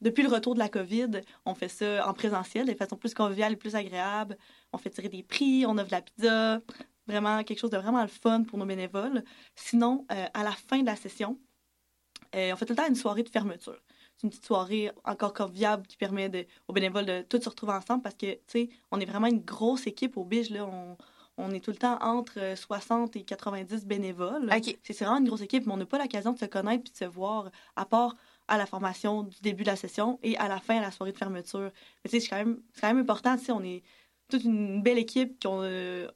depuis 0.00 0.22
le 0.22 0.28
retour 0.28 0.54
de 0.54 0.58
la 0.58 0.68
COVID, 0.68 1.20
on 1.44 1.54
fait 1.54 1.68
ça 1.68 2.08
en 2.08 2.12
présentiel 2.12 2.66
de 2.66 2.74
façon 2.74 2.96
plus 2.96 3.14
conviviale 3.14 3.52
et 3.52 3.56
plus 3.56 3.74
agréable. 3.74 4.36
On 4.72 4.78
fait 4.78 4.90
tirer 4.90 5.08
des 5.08 5.22
prix, 5.22 5.64
on 5.66 5.78
offre 5.78 5.86
de 5.86 5.90
la 5.92 6.02
pizza, 6.02 6.60
vraiment 7.06 7.42
quelque 7.44 7.58
chose 7.58 7.70
de 7.70 7.78
vraiment 7.78 8.02
le 8.02 8.08
fun 8.08 8.44
pour 8.44 8.58
nos 8.58 8.66
bénévoles. 8.66 9.24
Sinon, 9.54 10.06
euh, 10.12 10.26
à 10.34 10.42
la 10.42 10.52
fin 10.52 10.80
de 10.80 10.86
la 10.86 10.96
session, 10.96 11.38
euh, 12.34 12.52
on 12.52 12.56
fait 12.56 12.66
tout 12.66 12.72
le 12.72 12.76
temps 12.76 12.88
une 12.88 12.94
soirée 12.94 13.22
de 13.22 13.28
fermeture. 13.28 13.80
C'est 14.16 14.24
une 14.24 14.30
petite 14.30 14.46
soirée 14.46 14.90
encore 15.04 15.32
conviviale 15.32 15.82
qui 15.86 15.96
permet 15.96 16.46
aux 16.68 16.72
bénévoles 16.72 17.06
de 17.06 17.22
tous 17.22 17.40
se 17.40 17.48
retrouver 17.48 17.72
ensemble 17.72 18.02
parce 18.02 18.14
que, 18.14 18.32
tu 18.32 18.40
sais, 18.46 18.68
on 18.90 19.00
est 19.00 19.04
vraiment 19.04 19.26
une 19.26 19.40
grosse 19.40 19.86
équipe 19.86 20.16
au 20.16 20.24
Bige. 20.24 20.50
Là. 20.50 20.68
On, 21.38 21.50
est 21.50 21.60
tout 21.60 21.72
le 21.72 21.76
temps 21.76 21.98
entre 22.00 22.54
60 22.56 23.16
et 23.16 23.24
90 23.24 23.84
bénévoles. 23.84 24.48
C'est 24.84 25.00
vraiment 25.00 25.18
une 25.18 25.26
grosse 25.26 25.40
équipe, 25.40 25.66
mais 25.66 25.72
on 25.72 25.76
n'a 25.76 25.86
pas 25.86 25.98
l'occasion 25.98 26.32
de 26.32 26.38
se 26.38 26.44
connaître 26.44 26.84
puis 26.84 26.92
de 26.92 26.98
se 26.98 27.04
voir, 27.04 27.50
à 27.74 27.84
part 27.84 28.14
à 28.48 28.58
la 28.58 28.66
formation 28.66 29.22
du 29.22 29.40
début 29.40 29.62
de 29.62 29.68
la 29.68 29.76
session 29.76 30.18
et 30.22 30.36
à 30.36 30.48
la 30.48 30.58
fin, 30.58 30.78
à 30.78 30.80
la 30.80 30.90
soirée 30.90 31.12
de 31.12 31.18
fermeture. 31.18 31.70
Mais 32.04 32.10
tu 32.10 32.10
sais, 32.10 32.20
c'est 32.20 32.28
quand, 32.28 32.36
même, 32.36 32.62
quand 32.80 32.88
même 32.88 32.98
important, 32.98 33.36
tu 33.36 33.44
sais, 33.44 33.52
on 33.52 33.62
est 33.62 33.82
toute 34.28 34.44
une 34.44 34.82
belle 34.82 34.98
équipe, 34.98 35.42
qu'on 35.42 35.62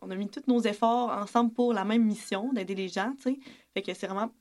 on 0.01 0.11
a 0.11 0.15
mis 0.15 0.29
tous 0.29 0.43
nos 0.47 0.61
efforts 0.61 1.11
ensemble 1.11 1.53
pour 1.53 1.73
la 1.73 1.85
même 1.85 2.05
mission, 2.05 2.53
d'aider 2.53 2.75
les 2.75 2.89
gens, 2.89 3.13
tu 3.17 3.23
sais. 3.23 3.39
Fait 3.75 3.83
que 3.83 3.93
c'est 3.95 4.07
vraiment 4.07 4.33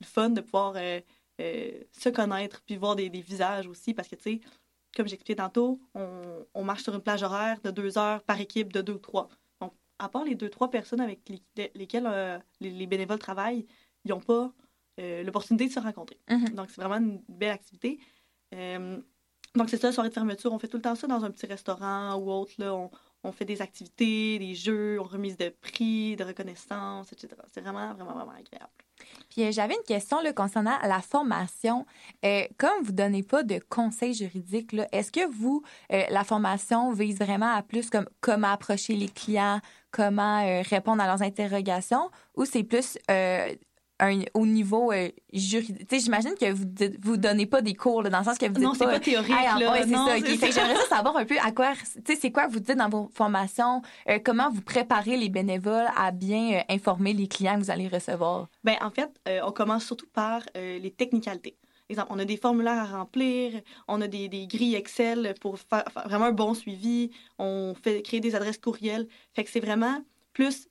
le 0.00 0.06
fun 0.06 0.30
de 0.30 0.40
pouvoir 0.40 0.74
euh, 0.76 1.00
euh, 1.40 1.80
se 1.92 2.08
connaître 2.10 2.62
puis 2.62 2.76
voir 2.76 2.94
des, 2.96 3.08
visages 3.08 3.66
aussi, 3.66 3.94
parce 3.94 4.08
que, 4.08 4.16
tu 4.16 4.22
sais, 4.22 4.40
comme 4.94 5.08
j'expliquais 5.08 5.36
tantôt, 5.36 5.80
on, 5.94 6.64
marche 6.64 6.82
sur 6.82 6.94
une 6.94 7.00
plage 7.00 7.22
horaire 7.22 7.58
de 7.62 7.70
deux 7.70 7.96
heures 7.96 8.22
par 8.24 8.38
équipe 8.40 8.72
de 8.72 8.82
deux 8.82 8.94
ou 8.94 8.98
trois. 8.98 9.28
Donc, 9.60 9.72
à 9.98 10.08
part 10.10 10.24
les 10.24 10.34
deux, 10.34 10.50
trois 10.50 10.70
personnes 10.70 11.00
avec 11.00 11.20
lesquelles 11.74 12.06
euh, 12.06 12.38
les, 12.60 12.70
les, 12.70 12.86
bénévoles 12.86 13.18
travaillent, 13.18 13.66
ils 14.04 14.10
n'ont 14.10 14.20
pas 14.20 14.52
euh, 15.00 15.22
l'opportunité 15.22 15.68
de 15.68 15.72
se 15.72 15.80
rencontrer. 15.80 16.18
Mhm. 16.28 16.50
Donc, 16.50 16.68
c'est 16.70 16.80
vraiment 16.82 16.98
une 16.98 17.22
belle 17.28 17.52
activité. 17.52 17.98
Euh, 18.54 19.00
donc, 19.54 19.70
c'est 19.70 19.78
ça, 19.78 19.90
soirée 19.90 20.10
de 20.10 20.14
fermeture. 20.14 20.52
On 20.52 20.58
fait 20.58 20.68
tout 20.68 20.76
le 20.76 20.82
temps 20.82 20.94
ça 20.94 21.06
dans 21.06 21.24
un 21.24 21.30
petit 21.30 21.46
restaurant 21.46 22.14
ou 22.16 22.30
autre. 22.30 22.52
Là. 22.58 22.74
On, 22.74 22.90
on 23.24 23.32
fait 23.32 23.46
des 23.46 23.62
activités, 23.62 24.38
des 24.38 24.54
jeux, 24.54 25.00
on 25.00 25.04
remise 25.04 25.38
de 25.38 25.48
prix, 25.48 26.16
de 26.16 26.24
reconnaissance, 26.24 27.10
etc. 27.12 27.28
C'est 27.52 27.62
vraiment, 27.62 27.94
vraiment, 27.94 28.12
vraiment 28.12 28.32
agréable. 28.32 28.72
Puis 29.30 29.44
euh, 29.44 29.50
j'avais 29.50 29.74
une 29.74 29.84
question 29.86 30.20
là, 30.20 30.34
concernant 30.34 30.78
la 30.82 31.00
formation. 31.00 31.86
comme 32.58 32.82
vous 32.82 32.92
ne 32.92 32.96
donnez 32.96 33.22
pas 33.22 33.44
de 33.44 33.60
conseils 33.70 34.12
juridiques, 34.12 34.76
est-ce 34.92 35.10
que 35.10 35.26
vous, 35.26 35.62
la 35.88 36.24
formation 36.24 36.92
vise 36.92 37.18
vraiment 37.18 37.54
à 37.54 37.62
plus 37.62 37.88
comme 37.88 38.08
comment 38.20 38.48
approcher 38.52 38.94
les 38.94 39.08
clients, 39.08 39.60
comment 39.90 40.44
répondre 40.62 41.02
à 41.02 41.06
leurs 41.06 41.22
interrogations, 41.22 42.10
ou 42.34 42.44
c'est 42.44 42.64
plus 42.64 42.98
au 44.34 44.46
niveau 44.46 44.92
euh, 44.92 45.08
juridique. 45.32 45.88
J'imagine 45.90 46.34
que 46.38 46.52
vous 46.52 46.64
vous 47.02 47.16
donnez 47.16 47.46
pas 47.46 47.62
des 47.62 47.74
cours 47.74 48.02
dans 48.02 48.18
le 48.18 48.24
sens 48.24 48.38
que 48.38 48.46
vous 48.46 48.52
dites 48.52 48.62
non, 48.62 48.74
c'est 48.74 48.84
pas, 48.84 49.00
théorique. 49.00 49.30
là. 49.30 49.82
c'est 49.82 50.36
ça. 50.36 50.50
J'aimerais 50.50 50.86
savoir 50.88 51.16
un 51.16 51.24
peu 51.24 51.36
à 51.42 51.52
quoi, 51.52 51.72
c'est 52.04 52.30
quoi 52.30 52.46
vous 52.46 52.60
dites 52.60 52.76
dans 52.76 52.88
vos 52.88 53.10
formations, 53.14 53.82
euh, 54.08 54.18
comment 54.24 54.50
vous 54.50 54.62
préparez 54.62 55.16
les 55.16 55.28
bénévoles 55.28 55.88
à 55.96 56.10
bien 56.10 56.54
euh, 56.54 56.74
informer 56.74 57.12
les 57.12 57.28
clients 57.28 57.54
que 57.54 57.64
vous 57.64 57.70
allez 57.70 57.88
recevoir? 57.88 58.48
Ben 58.64 58.76
en 58.80 58.90
fait, 58.90 59.10
on 59.44 59.52
commence 59.52 59.84
surtout 59.84 60.08
par 60.12 60.42
les 60.54 60.90
technicalités. 60.90 61.56
Exemple, 61.88 62.08
on 62.10 62.18
a 62.18 62.24
des 62.24 62.36
formulaires 62.36 62.78
à 62.78 62.98
remplir, 62.98 63.60
on 63.86 64.00
a 64.00 64.08
des, 64.08 64.28
des 64.28 64.46
grilles 64.46 64.76
Excel 64.76 65.34
pour 65.40 65.58
faire, 65.58 65.84
vraiment 66.06 66.26
un 66.26 66.32
bon 66.32 66.54
suivi, 66.54 67.10
on 67.38 67.74
fait 67.74 68.02
créer 68.02 68.20
des 68.20 68.34
adresses 68.34 68.58
courriels. 68.58 69.06
Fait 69.34 69.44
que 69.44 69.50
c'est 69.50 69.60
vraiment 69.60 69.98
plus 70.32 70.68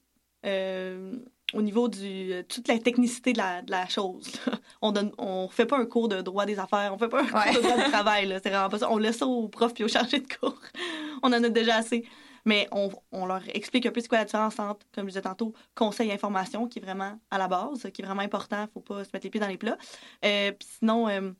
au 1.53 1.61
niveau 1.61 1.87
de 1.87 1.97
euh, 2.01 2.43
toute 2.47 2.67
la 2.67 2.79
technicité 2.79 3.33
de 3.33 3.37
la, 3.37 3.61
de 3.61 3.71
la 3.71 3.87
chose. 3.87 4.31
On 4.81 4.91
donne, 4.91 5.11
on 5.17 5.47
fait 5.47 5.65
pas 5.65 5.77
un 5.77 5.85
cours 5.85 6.07
de 6.07 6.21
droit 6.21 6.45
des 6.45 6.57
affaires, 6.57 6.91
on 6.93 6.97
fait 6.97 7.07
pas 7.07 7.21
un 7.21 7.27
cours 7.27 7.53
de 7.53 7.61
droit 7.61 7.77
du 7.77 7.83
travail. 7.91 8.39
C'est 8.41 8.49
vraiment 8.49 8.69
pas 8.69 8.79
ça. 8.79 8.91
On 8.91 8.97
laisse 8.97 9.17
ça 9.17 9.27
aux 9.27 9.47
profs 9.47 9.79
et 9.79 9.83
aux 9.83 9.87
chargés 9.87 10.19
de 10.19 10.27
cours. 10.27 10.59
on 11.23 11.27
en 11.27 11.43
a 11.43 11.49
déjà 11.49 11.75
assez. 11.75 12.03
mais 12.45 12.67
on, 12.71 12.89
on, 13.11 13.25
leur 13.25 13.41
explique 13.53 13.85
un 13.85 13.91
peu 13.91 14.01
ce 14.01 14.09
qu'est 14.09 14.15
la 14.15 14.25
différence 14.25 14.59
entre, 14.59 14.85
comme 14.91 15.05
je 15.05 15.09
disais 15.09 15.21
tantôt, 15.21 15.53
conseil 15.75 16.09
et 16.09 16.13
information, 16.13 16.67
qui 16.67 16.79
est 16.79 16.81
vraiment 16.81 17.19
à 17.29 17.37
la 17.37 17.47
base, 17.47 17.87
qui 17.93 18.01
est 18.01 18.05
vraiment 18.05 18.21
important. 18.21 18.57
Il 18.57 18.63
ne 18.63 18.67
faut 18.67 18.79
pas 18.79 19.03
se 19.03 19.09
mettre 19.13 19.25
les 19.25 19.29
pieds 19.29 19.41
dans 19.41 19.47
les 19.47 19.57
plats. 19.57 19.77
Euh, 20.25 20.51
puis 20.51 20.67
sinon, 20.79 21.07
euh, 21.07 21.31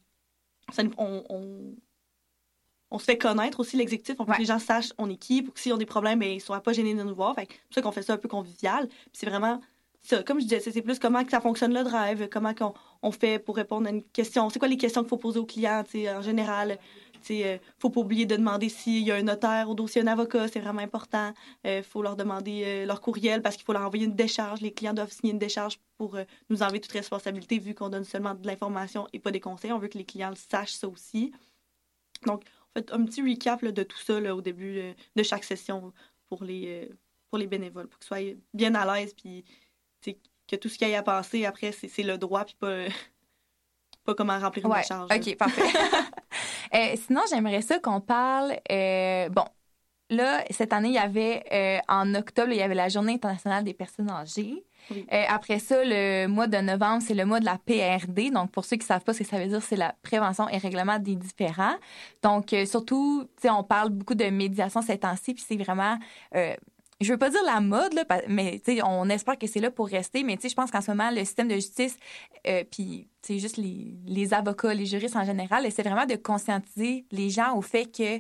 on, 0.97 1.24
on, 1.30 1.76
on, 2.91 3.00
se 3.00 3.06
fait 3.06 3.17
connaître 3.17 3.60
aussi 3.60 3.78
l'exécutif. 3.78 4.15
On 4.19 4.26
veut 4.26 4.34
que 4.34 4.39
les 4.39 4.45
gens 4.45 4.60
sachent 4.60 4.93
on 5.00 5.10
est 5.10 5.17
qui, 5.17 5.41
pour 5.41 5.54
que 5.54 5.60
s'ils 5.60 5.74
ont 5.74 5.78
des 5.78 5.86
problèmes, 5.86 6.19
ben, 6.19 6.30
ils 6.30 6.36
ne 6.36 6.41
soient 6.41 6.62
pas 6.62 6.74
gênés 6.74 6.93
de 6.93 7.02
nous 7.02 7.15
voir. 7.15 7.34
C'est 7.38 7.47
pour 7.47 7.74
ça 7.74 7.82
qu'on 7.82 7.91
fait 7.91 8.04
ça 8.04 8.13
un 8.13 8.17
peu 8.17 8.30
convivial. 8.30 8.88
Puis 8.88 9.12
c'est 9.13 9.30
vraiment 9.30 9.60
ça, 10.01 10.23
comme 10.23 10.39
je 10.39 10.45
disais, 10.45 10.59
c'est 10.59 10.81
plus 10.81 10.99
comment 10.99 11.23
que 11.23 11.31
ça 11.31 11.39
fonctionne 11.41 11.73
le 11.73 11.83
drive, 11.83 12.27
comment 12.29 12.53
on, 12.61 12.73
on 13.03 13.11
fait 13.11 13.39
pour 13.39 13.55
répondre 13.55 13.87
à 13.87 13.91
une 13.91 14.03
question. 14.03 14.49
C'est 14.49 14.59
quoi 14.59 14.67
les 14.67 14.77
questions 14.77 15.01
qu'il 15.01 15.09
faut 15.09 15.17
poser 15.17 15.39
aux 15.39 15.45
clients, 15.45 15.83
en 15.93 16.21
général? 16.21 16.79
Il 17.29 17.43
euh, 17.43 17.57
faut 17.79 17.89
pas 17.89 18.01
oublier 18.01 18.25
de 18.25 18.35
demander 18.35 18.69
s'il 18.69 19.03
y 19.03 19.11
a 19.11 19.15
un 19.15 19.23
notaire 19.23 19.69
au 19.69 19.75
dossier, 19.75 20.01
un 20.01 20.07
avocat, 20.07 20.47
c'est 20.47 20.59
vraiment 20.59 20.81
important. 20.81 21.33
Il 21.63 21.69
euh, 21.69 21.83
faut 21.83 22.01
leur 22.01 22.15
demander 22.15 22.63
euh, 22.65 22.85
leur 22.85 22.99
courriel 23.01 23.41
parce 23.41 23.55
qu'il 23.55 23.65
faut 23.65 23.73
leur 23.73 23.83
envoyer 23.83 24.05
une 24.05 24.15
décharge. 24.15 24.61
Les 24.61 24.71
clients 24.71 24.93
doivent 24.93 25.11
signer 25.11 25.33
une 25.33 25.39
décharge 25.39 25.79
pour 25.97 26.17
nous 26.49 26.63
enlever 26.63 26.79
toute 26.79 26.91
responsabilité 26.93 27.59
vu 27.59 27.75
qu'on 27.75 27.89
donne 27.89 28.05
seulement 28.05 28.33
de 28.33 28.47
l'information 28.47 29.07
et 29.13 29.19
pas 29.19 29.29
des 29.29 29.39
conseils. 29.39 29.71
On 29.71 29.77
veut 29.77 29.87
que 29.87 29.99
les 29.99 30.05
clients 30.05 30.33
sachent 30.35 30.73
ça 30.73 30.87
aussi. 30.87 31.31
Donc, 32.25 32.43
on 32.75 32.79
fait 32.79 32.91
un 32.91 33.05
petit 33.05 33.21
recap 33.21 33.63
de 33.63 33.83
tout 33.83 33.99
ça 33.99 34.15
au 34.33 34.41
début 34.41 34.95
de 35.15 35.23
chaque 35.23 35.43
session 35.43 35.93
pour 36.27 36.43
les, 36.43 36.89
pour 37.29 37.37
les 37.37 37.45
bénévoles, 37.45 37.87
pour 37.87 37.99
qu'ils 37.99 38.07
soient 38.07 38.35
bien 38.55 38.73
à 38.73 38.99
l'aise 38.99 39.13
puis 39.13 39.45
que 40.51 40.55
tout 40.57 40.69
ce 40.69 40.77
qu'il 40.77 40.89
y 40.89 40.95
a 40.95 40.99
à 40.99 41.03
passer 41.03 41.45
après, 41.45 41.71
c'est 41.71 42.03
le 42.03 42.17
droit, 42.17 42.43
puis 42.43 42.55
pas, 42.59 42.85
pas 44.05 44.13
comment 44.13 44.37
remplir 44.37 44.65
une 44.65 44.83
charge. 44.83 45.09
OK, 45.13 45.37
parfait. 45.37 45.61
Euh, 46.73 46.95
sinon, 47.05 47.19
j'aimerais 47.29 47.61
ça 47.61 47.79
qu'on 47.79 47.99
parle. 47.99 48.53
Euh, 48.71 49.27
bon, 49.27 49.43
là, 50.09 50.41
cette 50.51 50.71
année, 50.71 50.87
il 50.87 50.93
y 50.93 50.97
avait, 50.97 51.43
euh, 51.51 51.79
en 51.89 52.15
octobre, 52.15 52.47
il 52.53 52.59
y 52.59 52.61
avait 52.61 52.75
la 52.75 52.87
Journée 52.87 53.11
internationale 53.11 53.65
des 53.65 53.73
personnes 53.73 54.09
âgées. 54.09 54.63
après 55.27 55.59
ça, 55.59 55.83
le 55.83 56.27
mois 56.27 56.47
de 56.47 56.55
novembre, 56.59 57.03
c'est 57.05 57.13
le 57.13 57.25
mois 57.25 57.41
de 57.41 57.45
la 57.45 57.57
PRD. 57.57 58.31
Donc, 58.31 58.51
pour 58.51 58.63
ceux 58.63 58.77
qui 58.77 58.83
ne 58.83 58.87
savent 58.87 59.03
pas 59.03 59.13
ce 59.13 59.19
que 59.19 59.25
ça 59.25 59.37
veut 59.37 59.47
dire, 59.47 59.61
c'est 59.61 59.75
la 59.75 59.93
prévention 60.01 60.47
et 60.47 60.59
règlement 60.59 60.97
des 60.97 61.17
différends. 61.17 61.75
Donc, 62.23 62.55
surtout, 62.65 63.27
on 63.43 63.63
parle 63.65 63.89
beaucoup 63.89 64.15
de 64.15 64.29
médiation 64.29 64.81
ces 64.81 64.97
temps-ci, 64.97 65.33
puis 65.33 65.43
c'est 65.45 65.57
vraiment 65.57 65.99
je 67.01 67.11
veux 67.11 67.17
pas 67.17 67.29
dire 67.29 67.43
la 67.45 67.59
mode, 67.59 67.93
là, 67.93 68.05
mais 68.27 68.61
on 68.83 69.09
espère 69.09 69.37
que 69.37 69.47
c'est 69.47 69.59
là 69.59 69.71
pour 69.71 69.87
rester. 69.87 70.23
Mais 70.23 70.37
je 70.41 70.53
pense 70.53 70.71
qu'en 70.71 70.81
ce 70.81 70.91
moment, 70.91 71.11
le 71.11 71.19
système 71.19 71.47
de 71.47 71.55
justice, 71.55 71.97
euh, 72.47 72.63
puis 72.69 73.07
juste 73.29 73.57
les, 73.57 73.95
les, 74.05 74.33
avocats, 74.33 74.73
les 74.73 74.85
juristes 74.85 75.15
en 75.15 75.25
général, 75.25 75.65
c'est 75.71 75.83
vraiment 75.83 76.05
de 76.05 76.15
conscientiser 76.15 77.05
les 77.11 77.29
gens 77.29 77.55
au 77.55 77.61
fait 77.61 77.85
que 77.85 78.19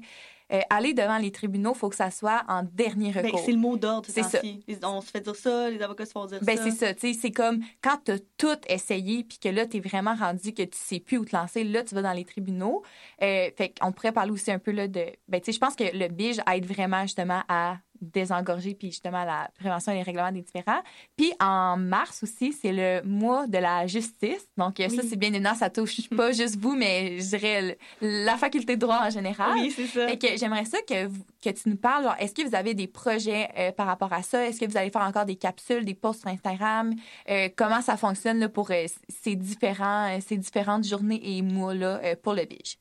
euh, 0.51 0.59
aller 0.69 0.93
devant 0.93 1.17
les 1.17 1.31
tribunaux, 1.31 1.71
il 1.73 1.77
faut 1.77 1.87
que 1.87 1.95
ça 1.95 2.11
soit 2.11 2.43
en 2.49 2.63
dernier 2.63 3.13
ben, 3.13 3.25
recours. 3.25 3.41
c'est 3.45 3.53
le 3.53 3.57
mot 3.57 3.77
d'ordre, 3.77 4.09
c'est 4.09 4.23
ça. 4.23 4.41
On 4.83 4.99
se 4.99 5.09
fait 5.09 5.21
dire 5.21 5.35
ça, 5.35 5.69
les 5.69 5.81
avocats 5.81 6.05
se 6.05 6.11
font 6.11 6.25
dire 6.25 6.39
ben, 6.41 6.57
ça. 6.57 6.63
C'est 6.63 6.99
ça, 6.99 7.13
c'est 7.21 7.31
comme 7.31 7.61
quand 7.81 7.97
tu 8.03 8.11
as 8.11 8.19
tout 8.37 8.57
essayé 8.67 9.23
puis 9.23 9.39
que 9.39 9.47
là, 9.47 9.65
tu 9.65 9.77
es 9.77 9.79
vraiment 9.79 10.13
rendu 10.13 10.53
que 10.53 10.63
tu 10.63 10.77
sais 10.77 10.99
plus 10.99 11.17
où 11.19 11.25
te 11.25 11.33
lancer, 11.33 11.63
là, 11.63 11.83
tu 11.83 11.95
vas 11.95 12.01
dans 12.01 12.11
les 12.11 12.25
tribunaux. 12.25 12.83
Euh, 13.21 13.49
fait 13.55 13.73
qu'on 13.79 13.93
pourrait 13.93 14.11
parler 14.11 14.31
aussi 14.31 14.51
un 14.51 14.59
peu 14.59 14.71
là, 14.71 14.89
de... 14.89 15.05
Ben, 15.29 15.39
je 15.45 15.57
pense 15.57 15.75
que 15.75 15.85
le 15.95 16.09
BIJ 16.09 16.41
aide 16.51 16.65
vraiment 16.65 17.03
justement 17.03 17.43
à 17.47 17.77
désengorger, 18.01 18.73
puis 18.73 18.89
justement 18.89 19.23
la 19.23 19.49
prévention 19.59 19.91
et 19.91 19.95
les 19.95 20.03
règlements 20.03 20.31
des 20.31 20.41
différends. 20.41 20.81
Puis 21.15 21.31
en 21.39 21.77
mars 21.77 22.23
aussi, 22.23 22.53
c'est 22.53 22.73
le 22.73 23.01
mois 23.07 23.47
de 23.47 23.57
la 23.57 23.87
justice. 23.87 24.47
Donc 24.57 24.77
ça, 24.77 25.01
c'est 25.07 25.15
bien 25.15 25.33
évident, 25.33 25.55
ça 25.55 25.69
touche 25.69 26.09
pas 26.09 26.31
juste 26.31 26.57
vous, 26.57 26.75
mais 26.75 27.19
je 27.19 27.29
dirais 27.29 27.77
la 28.01 28.37
faculté 28.37 28.75
de 28.75 28.81
droit 28.81 29.01
en 29.03 29.09
général. 29.09 29.53
Oui, 29.53 29.71
c'est 29.71 29.87
ça. 29.87 30.15
Que 30.15 30.37
j'aimerais 30.37 30.65
ça 30.65 30.79
que, 30.81 31.07
que 31.07 31.49
tu 31.49 31.69
nous 31.69 31.77
parles. 31.77 32.09
Est-ce 32.19 32.33
que 32.33 32.47
vous 32.47 32.55
avez 32.55 32.73
des 32.73 32.87
projets 32.87 33.49
euh, 33.57 33.71
par 33.71 33.87
rapport 33.87 34.13
à 34.13 34.23
ça? 34.23 34.45
Est-ce 34.45 34.59
que 34.59 34.65
vous 34.65 34.77
allez 34.77 34.89
faire 34.89 35.01
encore 35.01 35.25
des 35.25 35.35
capsules, 35.35 35.85
des 35.85 35.95
posts 35.95 36.21
sur 36.21 36.29
Instagram? 36.29 36.93
Euh, 37.29 37.49
comment 37.55 37.81
ça 37.81 37.97
fonctionne 37.97 38.39
là, 38.39 38.49
pour 38.49 38.71
euh, 38.71 38.85
ces, 39.09 39.35
différents, 39.35 40.19
ces 40.21 40.37
différentes 40.37 40.85
journées 40.85 41.21
et 41.23 41.41
mois-là 41.41 42.15
pour 42.17 42.33
le 42.33 42.45
BIJ? 42.45 42.77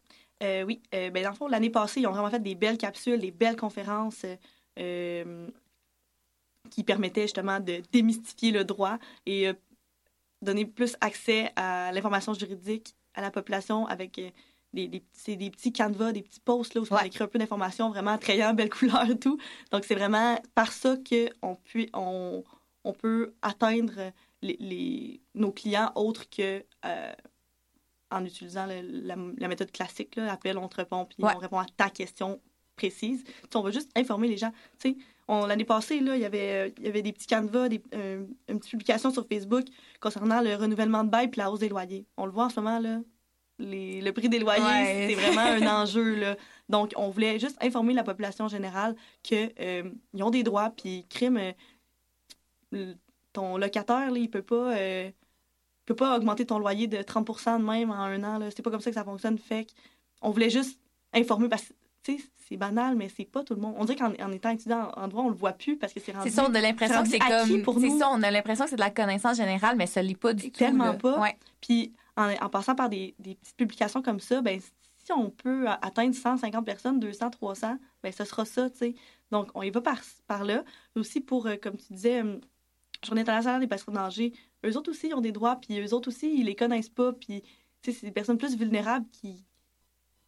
oui, 0.64 0.80
ben, 0.90 1.22
dans 1.22 1.30
le 1.30 1.36
fond, 1.36 1.48
l'année 1.48 1.68
passée, 1.68 2.00
ils 2.00 2.06
ont 2.06 2.12
vraiment 2.12 2.30
fait 2.30 2.42
des 2.42 2.54
belles 2.54 2.78
capsules, 2.78 3.18
des 3.18 3.30
belles 3.30 3.56
conférences. 3.56 4.24
Euh, 4.78 5.48
qui 6.70 6.84
permettait 6.84 7.22
justement 7.22 7.58
de 7.58 7.82
démystifier 7.90 8.52
le 8.52 8.64
droit 8.64 8.98
et 9.26 9.48
euh, 9.48 9.54
donner 10.42 10.66
plus 10.66 10.94
accès 11.00 11.50
à 11.56 11.90
l'information 11.90 12.32
juridique 12.34 12.94
à 13.14 13.22
la 13.22 13.30
population 13.30 13.86
avec 13.86 14.18
euh, 14.18 14.30
des, 14.72 14.86
des, 14.86 15.36
des, 15.36 15.50
petits 15.50 15.72
canevas, 15.72 16.12
des 16.12 16.22
petits 16.22 16.38
posts 16.38 16.74
là, 16.74 16.82
où 16.82 16.86
on 16.90 16.98
écrit 16.98 17.24
un 17.24 17.26
peu 17.26 17.38
d'informations 17.38 17.88
vraiment 17.88 18.12
attrayant, 18.12 18.54
belle 18.54 18.70
couleur 18.70 19.10
et 19.10 19.18
tout. 19.18 19.38
Donc, 19.72 19.84
c'est 19.84 19.96
vraiment 19.96 20.38
par 20.54 20.70
ça 20.70 20.96
qu'on 20.96 21.58
on, 21.94 22.44
on 22.84 22.92
peut 22.92 23.34
atteindre 23.42 24.12
les, 24.42 25.20
nos 25.34 25.50
clients 25.50 25.90
autres 25.96 26.28
que 26.30 26.62
en 28.10 28.24
utilisant 28.24 28.66
la, 28.66 29.48
méthode 29.48 29.72
classique, 29.72 30.16
là, 30.16 30.32
appel, 30.32 30.58
on 30.58 30.68
te 30.68 30.76
répond, 30.76 31.06
puis 31.06 31.16
on 31.20 31.38
répond 31.38 31.58
à 31.58 31.66
ta 31.76 31.90
question 31.90 32.40
précise. 32.80 33.24
on 33.54 33.60
va 33.60 33.70
juste 33.70 33.90
informer 33.94 34.28
les 34.28 34.38
gens. 34.38 34.52
L'année 35.28 35.64
passée, 35.64 36.00
là, 36.00 36.16
il, 36.16 36.22
y 36.22 36.24
avait, 36.24 36.74
il 36.78 36.84
y 36.84 36.88
avait 36.88 37.02
des 37.02 37.12
petits 37.12 37.26
canevas, 37.26 37.68
des, 37.68 37.80
euh, 37.94 38.24
une 38.48 38.58
petite 38.58 38.72
publication 38.72 39.12
sur 39.12 39.24
Facebook 39.28 39.64
concernant 40.00 40.40
le 40.40 40.56
renouvellement 40.56 41.04
de 41.04 41.10
bail 41.10 41.30
et 41.32 41.36
la 41.36 41.52
hausse 41.52 41.60
des 41.60 41.68
loyers. 41.68 42.04
On 42.16 42.26
le 42.26 42.32
voit 42.32 42.46
en 42.46 42.50
ce 42.50 42.58
moment, 42.58 42.80
là, 42.80 42.98
les, 43.58 44.00
le 44.00 44.12
prix 44.12 44.28
des 44.28 44.40
loyers, 44.40 45.08
c'est 45.08 45.14
vraiment 45.14 45.42
un 45.42 45.82
enjeu. 45.82 46.16
Là. 46.16 46.36
Donc, 46.68 46.92
on 46.96 47.10
voulait 47.10 47.38
juste 47.38 47.56
informer 47.62 47.94
la 47.94 48.02
population 48.02 48.48
générale 48.48 48.96
qu'ils 49.22 49.52
euh, 49.60 49.88
ont 50.18 50.30
des 50.30 50.42
droits, 50.42 50.70
puis 50.70 51.06
crime, 51.08 51.38
euh, 52.74 52.94
ton 53.32 53.56
locataire, 53.56 54.10
là, 54.10 54.18
il 54.18 54.30
peut 54.30 54.42
pas... 54.42 54.74
peut 55.84 55.94
pas 55.94 56.16
augmenter 56.16 56.44
ton 56.46 56.58
loyer 56.58 56.88
de 56.88 56.98
30% 56.98 57.60
de 57.60 57.64
même 57.64 57.90
en 57.90 57.94
un 57.94 58.24
an. 58.24 58.40
C'est 58.54 58.62
pas 58.62 58.70
comme 58.70 58.80
ça 58.80 58.90
que 58.90 58.96
ça 58.96 59.04
fonctionne. 59.04 59.38
Fait 59.38 59.66
on 60.22 60.30
voulait 60.30 60.50
juste 60.50 60.78
informer 61.12 61.48
parce 61.48 61.62
que 61.62 61.74
c'est 62.02 62.56
banal, 62.56 62.96
mais 62.96 63.08
c'est 63.14 63.24
pas 63.24 63.44
tout 63.44 63.54
le 63.54 63.60
monde. 63.60 63.74
On 63.78 63.84
dirait 63.84 63.96
qu'en 63.96 64.32
étant 64.32 64.50
étudiant 64.50 64.90
en 64.96 65.08
droit, 65.08 65.22
on 65.22 65.28
le 65.28 65.34
voit 65.34 65.52
plus 65.52 65.76
parce 65.76 65.92
que 65.92 66.00
c'est 66.00 66.12
rendu. 66.12 66.28
C'est 66.28 66.36
ça, 66.36 66.46
on 66.48 66.54
a 66.54 66.60
l'impression 66.60 67.02
que 67.02 67.08
c'est 67.08 67.18
comme. 67.18 67.80
C'est 67.80 67.98
ça, 67.98 68.10
on 68.10 68.22
a 68.22 68.30
l'impression 68.30 68.64
que 68.64 68.70
c'est 68.70 68.76
de 68.76 68.80
la 68.80 68.90
connaissance 68.90 69.36
générale, 69.36 69.76
mais 69.76 69.86
ça 69.86 70.02
l'est 70.02 70.18
pas 70.18 70.32
du 70.32 70.50
tout. 70.50 70.58
Tellement 70.58 70.94
pas. 70.94 71.32
Puis 71.60 71.92
en, 72.16 72.48
passant 72.48 72.74
par 72.74 72.88
des, 72.88 73.14
petites 73.18 73.56
publications 73.56 74.02
comme 74.02 74.20
ça, 74.20 74.40
ben 74.42 74.60
si 74.60 75.12
on 75.12 75.30
peut 75.30 75.66
atteindre 75.68 76.14
150 76.14 76.64
personnes, 76.64 77.00
200, 77.00 77.30
300, 77.30 77.78
ben 78.02 78.12
ce 78.12 78.24
sera 78.24 78.44
ça, 78.44 78.68
tu 78.70 78.78
sais. 78.78 78.94
Donc 79.30 79.50
on 79.54 79.62
y 79.62 79.70
va 79.70 79.80
par, 79.80 79.98
par 80.26 80.44
là. 80.44 80.64
Aussi 80.96 81.20
pour, 81.20 81.46
euh, 81.46 81.56
comme 81.60 81.76
tu 81.76 81.92
disais, 81.92 82.22
euh, 82.22 82.38
Journée 83.04 83.22
internationale 83.22 83.60
des 83.60 83.66
personnes 83.66 83.96
âgées, 83.96 84.34
eux 84.64 84.76
autres 84.76 84.90
aussi 84.90 85.14
ont 85.14 85.22
des 85.22 85.32
droits, 85.32 85.56
puis 85.56 85.80
eux 85.80 85.94
autres 85.94 86.08
aussi, 86.08 86.34
ils 86.36 86.44
les 86.44 86.54
connaissent 86.54 86.90
pas, 86.90 87.12
puis 87.14 87.42
c'est 87.82 88.02
des 88.02 88.10
personnes 88.10 88.36
plus 88.36 88.56
vulnérables 88.58 89.06
qui, 89.10 89.46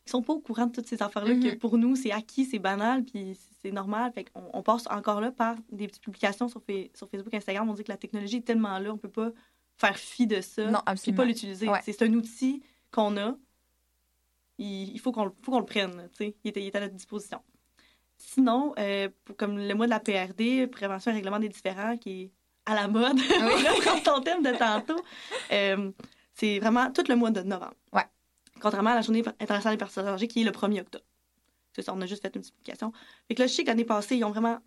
ils 0.07 0.11
sont 0.11 0.23
pas 0.23 0.33
au 0.33 0.41
courant 0.41 0.67
de 0.67 0.73
toutes 0.73 0.87
ces 0.87 1.03
affaires-là, 1.03 1.35
que 1.35 1.41
mm-hmm. 1.41 1.59
pour 1.59 1.79
nous, 1.79 1.95
c'est 1.95 2.11
acquis, 2.11 2.45
c'est 2.45 2.59
banal, 2.59 3.05
puis 3.05 3.39
c'est 3.61 3.71
normal. 3.71 4.13
Fait 4.13 4.27
on, 4.35 4.43
on, 4.53 4.63
passe 4.63 4.87
encore 4.91 5.21
là 5.21 5.31
par 5.31 5.57
des 5.71 5.87
petites 5.87 6.03
publications 6.03 6.49
sur, 6.49 6.63
sur 6.95 7.09
Facebook, 7.09 7.33
Instagram. 7.33 7.69
On 7.71 7.75
dit 7.75 7.85
que 7.85 7.93
la 7.93 7.97
technologie 7.97 8.39
est 8.39 8.47
tellement 8.47 8.79
là, 8.79 8.93
on 8.93 8.99
peut 8.99 9.09
pas 9.09 9.31
faire 9.77 9.97
fi 9.97 10.27
de 10.27 10.41
ça. 10.41 10.71
Non, 10.71 10.81
absolument. 10.87 11.23
pas 11.23 11.25
l'utiliser. 11.25 11.69
C'est 11.85 12.03
un 12.03 12.13
outil 12.15 12.63
qu'on 12.91 13.17
a. 13.17 13.37
Il, 14.59 14.99
faut 15.01 15.13
qu'on 15.13 15.25
le 15.27 15.65
prenne. 15.65 16.09
Il 16.21 16.27
est, 16.27 16.37
il 16.45 16.67
est 16.67 16.77
à 16.77 16.81
notre 16.81 16.95
disposition. 16.95 17.41
Sinon, 18.19 18.75
euh, 18.79 19.09
comme 19.37 19.59
le 19.59 19.75
mois 19.75 19.87
de 19.87 19.91
la 19.91 19.99
PRD, 19.99 20.69
prévention 20.69 21.11
et 21.11 21.15
règlement 21.15 21.41
des 21.41 21.49
différends, 21.49 21.97
qui 21.97 22.23
est 22.23 22.33
à 22.67 22.75
la 22.75 22.87
mode, 22.87 23.19
oui. 23.19 24.03
ton 24.05 24.21
thème 24.21 24.43
de 24.43 24.57
tantôt, 24.57 25.01
euh, 25.51 25.91
c'est 26.35 26.61
vraiment 26.61 26.93
tout 26.93 27.03
le 27.09 27.17
mois 27.17 27.33
de 27.33 27.43
novembre. 27.43 27.75
Ouais 27.93 28.07
contrairement 28.63 28.91
à 28.91 28.95
la 28.95 29.03
journée 29.03 29.23
internationale 29.41 29.75
des 29.75 29.79
personnes 29.79 30.07
âgées 30.07 30.29
qui 30.29 30.41
est 30.41 30.45
le 30.45 30.53
1er 30.53 30.81
octobre. 30.81 31.05
C'est 31.75 31.83
ça, 31.83 31.93
on 31.95 32.01
a 32.01 32.07
juste 32.07 32.23
fait 32.23 32.35
une 32.35 32.43
petite 32.43 32.55
publication. 32.55 32.93
Fait 33.29 33.35
que 33.35 33.43
là, 33.43 33.47
je 33.47 33.53
sais 33.53 33.65
que 33.65 33.69
l'année 33.69 33.85
passée, 33.85 34.17
ils 34.17 34.25
ont 34.25 34.31
vraiment 34.31 34.59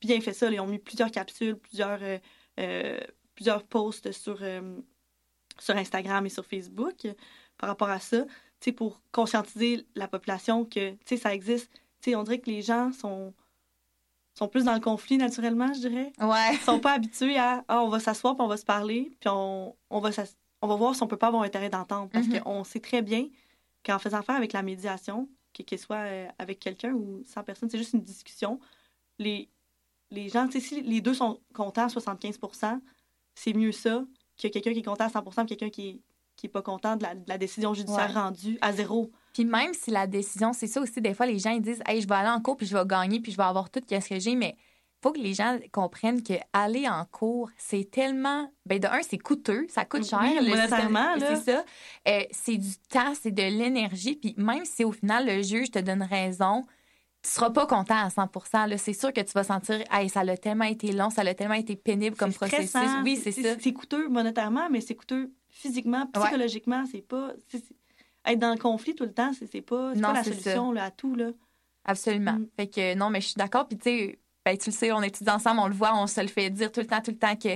bien 0.00 0.20
fait 0.20 0.32
ça. 0.32 0.50
Ils 0.50 0.60
ont 0.60 0.66
mis 0.66 0.78
plusieurs 0.78 1.10
capsules, 1.10 1.56
plusieurs, 1.56 1.98
euh, 2.02 2.18
euh, 2.60 3.00
plusieurs 3.34 3.64
posts 3.64 4.12
sur, 4.12 4.38
euh, 4.42 4.78
sur 5.58 5.76
Instagram 5.76 6.24
et 6.26 6.28
sur 6.28 6.46
Facebook 6.46 7.08
par 7.58 7.68
rapport 7.68 7.90
à 7.90 7.98
ça, 7.98 8.24
pour 8.76 9.00
conscientiser 9.10 9.86
la 9.96 10.06
population 10.06 10.64
que 10.64 10.94
ça 11.16 11.34
existe. 11.34 11.70
sais, 12.00 12.14
on 12.14 12.22
dirait 12.22 12.38
que 12.38 12.48
les 12.48 12.62
gens 12.62 12.92
sont, 12.92 13.34
sont 14.34 14.48
plus 14.48 14.64
dans 14.64 14.74
le 14.74 14.80
conflit 14.80 15.16
naturellement, 15.16 15.72
je 15.72 15.80
dirais. 15.80 16.12
Ouais. 16.20 16.54
Ils 16.54 16.58
sont 16.58 16.78
pas 16.78 16.92
habitués 16.92 17.38
à 17.38 17.64
ah, 17.68 17.82
on 17.82 17.88
va 17.88 17.98
s'asseoir 17.98 18.36
puis 18.36 18.44
on 18.44 18.48
va 18.48 18.56
se 18.56 18.64
parler, 18.64 19.10
puis 19.18 19.28
on, 19.28 19.74
on 19.90 20.00
va 20.00 20.12
on 20.62 20.68
va 20.68 20.76
voir 20.76 20.94
si 20.94 21.02
on 21.02 21.06
peut 21.06 21.16
pas 21.16 21.28
avoir 21.28 21.42
intérêt 21.42 21.68
d'entendre. 21.68 22.08
Parce 22.10 22.26
mm-hmm. 22.26 22.42
qu'on 22.42 22.64
sait 22.64 22.80
très 22.80 23.02
bien 23.02 23.28
qu'en 23.84 23.98
faisant 23.98 24.18
affaire 24.18 24.36
avec 24.36 24.52
la 24.52 24.62
médiation, 24.62 25.28
qu'elle 25.52 25.78
soit 25.78 25.96
euh, 25.96 26.28
avec 26.38 26.60
quelqu'un 26.60 26.92
ou 26.92 27.22
sans 27.24 27.42
personne, 27.42 27.68
c'est 27.68 27.78
juste 27.78 27.92
une 27.92 28.02
discussion. 28.02 28.58
Les, 29.18 29.50
les 30.10 30.28
gens, 30.28 30.46
tu 30.46 30.60
sais, 30.60 30.66
si 30.66 30.82
les 30.82 31.00
deux 31.00 31.14
sont 31.14 31.40
contents 31.52 31.84
à 31.84 31.88
75% 31.88 32.80
c'est 33.34 33.52
mieux 33.52 33.72
ça 33.72 34.04
que 34.40 34.48
quelqu'un 34.48 34.72
qui 34.72 34.80
est 34.80 34.84
content 34.84 35.04
à 35.04 35.08
100% 35.08 35.42
et 35.42 35.46
quelqu'un 35.46 35.70
qui 35.70 35.88
est, 35.88 36.00
qui 36.36 36.46
est 36.46 36.50
pas 36.50 36.62
content 36.62 36.96
de 36.96 37.04
la, 37.26 37.38
décision 37.38 37.74
judiciaire 37.74 38.12
rendue 38.14 38.58
à 38.60 38.72
zéro. 38.72 39.10
Puis 39.32 39.44
même 39.44 39.72
si 39.74 39.90
la 39.90 40.06
décision, 40.06 40.52
c'est 40.52 40.66
ça 40.66 40.80
aussi, 40.80 41.00
des 41.00 41.14
fois, 41.14 41.26
les 41.26 41.38
gens, 41.38 41.50
ils 41.50 41.62
disent, 41.62 41.82
hey, 41.86 42.00
je 42.00 42.08
vais 42.08 42.14
aller 42.14 42.28
en 42.28 42.40
cours, 42.40 42.56
puis 42.56 42.66
je 42.66 42.76
vais 42.76 42.84
gagner, 42.86 43.20
puis 43.20 43.32
je 43.32 43.36
vais 43.36 43.42
avoir 43.42 43.70
tout 43.70 43.80
ce 43.88 44.08
que 44.08 44.18
j'ai, 44.18 44.34
mais 44.34 44.56
faut 45.02 45.12
que 45.12 45.18
les 45.18 45.34
gens 45.34 45.58
comprennent 45.72 46.22
que 46.22 46.34
aller 46.52 46.88
en 46.88 47.04
cours, 47.04 47.50
c'est 47.58 47.90
tellement. 47.90 48.50
Ben, 48.66 48.78
de 48.78 48.86
un, 48.86 49.02
c'est 49.02 49.18
coûteux, 49.18 49.66
ça 49.68 49.84
coûte 49.84 50.06
cher. 50.06 50.20
Oui, 50.22 50.48
monétairement, 50.48 51.16
là. 51.16 51.36
C'est 51.36 51.52
ça. 51.52 51.64
Euh, 52.08 52.22
c'est 52.30 52.56
du 52.56 52.76
temps, 52.88 53.12
c'est 53.20 53.32
de 53.32 53.42
l'énergie. 53.42 54.14
Puis 54.14 54.34
même 54.36 54.64
si 54.64 54.84
au 54.84 54.92
final, 54.92 55.26
le 55.26 55.42
juge 55.42 55.72
te 55.72 55.80
donne 55.80 56.02
raison, 56.02 56.62
tu 57.22 57.30
seras 57.30 57.50
pas 57.50 57.66
content 57.66 57.96
à 57.96 58.08
100% 58.08 58.76
C'est 58.78 58.92
sûr 58.92 59.12
que 59.12 59.20
tu 59.20 59.32
vas 59.32 59.44
sentir, 59.44 59.82
hey, 59.90 60.08
ça 60.08 60.20
a 60.20 60.36
tellement 60.36 60.64
été 60.64 60.92
long, 60.92 61.10
ça 61.10 61.22
a 61.22 61.34
tellement 61.34 61.54
été 61.54 61.74
pénible 61.74 62.16
comme 62.16 62.32
processus. 62.32 62.74
Oui, 63.02 63.20
c'est 63.22 63.32
ça. 63.32 63.56
C'est 63.58 63.72
coûteux 63.72 64.08
monétairement, 64.08 64.68
mais 64.70 64.80
c'est 64.80 64.94
coûteux 64.94 65.32
physiquement, 65.48 66.06
psychologiquement. 66.12 66.84
C'est 66.90 67.06
pas. 67.06 67.32
être 68.26 68.38
dans 68.38 68.52
le 68.52 68.58
conflit 68.58 68.94
tout 68.94 69.04
le 69.04 69.12
temps, 69.12 69.32
c'est 69.32 69.60
pas, 69.62 69.94
pas 69.94 70.12
la 70.12 70.24
solution 70.24 70.70
là, 70.70 70.84
à 70.84 70.90
tout. 70.92 71.16
Là. 71.16 71.30
Absolument. 71.84 72.34
Mm. 72.34 72.46
Fait 72.56 72.66
que 72.68 72.94
non, 72.94 73.10
mais 73.10 73.20
je 73.20 73.26
suis 73.26 73.36
d'accord. 73.36 73.66
Puis 73.66 73.78
tu 73.78 73.84
sais, 73.84 74.18
ben, 74.44 74.58
tu 74.58 74.70
le 74.70 74.74
sais, 74.74 74.92
on 74.92 75.02
étudie 75.02 75.30
ensemble, 75.30 75.60
on 75.60 75.68
le 75.68 75.74
voit, 75.74 75.94
on 75.94 76.06
se 76.06 76.20
le 76.20 76.26
fait 76.26 76.50
dire 76.50 76.72
tout 76.72 76.80
le 76.80 76.86
temps, 76.86 77.00
tout 77.00 77.12
le 77.12 77.18
temps 77.18 77.36
que 77.36 77.50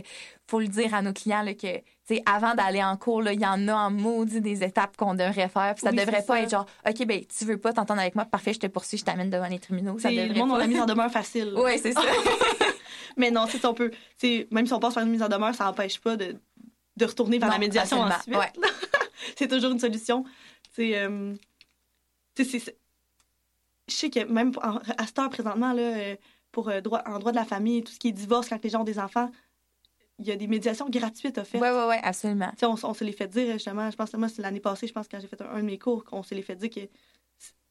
faut 0.47 0.61
le 0.61 0.69
dire 0.69 0.95
à 0.95 1.03
nos 1.03 1.13
clients 1.13 1.43
là, 1.43 1.55
que 1.55 1.83
avant 2.25 2.55
d'aller 2.55 2.83
en 2.83 2.97
cours, 2.97 3.23
il 3.29 3.41
y 3.41 3.47
en 3.47 3.67
a 3.67 3.75
en 3.75 3.91
maudit 3.91 4.41
des 4.41 4.63
étapes 4.63 4.97
qu'on 4.97 5.15
devrait 5.15 5.49
faire. 5.49 5.75
Puis 5.75 5.83
ça 5.83 5.91
devrait 5.91 6.23
pas 6.23 6.41
être 6.41 6.51
genre, 6.51 6.67
OK, 6.89 7.05
ben, 7.05 7.25
tu 7.27 7.45
veux 7.45 7.59
pas 7.59 7.73
t'entendre 7.73 8.01
avec 8.01 8.15
moi, 8.15 8.25
parfait, 8.25 8.53
je 8.53 8.61
te 8.61 8.67
poursuis, 8.69 8.99
je 8.99 9.05
t'amène 9.05 9.31
devant 9.31 9.49
les 9.49 9.59
tribunaux. 9.59 9.99
Ça 9.99 10.11
le 10.11 10.33
monde, 10.35 10.53
on 10.53 10.55
a 10.55 10.67
mis 10.67 10.79
en 10.79 10.87
demeure 10.87 11.11
facile. 11.11 11.53
oui, 11.57 11.79
c'est 11.81 11.93
ça. 11.93 12.03
Mais 13.17 13.31
non, 13.31 13.47
c'est 13.49 13.65
on 13.65 13.75
peut, 13.75 13.91
même 14.51 14.67
si 14.67 14.73
on 14.73 14.79
passe 14.79 14.95
par 14.95 15.03
une 15.03 15.11
mise 15.11 15.23
en 15.23 15.29
demeure, 15.29 15.55
ça 15.55 15.65
n'empêche 15.65 15.99
pas 16.01 16.17
de, 16.17 16.37
de, 16.97 17.05
retourner 17.05 17.39
vers 17.39 17.51
la 17.51 17.59
médiation 17.59 18.01
ensuite. 18.01 18.37
c'est 19.37 19.49
toujours 19.49 19.73
une 19.73 19.81
solution. 19.81 20.25
Euh, 20.79 21.35
c'est, 22.37 22.77
je 23.89 23.95
sais 23.95 24.11
que 24.11 24.25
même 24.25 24.53
à 24.63 25.07
cette 25.07 25.19
heure 25.19 25.31
présentement, 25.31 25.73
là, 25.73 25.83
euh, 25.83 26.17
pour 26.57 26.71
euh, 26.71 26.81
droit, 26.81 27.03
en 27.05 27.19
droit 27.19 27.33
de 27.33 27.37
la 27.37 27.45
famille, 27.45 27.85
tout 27.85 27.93
ce 27.93 27.99
qui 27.99 28.09
est 28.09 28.13
divorce 28.13 28.49
quand 28.49 28.65
les 28.65 28.71
gens 28.71 28.81
ont 28.81 28.85
des 28.85 28.99
enfants, 28.99 29.31
il 30.19 30.25
y 30.25 30.33
a 30.33 30.37
des 30.37 30.47
médiations 30.47 30.89
gratuites 30.89 31.37
offertes. 31.37 31.63
Oui, 31.63 31.69
oui, 31.71 31.85
oui, 31.91 31.97
absolument. 32.03 32.51
On, 32.63 32.77
on, 32.83 32.95
se 32.95 33.05
les 33.05 33.13
fait 33.13 33.29
dire, 33.29 33.53
justement, 33.53 33.91
je 33.91 33.97
pense 33.97 34.11
que 34.11 34.17
moi, 34.17 34.31
c'est 34.31 34.41
l'année 34.41 34.61
passée, 34.61 34.87
je 34.87 34.93
pense, 34.95 35.07
quand 35.07 35.21
j'ai 35.21 35.27
fait 35.27 35.39
un, 35.43 35.59
de 35.59 35.67
mes 35.67 35.79
cours, 35.79 36.03
qu'on 36.03 36.23
se 36.23 36.35
les 36.35 36.41
fait 36.41 36.57
dire 36.57 36.71
que 36.71 36.81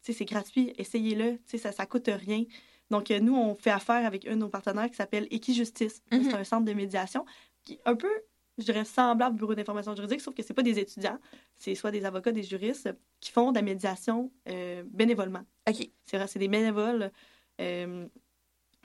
c'est 0.04 0.26
gratuit, 0.26 0.72
essayez-le, 0.78 1.40
ça 1.58 1.72
ne 1.72 1.86
coûte 1.88 2.12
rien. 2.14 2.44
Donc, 2.92 3.10
euh, 3.10 3.20
nous, 3.20 3.36
on 3.36 3.56
fait 3.56 3.72
affaire 3.72 4.06
avec 4.06 4.28
un 4.28 4.36
de 4.36 4.42
nos 4.42 4.50
partenaires 4.50 4.88
qui 4.88 4.98
s'appelle 4.98 5.28
Equijustice. 5.32 6.04
C'est 6.12 6.20
mm-hmm. 6.20 6.36
un 6.36 6.44
centre 6.44 6.66
de 6.66 6.74
médiation 6.74 7.26
qui 7.64 7.74
est 7.74 7.82
un 7.86 7.96
peu, 7.96 8.12
je 8.60 8.66
dirais, 8.66 8.86
semblable 8.86 9.34
au 9.34 9.40
bureau 9.40 9.56
d'information 9.56 9.96
juridique, 9.96 10.22
sauf 10.22 10.36
que 10.36 10.44
ce 10.44 10.54
pas 10.54 10.62
des 10.62 10.78
étudiants, 10.78 11.18
c'est 11.56 11.74
soit 11.74 11.90
des 11.90 12.06
avocats, 12.06 12.32
des 12.32 12.44
juristes 12.44 12.94
qui 13.20 13.32
font 13.32 13.50
de 13.50 13.56
la 13.56 13.64
médiation 13.64 14.32
euh, 14.48 14.84
bénévolement. 14.86 15.42
OK. 15.68 15.90
C'est 16.04 16.18
vrai, 16.18 16.28
c'est 16.28 16.38
des 16.38 16.50
bénévoles 16.50 17.12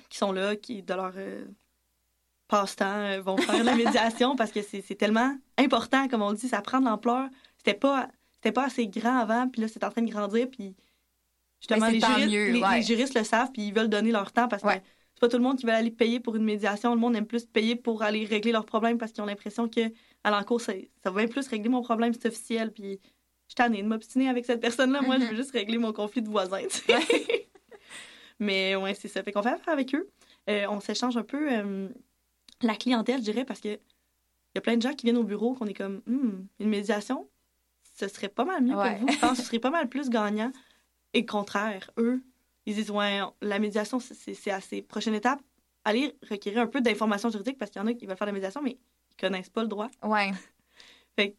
qui 0.09 0.19
sont 0.19 0.33
là, 0.33 0.57
qui, 0.57 0.83
de 0.83 0.95
leur 0.95 1.13
euh, 1.17 1.45
passe-temps, 2.49 2.85
euh, 2.85 3.21
vont 3.21 3.37
faire 3.37 3.65
la 3.65 3.77
médiation 3.77 4.37
parce 4.37 4.53
que 4.53 4.61
c'est 4.63 4.97
tellement 4.97 5.37
important, 5.59 6.09
comme 6.09 6.23
on 6.23 6.33
dit, 6.33 6.49
ça 6.49 6.61
prend 6.63 6.81
de 6.81 6.87
l'ampleur. 6.87 7.29
C'était 7.59 7.75
pas, 7.75 8.09
pas 8.55 8.65
assez 8.65 8.87
grand 8.87 9.19
avant, 9.19 9.49
puis 9.49 9.61
là, 9.61 9.69
c'est 9.69 9.85
en 9.85 9.91
train 9.91 10.03
de 10.03 10.11
grandir, 10.11 10.49
puis 10.51 10.75
justement, 11.61 11.89
les 11.89 12.01
juristes, 12.01 12.87
juristes, 12.87 13.15
le 13.15 13.25
savent, 13.25 13.53
puis 13.53 13.69
ils 13.69 13.75
veulent 13.75 13.91
donner 13.91 14.13
leur 14.13 14.33
temps 14.33 14.49
parce 14.49 14.63
que 14.63 14.69
c'est 14.71 15.21
pas 15.21 15.29
tout 15.29 15.37
le 15.37 15.43
monde 15.43 15.59
qui 15.59 15.67
va 15.67 15.77
aller 15.77 15.91
payer 15.91 16.19
pour 16.21 16.37
une 16.37 16.45
médiation. 16.45 16.95
Le 16.95 17.01
monde 17.01 17.15
aime 17.15 17.27
plus 17.27 17.45
payer 17.45 17.77
pour 17.77 18.03
aller 18.03 18.25
régler 18.25 18.53
leurs 18.53 18.65
problèmes 18.65 18.97
parce 18.97 19.13
qu'ils 19.13 19.23
ont 19.23 19.27
l'impression 19.27 19.69
que 19.69 19.93
à 20.25 20.31
l'encours, 20.31 20.61
ça, 20.61 20.73
ça 21.03 21.11
va 21.11 21.21
bien 21.21 21.29
plus 21.29 21.47
régler 21.49 21.69
mon 21.69 21.83
problème, 21.83 22.13
c'est 22.15 22.29
officiel, 22.29 22.73
puis 22.73 23.01
je 23.51 23.63
suis 23.63 23.83
de 23.83 23.89
m'obstiner 23.89 24.29
avec 24.29 24.45
cette 24.45 24.61
personne-là. 24.61 25.03
Moi, 25.03 25.19
je 25.19 25.25
veux 25.25 25.37
juste 25.37 25.51
régler 25.51 25.79
mon 25.79 25.93
conflit 25.93 26.23
de 26.23 26.29
voisins. 26.29 26.63
Mais 28.41 28.75
ouais, 28.75 28.95
c'est 28.95 29.09
ça. 29.09 29.23
Fait 29.23 29.33
qu'on 29.33 29.43
fait 29.43 29.51
affaire 29.51 29.73
avec 29.73 29.95
eux. 29.95 30.09
Euh, 30.49 30.67
on 30.69 30.81
s'échange 30.81 31.17
un 31.17 31.23
peu 31.23 31.53
euh, 31.53 31.89
la 32.63 32.75
clientèle, 32.75 33.19
je 33.19 33.25
dirais, 33.25 33.45
parce 33.45 33.61
que 33.61 33.69
il 33.69 34.57
y 34.57 34.59
a 34.59 34.63
plein 34.63 34.77
de 34.77 34.83
gens 34.83 34.95
qui 34.95 35.07
viennent 35.07 35.19
au 35.19 35.25
bureau 35.25 35.55
qu'on 35.55 35.67
est 35.67 35.75
comme 35.75 36.03
hmm, 36.07 36.47
une 36.59 36.69
médiation, 36.69 37.29
ce 37.97 38.09
serait 38.09 38.29
pas 38.29 38.45
mal 38.45 38.65
mieux 38.65 38.75
pour 38.75 38.83
vous. 38.83 39.09
Je 39.13 39.19
pense 39.19 39.31
que 39.33 39.37
ce 39.37 39.43
serait 39.45 39.61
pas 39.61 39.71
mal 39.71 39.89
plus 39.91 40.11
gagnant. 40.11 40.51
Et 41.13 41.21
le 41.21 41.27
contraire, 41.27 41.91
eux, 41.99 42.23
ils 42.67 42.75
disent 42.75 42.91
ouais, 42.91 43.21
la 43.43 43.59
médiation, 43.59 44.01
c'est 44.01 44.51
assez 44.51 44.83
prochaine 44.83 45.15
étape. 45.15 45.41
Aller 45.85 46.17
requérir 46.29 46.63
un 46.63 46.67
peu 46.67 46.81
d'informations 46.81 47.31
juridiques 47.31 47.59
parce 47.59 47.71
qu'il 47.71 47.81
y 47.81 47.85
en 47.85 47.87
a 47.87 47.95
qui 47.95 48.07
veulent 48.07 48.17
faire 48.17 48.27
la 48.27 48.33
médiation, 48.33 48.61
mais 48.63 48.77
ils 49.11 49.17
connaissent 49.17 49.49
pas 49.49 49.63
le 49.63 49.69
droit. 49.69 49.89
Ouais. 50.03 50.33
fait 51.17 51.37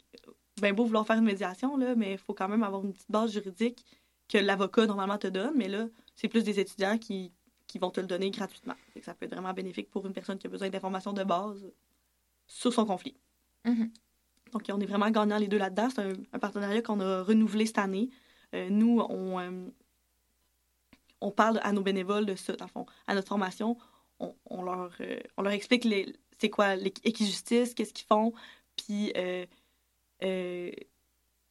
ben 0.60 0.76
beau 0.76 0.86
vouloir 0.86 1.06
faire 1.08 1.18
une 1.18 1.26
médiation, 1.26 1.78
là, 1.78 1.96
mais 1.96 2.14
il 2.14 2.18
faut 2.18 2.34
quand 2.34 2.48
même 2.48 2.64
avoir 2.64 2.84
une 2.84 2.94
petite 2.94 3.10
base 3.10 3.32
juridique 3.32 3.84
que 4.30 4.38
l'avocat 4.38 4.86
normalement 4.86 5.18
te 5.18 5.28
donne. 5.28 5.54
Mais 5.56 5.68
là, 5.68 5.88
c'est 6.16 6.28
plus 6.28 6.44
des 6.44 6.60
étudiants 6.60 6.98
qui, 6.98 7.32
qui 7.68 7.80
vont 7.80 7.90
te 7.90 8.02
le 8.02 8.08
donner 8.08 8.30
gratuitement. 8.32 8.76
ça 9.02 9.14
peut 9.14 9.26
être 9.26 9.34
vraiment 9.34 9.54
bénéfique 9.54 9.90
pour 9.90 10.06
une 10.06 10.14
personne 10.14 10.38
qui 10.38 10.48
a 10.48 10.50
besoin 10.50 10.70
d'informations 10.70 11.14
de 11.14 11.24
base 11.24 11.72
sur 12.46 12.74
son 12.74 12.86
conflit. 12.86 13.16
Mm-hmm. 13.66 13.90
Donc, 14.52 14.64
on 14.70 14.80
est 14.80 14.86
vraiment 14.86 15.10
gagnant 15.10 15.38
les 15.38 15.48
deux 15.48 15.58
là-dedans. 15.58 15.90
C'est 15.90 16.02
un, 16.02 16.40
partenariat 16.40 16.82
qu'on 16.82 17.00
a 17.00 17.24
renouvelé 17.24 17.66
cette 17.66 17.78
année. 17.78 18.10
Euh, 18.54 18.70
nous, 18.70 19.00
on, 19.00 19.40
euh, 19.40 19.70
on 21.22 21.32
parle 21.32 21.60
à 21.64 21.72
nos 21.72 21.82
bénévoles 21.82 22.26
de 22.26 22.36
ça, 22.36 22.54
dans 22.54 22.66
le 22.66 22.72
fond. 22.72 22.86
À 23.08 23.16
notre 23.16 23.30
formation, 23.30 23.78
on, 24.20 24.64
leur, 24.64 24.92
euh, 25.00 25.20
on 25.38 25.42
leur 25.42 25.54
explique 25.54 25.88
c'est 26.38 26.50
quoi 26.50 26.76
l'équijustice, 26.76 27.74
qu'est-ce 27.74 27.94
qu'ils 27.94 28.08
font, 28.08 28.34
puis 28.76 29.14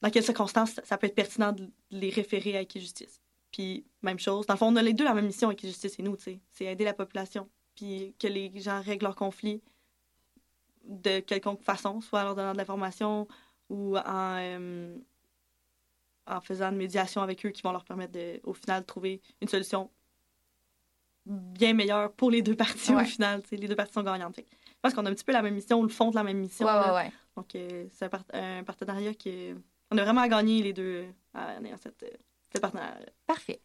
dans 0.02 0.10
quelles 0.10 0.24
circonstances 0.24 0.80
ça 0.84 0.98
peut 0.98 1.06
être 1.06 1.14
pertinent 1.14 1.52
de 1.52 1.70
les 1.90 2.10
référer 2.10 2.56
à 2.56 2.60
Equijustice. 2.60 3.19
Puis, 3.52 3.84
même 4.02 4.18
chose. 4.18 4.46
Dans 4.46 4.54
le 4.54 4.58
fond, 4.58 4.72
on 4.72 4.76
a 4.76 4.82
les 4.82 4.92
deux 4.92 5.04
la 5.04 5.14
même 5.14 5.26
mission, 5.26 5.50
Equijustice 5.50 5.98
et 5.98 6.02
nous, 6.02 6.16
tu 6.16 6.24
sais. 6.24 6.40
C'est 6.50 6.64
aider 6.66 6.84
la 6.84 6.94
population. 6.94 7.48
Puis 7.74 8.14
que 8.18 8.26
les 8.26 8.52
gens 8.60 8.80
règlent 8.80 9.04
leurs 9.04 9.16
conflits 9.16 9.60
de 10.84 11.20
quelconque 11.20 11.62
façon, 11.62 12.00
soit 12.00 12.20
en 12.20 12.24
leur 12.24 12.34
donnant 12.34 12.52
de 12.52 12.58
l'information 12.58 13.26
ou 13.68 13.96
en, 13.96 14.36
euh, 14.38 14.96
en 16.26 16.40
faisant 16.40 16.70
une 16.70 16.76
médiation 16.76 17.22
avec 17.22 17.44
eux 17.44 17.50
qui 17.50 17.62
vont 17.62 17.72
leur 17.72 17.84
permettre, 17.84 18.12
de, 18.12 18.40
au 18.44 18.54
final, 18.54 18.82
de 18.82 18.86
trouver 18.86 19.20
une 19.40 19.48
solution 19.48 19.90
bien 21.26 21.74
meilleure 21.74 22.12
pour 22.12 22.30
les 22.30 22.42
deux 22.42 22.56
parties, 22.56 22.94
au 22.94 23.00
final. 23.00 23.42
Les 23.50 23.68
deux 23.68 23.76
parties 23.76 23.92
sont 23.92 24.02
gagnantes. 24.02 24.34
Fait. 24.34 24.46
Je 24.50 24.74
pense 24.82 24.94
qu'on 24.94 25.06
a 25.06 25.10
un 25.10 25.14
petit 25.14 25.24
peu 25.24 25.32
la 25.32 25.42
même 25.42 25.54
mission, 25.54 25.82
le 25.82 25.88
fond 25.88 26.10
de 26.10 26.16
la 26.16 26.24
même 26.24 26.38
mission. 26.38 26.66
Ouais, 26.66 26.90
ouais, 26.94 27.12
Donc, 27.36 27.54
euh, 27.54 27.86
c'est 27.92 28.10
un, 28.32 28.64
partenariat 28.64 29.14
qui 29.14 29.54
On 29.90 29.98
a 29.98 30.02
vraiment 30.02 30.26
gagné 30.26 30.62
les 30.62 30.72
deux 30.72 31.04
euh, 31.36 31.58
en 31.58 31.64
ayant 31.64 31.76
cette 31.76 32.04
Parfait. 33.26 33.60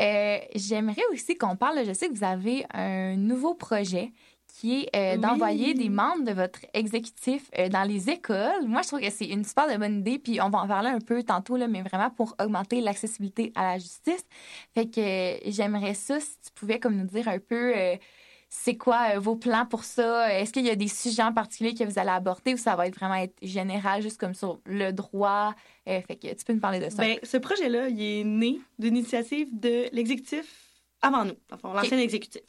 Euh, 0.00 0.38
j'aimerais 0.54 1.02
aussi 1.12 1.36
qu'on 1.38 1.56
parle, 1.56 1.84
je 1.86 1.92
sais 1.92 2.08
que 2.08 2.14
vous 2.14 2.24
avez 2.24 2.66
un 2.72 3.16
nouveau 3.16 3.54
projet 3.54 4.12
qui 4.46 4.80
est 4.80 4.96
euh, 4.96 5.18
d'envoyer 5.18 5.74
des 5.74 5.90
membres 5.90 6.24
de 6.24 6.32
votre 6.32 6.60
exécutif 6.72 7.50
euh, 7.58 7.68
dans 7.68 7.82
les 7.82 8.08
écoles. 8.08 8.66
Moi, 8.66 8.80
je 8.82 8.88
trouve 8.88 9.00
que 9.00 9.10
c'est 9.10 9.26
une 9.26 9.44
super 9.44 9.66
bonne 9.78 9.98
idée, 9.98 10.18
puis 10.18 10.40
on 10.40 10.48
va 10.48 10.60
en 10.60 10.68
parler 10.68 10.88
un 10.88 11.00
peu 11.00 11.22
tantôt, 11.22 11.56
là, 11.56 11.68
mais 11.68 11.82
vraiment 11.82 12.10
pour 12.10 12.34
augmenter 12.40 12.80
l'accessibilité 12.80 13.52
à 13.54 13.72
la 13.72 13.78
justice. 13.78 14.24
Fait 14.72 14.86
que 14.86 15.50
j'aimerais 15.50 15.94
ça, 15.94 16.20
si 16.20 16.38
tu 16.40 16.52
pouvais 16.54 16.78
comme 16.78 16.96
nous 16.96 17.06
dire 17.06 17.28
un 17.28 17.38
peu 17.38 17.74
c'est 18.58 18.76
quoi 18.76 19.18
vos 19.18 19.36
plans 19.36 19.66
pour 19.66 19.84
ça? 19.84 20.32
Est-ce 20.32 20.52
qu'il 20.52 20.64
y 20.64 20.70
a 20.70 20.76
des 20.76 20.88
sujets 20.88 21.22
en 21.22 21.32
particulier 21.32 21.74
que 21.74 21.84
vous 21.84 21.98
allez 21.98 22.10
aborder 22.10 22.54
ou 22.54 22.56
ça 22.56 22.74
va 22.74 22.86
être 22.86 22.96
vraiment 22.96 23.14
être 23.14 23.36
général, 23.42 24.02
juste 24.02 24.18
comme 24.18 24.34
sur 24.34 24.60
le 24.64 24.92
droit, 24.92 25.54
euh, 25.88 26.00
fait 26.00 26.16
que 26.16 26.34
tu 26.34 26.44
peux 26.44 26.54
nous 26.54 26.60
parler 26.60 26.80
de 26.80 26.88
ça. 26.88 27.04
Bien, 27.04 27.16
ce 27.22 27.36
projet-là, 27.36 27.88
il 27.88 28.02
est 28.02 28.24
né 28.24 28.58
d'une 28.78 28.96
initiative 28.96 29.48
de 29.52 29.88
l'exécutif 29.92 30.46
avant 31.02 31.26
nous, 31.26 31.36
enfin, 31.52 31.72
l'ancien 31.74 31.98
exécutif. 31.98 32.42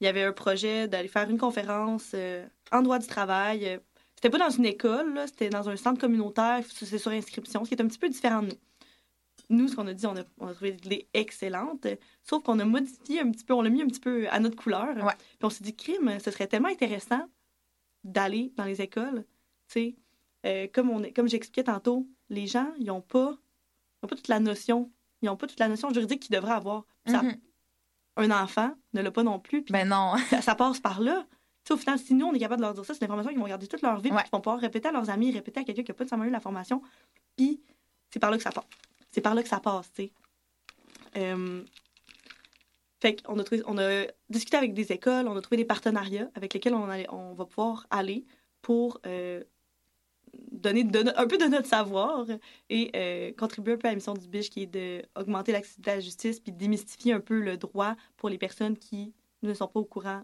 Il 0.00 0.04
y 0.04 0.08
avait 0.08 0.22
un 0.22 0.32
projet 0.32 0.86
d'aller 0.88 1.08
faire 1.08 1.28
une 1.28 1.38
conférence 1.38 2.12
euh, 2.14 2.46
en 2.70 2.80
droit 2.80 2.98
du 2.98 3.06
travail. 3.06 3.78
C'était 4.14 4.30
pas 4.30 4.38
dans 4.38 4.50
une 4.50 4.66
école, 4.66 5.22
c'était 5.26 5.50
dans 5.50 5.68
un 5.68 5.76
centre 5.76 6.00
communautaire, 6.00 6.62
c'est 6.72 6.98
sur 6.98 7.10
inscription, 7.10 7.64
ce 7.64 7.68
qui 7.68 7.74
est 7.74 7.82
un 7.82 7.88
petit 7.88 7.98
peu 7.98 8.08
différent 8.08 8.42
de 8.42 8.46
nous. 8.46 8.58
Nous, 9.50 9.68
ce 9.68 9.76
qu'on 9.76 9.86
a 9.86 9.94
dit, 9.94 10.06
on 10.06 10.16
a, 10.16 10.22
on 10.38 10.46
a 10.46 10.54
trouvé 10.54 10.72
l'idée 10.72 11.08
excellente, 11.14 11.86
sauf 12.22 12.42
qu'on 12.42 12.58
a 12.58 12.64
modifié 12.64 13.20
un 13.20 13.30
petit 13.30 13.44
peu, 13.44 13.54
on 13.54 13.62
l'a 13.62 13.70
mis 13.70 13.82
un 13.82 13.86
petit 13.86 14.00
peu 14.00 14.28
à 14.30 14.40
notre 14.40 14.56
couleur. 14.56 14.96
Ouais. 14.96 15.14
Puis 15.16 15.44
on 15.44 15.50
s'est 15.50 15.64
dit, 15.64 15.74
crime, 15.74 16.18
ce 16.24 16.30
serait 16.30 16.46
tellement 16.46 16.68
intéressant 16.68 17.28
d'aller 18.04 18.52
dans 18.56 18.64
les 18.64 18.80
écoles, 18.80 19.24
tu 19.68 19.72
sais, 19.74 19.96
euh, 20.44 20.66
comme, 20.72 20.90
on, 20.90 21.02
comme 21.14 21.28
j'expliquais 21.28 21.64
tantôt, 21.64 22.06
les 22.28 22.46
gens, 22.46 22.72
ils 22.78 22.86
n'ont 22.86 23.00
pas, 23.00 23.36
pas 24.00 24.08
toute 24.08 24.28
la 24.28 24.40
notion, 24.40 24.90
ils 25.20 25.26
n'ont 25.26 25.36
pas 25.36 25.46
toute 25.46 25.60
la 25.60 25.68
notion 25.68 25.92
juridique 25.92 26.20
qu'ils 26.20 26.34
devraient 26.34 26.52
avoir. 26.52 26.84
Mm-hmm. 27.06 27.38
un 28.16 28.30
enfant 28.30 28.74
ne 28.92 29.02
l'a 29.02 29.10
pas 29.10 29.22
non 29.22 29.38
plus. 29.38 29.64
Ben 29.70 29.88
non. 29.88 30.14
ça, 30.42 30.54
passe 30.54 30.80
par 30.80 31.00
là. 31.00 31.26
au 31.70 31.76
final, 31.76 31.98
si 31.98 32.14
nous, 32.14 32.26
on 32.26 32.32
est 32.32 32.38
capable 32.38 32.60
de 32.60 32.66
leur 32.66 32.74
dire 32.74 32.84
ça, 32.84 32.94
c'est 32.94 33.00
l'information 33.00 33.30
qu'ils 33.30 33.40
vont 33.40 33.46
garder 33.46 33.66
toute 33.66 33.82
leur 33.82 34.00
vie, 34.00 34.10
puis 34.10 34.18
qu'ils 34.22 34.30
vont 34.32 34.40
pouvoir 34.40 34.60
répéter 34.60 34.88
à 34.88 34.92
leurs 34.92 35.10
amis, 35.10 35.32
répéter 35.32 35.60
à 35.60 35.64
quelqu'un 35.64 35.82
qui 35.82 35.90
n'a 35.90 35.94
pas 35.94 36.04
nécessairement 36.04 36.24
eu 36.24 36.30
la 36.30 36.40
formation. 36.40 36.82
Puis, 37.36 37.62
c'est 38.10 38.18
par 38.18 38.30
là 38.30 38.36
que 38.36 38.42
ça 38.42 38.50
passe. 38.50 38.64
C'est 39.12 39.20
par 39.20 39.34
là 39.34 39.42
que 39.42 39.48
ça 39.48 39.60
passe, 39.60 39.92
tu. 39.92 40.10
Euh, 41.16 41.62
fait 43.00 43.22
qu'on 43.22 43.38
a, 43.38 43.44
on 43.66 43.78
a 43.78 44.06
discuté 44.30 44.56
avec 44.56 44.74
des 44.74 44.92
écoles, 44.92 45.28
on 45.28 45.36
a 45.36 45.40
trouvé 45.40 45.58
des 45.58 45.64
partenariats 45.64 46.30
avec 46.34 46.54
lesquels 46.54 46.74
on, 46.74 47.34
va 47.34 47.44
pouvoir 47.44 47.86
aller 47.90 48.24
pour 48.62 49.00
euh, 49.06 49.42
donner 50.50 50.86
un 51.16 51.26
peu 51.26 51.36
de 51.36 51.46
notre 51.46 51.66
savoir 51.66 52.26
et 52.70 53.34
contribuer 53.36 53.74
un 53.74 53.76
peu 53.76 53.88
à 53.88 53.90
la 53.90 53.96
mission 53.96 54.14
du 54.14 54.28
BICH 54.28 54.50
qui 54.50 54.62
est 54.62 54.66
d'augmenter 55.16 55.52
l'accessibilité 55.52 55.90
à 55.90 55.94
la 55.96 56.00
justice 56.00 56.40
puis 56.40 56.52
démystifier 56.52 57.12
un 57.12 57.20
peu 57.20 57.40
le 57.40 57.56
droit 57.56 57.96
pour 58.16 58.28
les 58.28 58.38
personnes 58.38 58.78
qui 58.78 59.12
ne 59.42 59.52
sont 59.52 59.66
pas 59.66 59.80
au 59.80 59.84
courant 59.84 60.22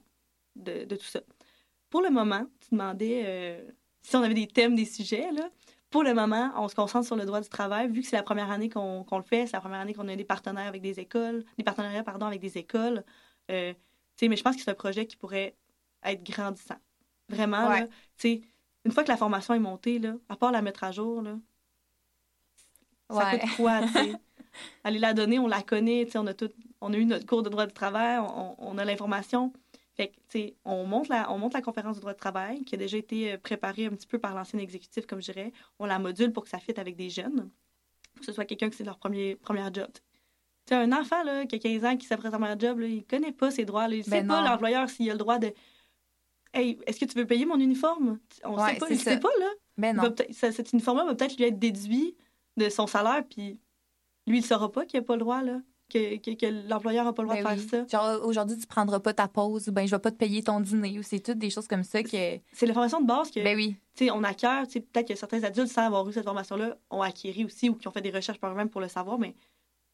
de, 0.57 0.84
de 0.84 0.97
tout 0.97 1.05
ça. 1.05 1.20
Pour 1.91 2.01
le 2.01 2.11
moment, 2.11 2.47
tu 2.61 2.68
demandais 2.70 3.66
si 4.03 4.16
on 4.16 4.22
avait 4.22 4.34
des 4.34 4.47
thèmes, 4.47 4.74
des 4.74 4.86
sujets. 4.86 5.30
Là. 5.32 5.51
Pour 5.91 6.03
le 6.03 6.12
moment, 6.12 6.53
on 6.57 6.68
se 6.68 6.74
concentre 6.74 7.07
sur 7.07 7.16
le 7.16 7.24
droit 7.24 7.41
du 7.41 7.49
travail. 7.49 7.89
Vu 7.89 8.03
que 8.03 8.07
c'est 8.09 8.16
la 8.16 8.22
première 8.22 8.51
année 8.51 8.68
qu'on 8.68 9.05
le 9.11 9.22
fait, 9.22 9.47
c'est 9.47 9.55
la 9.55 9.61
première 9.61 9.80
année 9.80 9.95
qu'on 9.95 10.09
a 10.09 10.16
des 10.16 10.24
partenaires 10.24 10.66
avec 10.66 10.82
des 10.82 11.01
écoles, 11.01 11.45
des 11.57 11.64
partenariats 11.64 12.03
pardon, 12.05 12.26
avec 12.26 12.41
des 12.41 12.59
écoles. 12.59 13.05
Euh, 13.51 13.72
mais 14.20 14.36
je 14.36 14.43
pense 14.43 14.57
que 14.57 14.62
c'est 14.62 14.70
un 14.70 14.74
projet 14.74 15.07
qui 15.07 15.16
pourrait 15.16 15.57
être 16.03 16.22
grandissant. 16.24 16.78
Vraiment, 17.28 17.68
là, 17.68 17.86
une 18.84 18.93
fois 18.93 19.03
que 19.05 19.09
la 19.09 19.16
formation 19.16 19.55
est 19.55 19.59
montée, 19.59 19.99
là, 19.99 20.14
à 20.28 20.36
part 20.36 20.53
la 20.53 20.62
mettre 20.62 20.84
à 20.84 20.93
jour, 20.93 21.22
là, 21.22 21.36
ça 23.11 23.39
coûte 23.39 23.57
quoi, 23.57 23.80
Aller 24.84 24.99
la 24.99 25.14
donner, 25.14 25.39
on 25.39 25.47
la 25.47 25.62
connaît, 25.62 26.09
on 26.16 26.26
a, 26.26 26.34
tout, 26.34 26.51
on 26.80 26.93
a 26.93 26.97
eu 26.97 27.05
notre 27.05 27.26
cours 27.26 27.43
de 27.43 27.49
droit 27.49 27.66
du 27.66 27.72
travail, 27.72 28.18
on, 28.18 28.57
on 28.59 28.78
a 28.78 28.84
l'information. 28.84 29.53
Fait 29.99 30.12
que, 30.32 30.53
on 30.64 30.84
monte, 30.84 31.09
la, 31.09 31.30
on 31.32 31.38
monte 31.38 31.55
la 31.55 31.61
conférence 31.61 31.96
du 31.96 32.01
droit 32.01 32.12
de 32.12 32.18
travail 32.18 32.64
qui 32.64 32.76
a 32.76 32.78
déjà 32.78 32.96
été 32.96 33.32
euh, 33.32 33.36
préparée 33.36 33.86
un 33.86 33.90
petit 33.90 34.07
peu 34.07 34.20
par 34.20 34.32
l'ancien 34.32 34.61
exécutif, 34.61 35.07
comme 35.07 35.20
je 35.20 35.32
dirais. 35.32 35.53
On 35.80 35.86
la 35.86 35.99
module 35.99 36.32
pour 36.32 36.44
que 36.44 36.51
ça 36.51 36.61
fitte 36.61 36.78
avec 36.78 36.94
des 36.94 37.11
jeunes, 37.11 37.51
que 38.16 38.24
ce 38.24 38.30
soit 38.30 38.44
quelqu'un 38.44 38.70
qui 38.70 38.76
c'est 38.76 38.84
leur 38.84 38.99
premier, 38.99 39.34
premier 39.34 39.64
job. 39.72 39.88
Tu 40.66 40.74
un 40.74 40.92
enfant 40.92 41.24
là, 41.24 41.46
qui 41.46 41.57
a 41.57 41.59
15 41.59 41.84
ans 41.84 41.96
qui 41.96 42.07
s'apprête 42.07 42.32
à 42.32 42.36
un 42.36 42.59
job, 42.59 42.78
là, 42.78 42.86
il 42.86 43.05
connaît 43.07 43.32
pas 43.32 43.51
ses 43.51 43.64
droits. 43.64 43.88
il 43.88 44.05
ben 44.05 44.20
sait 44.20 44.24
pas 44.24 44.49
l'employeur 44.49 44.88
s'il 44.88 45.11
a 45.11 45.14
le 45.14 45.18
droit 45.18 45.38
de 45.38 45.53
Hey, 46.55 46.78
est-ce 46.86 47.01
que 47.01 47.05
tu 47.05 47.18
veux 47.18 47.26
payer 47.26 47.44
mon 47.44 47.59
uniforme? 47.59 48.20
On 48.44 48.57
sait 48.66 48.76
pas, 48.76 48.86
il 48.88 49.01
sait 49.01 49.18
pas, 49.18 49.28
là. 49.40 49.51
Ben 49.76 49.96
non. 49.96 50.14
cet 50.32 50.72
uniforme-là 50.72 51.05
va 51.05 51.14
peut-être 51.14 51.36
lui 51.36 51.44
être 51.44 51.59
déduit 51.59 52.16
de 52.57 52.68
son 52.68 52.86
salaire, 52.86 53.24
puis 53.28 53.59
lui, 54.26 54.38
il 54.38 54.44
saura 54.44 54.70
pas 54.70 54.86
qu'il 54.86 55.01
a 55.01 55.03
pas 55.03 55.14
le 55.14 55.20
droit, 55.20 55.42
là 55.42 55.61
que, 55.89 56.68
l'employeur 56.68 57.05
n'a 57.05 57.12
pas 57.12 57.22
le 57.22 57.28
droit 57.28 57.43
ben 57.43 57.55
de 57.55 57.61
faire 57.61 57.86
ça. 57.86 57.99
Genre, 57.99 58.26
aujourd'hui, 58.26 58.57
tu 58.59 58.66
prendras 58.66 59.01
pas 59.01 59.14
ta 59.14 59.28
pause 59.28 59.68
ou 59.68 59.72
ben 59.72 59.86
je 59.86 59.95
vais 59.95 60.01
pas 60.01 60.11
te 60.11 60.16
payer 60.16 60.43
ton 60.43 60.61
dîner 60.61 60.99
ou 60.99 61.03
c'est 61.03 61.20
toutes 61.20 61.39
des 61.39 61.51
choses 61.51 61.66
comme 61.66 61.84
ça 61.84 62.03
que. 62.03 62.39
C'est 62.53 62.66
l'information 62.66 63.01
de 63.01 63.07
base 63.07 63.30
que. 63.30 63.43
Ben 63.43 63.57
oui. 63.57 63.76
Tu 63.95 64.05
sais, 64.05 64.11
on 64.11 64.22
acquiert, 64.22 64.66
tu 64.66 64.74
sais, 64.74 64.80
peut-être 64.80 65.09
que 65.09 65.14
certains 65.14 65.43
adultes, 65.43 65.72
sans 65.72 65.86
avoir 65.86 66.09
eu 66.09 66.12
cette 66.12 66.24
formation-là, 66.24 66.76
ont 66.91 67.03
acquis 67.03 67.45
aussi 67.45 67.68
ou 67.68 67.74
qui 67.74 67.89
ont 67.89 67.91
fait 67.91 68.01
des 68.01 68.11
recherches 68.11 68.39
par 68.39 68.53
eux-mêmes 68.53 68.70
pour 68.70 68.80
le 68.80 68.89
savoir, 68.89 69.18
mais 69.18 69.34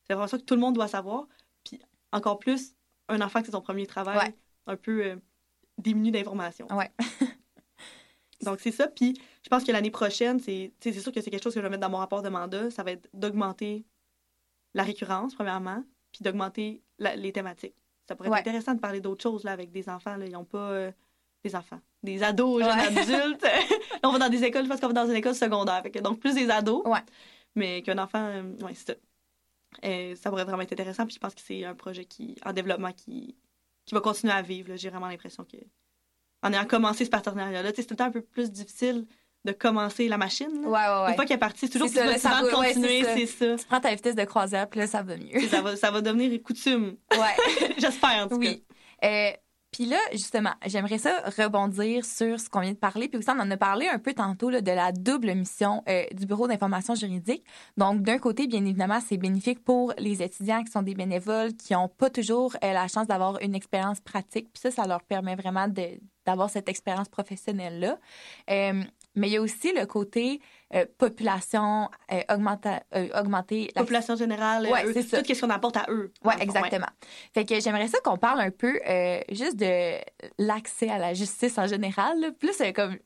c'est 0.02 0.12
l'information 0.12 0.38
que 0.38 0.44
tout 0.44 0.54
le 0.54 0.60
monde 0.60 0.74
doit 0.74 0.88
savoir. 0.88 1.26
Puis 1.64 1.80
encore 2.12 2.38
plus, 2.38 2.74
un 3.08 3.20
enfant 3.20 3.40
qui 3.40 3.46
c'est 3.46 3.52
son 3.52 3.60
premier 3.60 3.86
travail, 3.86 4.34
un 4.66 4.76
peu 4.76 5.04
euh, 5.04 5.16
d'informations. 5.78 6.66
Ouais. 6.70 6.90
Donc, 8.42 8.60
c'est 8.60 8.72
ça. 8.72 8.88
Puis, 8.88 9.14
je 9.42 9.48
pense 9.48 9.64
que 9.64 9.72
l'année 9.72 9.90
prochaine, 9.90 10.38
c'est 10.38 10.72
sûr 10.80 11.12
que 11.12 11.20
c'est 11.20 11.30
quelque 11.30 11.42
chose 11.42 11.54
que 11.54 11.60
je 11.60 11.64
vais 11.64 11.70
mettre 11.70 11.82
dans 11.82 11.90
mon 11.90 11.98
rapport 11.98 12.22
de 12.22 12.28
mandat. 12.28 12.70
Ça 12.70 12.82
va 12.82 12.92
être 12.92 13.08
d'augmenter 13.14 13.84
la 14.74 14.82
récurrence, 14.82 15.34
premièrement, 15.34 15.82
puis 16.12 16.22
d'augmenter 16.22 16.82
les 16.98 17.32
thématiques. 17.32 17.76
Ça 18.06 18.14
pourrait 18.14 18.28
être 18.28 18.36
intéressant 18.36 18.74
de 18.74 18.80
parler 18.80 19.00
d'autres 19.00 19.22
choses 19.22 19.44
là, 19.44 19.52
avec 19.52 19.70
des 19.70 19.88
enfants. 19.88 20.16
Là. 20.16 20.26
Ils 20.26 20.32
n'ont 20.32 20.44
pas 20.44 20.70
euh, 20.70 20.92
des 21.42 21.56
enfants, 21.56 21.80
des 22.02 22.22
ados, 22.22 22.62
jeunes 22.62 22.98
adultes. 22.98 23.46
on 24.02 24.12
va 24.12 24.18
dans 24.18 24.28
des 24.28 24.44
écoles, 24.44 24.64
je 24.64 24.68
pense 24.68 24.80
qu'on 24.80 24.88
va 24.88 24.92
dans 24.92 25.06
une 25.08 25.16
école 25.16 25.34
secondaire. 25.34 25.82
donc, 26.02 26.20
plus 26.20 26.34
des 26.34 26.50
ados. 26.50 26.84
Mais 27.54 27.82
qu'un 27.82 27.98
enfant, 27.98 28.24
euh, 28.26 28.42
ouais, 28.62 28.74
c'est 28.74 28.92
ça. 28.92 28.98
Et 29.82 30.14
ça 30.16 30.30
pourrait 30.30 30.44
vraiment 30.44 30.62
être 30.62 30.72
intéressant. 30.72 31.06
Puis 31.06 31.14
je 31.14 31.20
pense 31.20 31.34
que 31.34 31.40
c'est 31.40 31.64
un 31.64 31.74
projet 31.74 32.04
qui, 32.04 32.36
en 32.44 32.52
développement 32.52 32.92
qui, 32.92 33.36
qui 33.86 33.94
va 33.94 34.00
continuer 34.00 34.32
à 34.32 34.42
vivre. 34.42 34.76
J'ai 34.76 34.90
vraiment 34.90 35.08
l'impression 35.08 35.44
que 35.44 35.56
en 36.42 36.52
ayant 36.52 36.66
commencé 36.66 37.06
ce 37.06 37.10
partenariat-là, 37.10 37.72
c'était 37.74 38.02
un 38.02 38.10
peu 38.10 38.20
plus 38.20 38.50
difficile 38.50 39.06
de 39.44 39.52
commencer 39.52 40.08
la 40.08 40.18
machine. 40.18 40.48
Ouais, 40.64 40.70
ouais, 40.70 41.08
Une 41.10 41.14
fois 41.14 41.24
qu'elle 41.24 41.36
est 41.36 41.38
partie, 41.38 41.66
c'est 41.66 41.72
toujours 41.72 41.90
plus 41.90 42.02
motivant 42.02 42.42
de 42.42 42.50
continuer, 42.50 43.04
c'est 43.04 43.26
ça. 43.26 43.56
Tu 43.56 43.64
prends 43.66 43.80
ta 43.80 43.94
vitesse 43.94 44.14
de 44.14 44.24
croisière, 44.24 44.68
puis 44.68 44.80
là, 44.80 44.86
ça 44.86 45.02
va 45.02 45.16
mieux. 45.16 45.48
ça, 45.48 45.60
va, 45.60 45.76
ça 45.76 45.90
va 45.90 46.00
devenir 46.00 46.42
coutume. 46.42 46.96
Ouais. 47.12 47.74
J'espère, 47.78 48.24
en 48.24 48.28
tout 48.28 48.36
oui. 48.36 48.64
cas. 49.00 49.08
Euh, 49.08 49.32
puis 49.74 49.86
là, 49.86 49.98
justement, 50.12 50.52
j'aimerais 50.66 50.98
ça 50.98 51.20
rebondir 51.36 52.04
sur 52.04 52.38
ce 52.38 52.48
qu'on 52.48 52.60
vient 52.60 52.74
de 52.74 52.76
parler. 52.76 53.08
Puis 53.08 53.18
aussi, 53.18 53.28
on 53.30 53.40
en 53.40 53.50
a 53.50 53.56
parlé 53.56 53.88
un 53.88 53.98
peu 53.98 54.14
tantôt 54.14 54.48
là, 54.48 54.60
de 54.60 54.70
la 54.70 54.92
double 54.92 55.34
mission 55.34 55.82
euh, 55.88 56.04
du 56.12 56.26
Bureau 56.26 56.46
d'information 56.46 56.94
juridique. 56.94 57.44
Donc, 57.76 58.02
d'un 58.02 58.18
côté, 58.18 58.46
bien 58.46 58.64
évidemment, 58.64 59.00
c'est 59.04 59.16
bénéfique 59.16 59.64
pour 59.64 59.92
les 59.98 60.22
étudiants 60.22 60.62
qui 60.62 60.70
sont 60.70 60.82
des 60.82 60.94
bénévoles, 60.94 61.54
qui 61.54 61.72
n'ont 61.72 61.88
pas 61.88 62.08
toujours 62.08 62.56
euh, 62.62 62.72
la 62.72 62.86
chance 62.86 63.08
d'avoir 63.08 63.42
une 63.42 63.56
expérience 63.56 63.98
pratique. 63.98 64.52
Puis 64.52 64.60
ça, 64.60 64.70
ça 64.70 64.86
leur 64.86 65.02
permet 65.02 65.34
vraiment 65.34 65.66
d'avoir 66.24 66.50
cette 66.50 66.68
expérience 66.68 67.08
professionnelle-là. 67.08 67.98
Euh, 68.50 68.80
mais 69.14 69.28
il 69.28 69.32
y 69.32 69.36
a 69.36 69.40
aussi 69.40 69.72
le 69.72 69.86
côté 69.86 70.40
euh, 70.74 70.86
population 70.98 71.88
euh, 72.12 72.20
euh, 72.30 73.08
augmenter 73.18 73.70
la 73.74 73.82
population 73.82 74.16
générale 74.16 74.66
ouais, 74.66 74.92
c'est 74.92 75.02
ça. 75.02 75.22
tout 75.22 75.34
ce 75.34 75.40
qu'on 75.40 75.50
apporte 75.50 75.76
à 75.76 75.86
eux 75.88 76.12
ouais 76.24 76.34
exactement 76.40 76.88
fait 77.32 77.44
que 77.44 77.60
j'aimerais 77.60 77.88
ça 77.88 77.98
qu'on 78.02 78.16
parle 78.16 78.40
un 78.40 78.50
peu 78.50 78.78
juste 79.30 79.56
de 79.56 79.98
l'accès 80.38 80.88
à 80.88 80.98
la 80.98 81.14
justice 81.14 81.58
en 81.58 81.66
général 81.66 82.34
plus 82.38 82.60
comme 82.74 82.98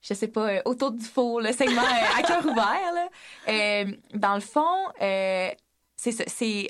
je 0.00 0.14
sais 0.14 0.28
pas 0.28 0.62
autour 0.64 0.92
du 0.92 1.04
faux 1.04 1.40
le 1.40 1.52
segment 1.52 1.82
à 2.18 2.22
cœur 2.22 2.44
ouvert 2.44 2.92
là. 2.94 3.84
dans 4.14 4.34
le 4.34 4.40
fond 4.40 4.76
c'est 4.98 6.28
c'est 6.28 6.66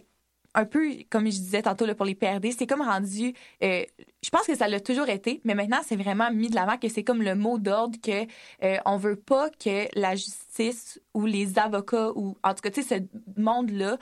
un 0.55 0.64
peu, 0.64 0.90
comme 1.11 1.24
je 1.26 1.38
disais 1.38 1.62
tantôt 1.62 1.86
là, 1.86 1.94
pour 1.94 2.07
les 2.07 2.14
PRD, 2.14 2.53
c'est 2.53 2.66
comme 2.66 2.82
rendu. 2.82 3.34
Euh, 3.62 3.84
je 4.22 4.30
pense 4.30 4.46
que 4.46 4.55
ça 4.55 4.68
l'a 4.68 4.80
toujours 4.80 5.09
été, 5.09 5.40
mais 5.44 5.55
maintenant, 5.55 5.80
c'est 5.84 5.96
vraiment 5.96 6.30
mis 6.30 6.48
de 6.48 6.55
l'avant 6.55 6.76
que 6.76 6.88
c'est 6.88 7.05
comme 7.05 7.22
le 7.22 7.34
mot 7.34 7.59
d'ordre 7.59 7.98
que 8.03 8.26
euh, 8.62 8.76
on 8.84 8.96
veut 8.96 9.16
pas 9.16 9.50
que 9.50 9.88
la 9.98 10.14
justice 10.14 11.00
ou 11.14 11.26
les 11.26 11.59
avocats 11.59 12.11
ou 12.14 12.36
en 12.44 12.55
tout 12.55 12.61
cas, 12.62 12.70
tu 12.70 12.82
sais, 12.82 13.07
ce 13.36 13.40
monde-là, 13.40 13.98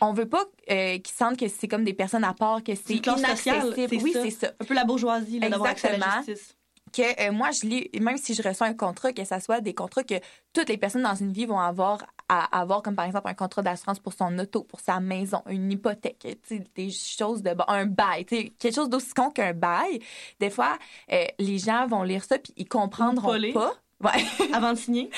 on 0.00 0.12
veut 0.12 0.28
pas 0.28 0.44
euh, 0.70 0.98
qu'ils 0.98 1.14
sentent 1.14 1.38
que 1.38 1.48
c'est 1.48 1.68
comme 1.68 1.84
des 1.84 1.94
personnes 1.94 2.24
à 2.24 2.34
part, 2.34 2.62
que 2.62 2.74
c'est 2.74 2.94
inaccessible. 2.94 3.74
oui, 4.02 4.12
c'est 4.12 4.30
ça. 4.30 4.52
Un 4.60 4.64
peu 4.64 4.74
la 4.74 4.84
bourgeoisie, 4.84 5.40
d'avoir 5.40 5.70
accès 5.70 5.88
à 5.88 5.96
la 5.96 6.22
justice 6.26 6.56
que 6.94 7.26
euh, 7.26 7.32
moi, 7.32 7.50
je 7.50 7.66
lis, 7.66 7.90
même 8.00 8.16
si 8.16 8.34
je 8.34 8.42
reçois 8.42 8.68
un 8.68 8.74
contrat, 8.74 9.12
que 9.12 9.24
ce 9.24 9.38
soit 9.40 9.60
des 9.60 9.74
contrats 9.74 10.04
que 10.04 10.14
toutes 10.52 10.68
les 10.68 10.78
personnes 10.78 11.02
dans 11.02 11.14
une 11.14 11.32
vie 11.32 11.44
vont 11.44 11.58
avoir 11.58 11.98
à 12.28 12.58
avoir, 12.58 12.82
comme 12.82 12.94
par 12.94 13.04
exemple 13.04 13.28
un 13.28 13.34
contrat 13.34 13.62
d'assurance 13.62 13.98
pour 13.98 14.14
son 14.14 14.38
auto, 14.38 14.62
pour 14.62 14.80
sa 14.80 15.00
maison, 15.00 15.42
une 15.48 15.70
hypothèque, 15.70 16.26
des 16.74 16.90
choses 16.90 17.42
de 17.42 17.54
un 17.68 17.86
bail, 17.86 18.24
quelque 18.24 18.74
chose 18.74 18.88
d'aussi 18.88 19.12
con 19.12 19.30
qu'un 19.30 19.52
bail. 19.52 20.00
Des 20.40 20.50
fois, 20.50 20.78
euh, 21.12 21.24
les 21.38 21.58
gens 21.58 21.86
vont 21.86 22.02
lire 22.02 22.24
ça 22.24 22.38
puis 22.38 22.54
ils 22.56 22.68
comprendront 22.68 23.38
pas. 23.52 23.74
Ouais. 24.02 24.24
Avant 24.52 24.72
de 24.72 24.78
signer. 24.78 25.10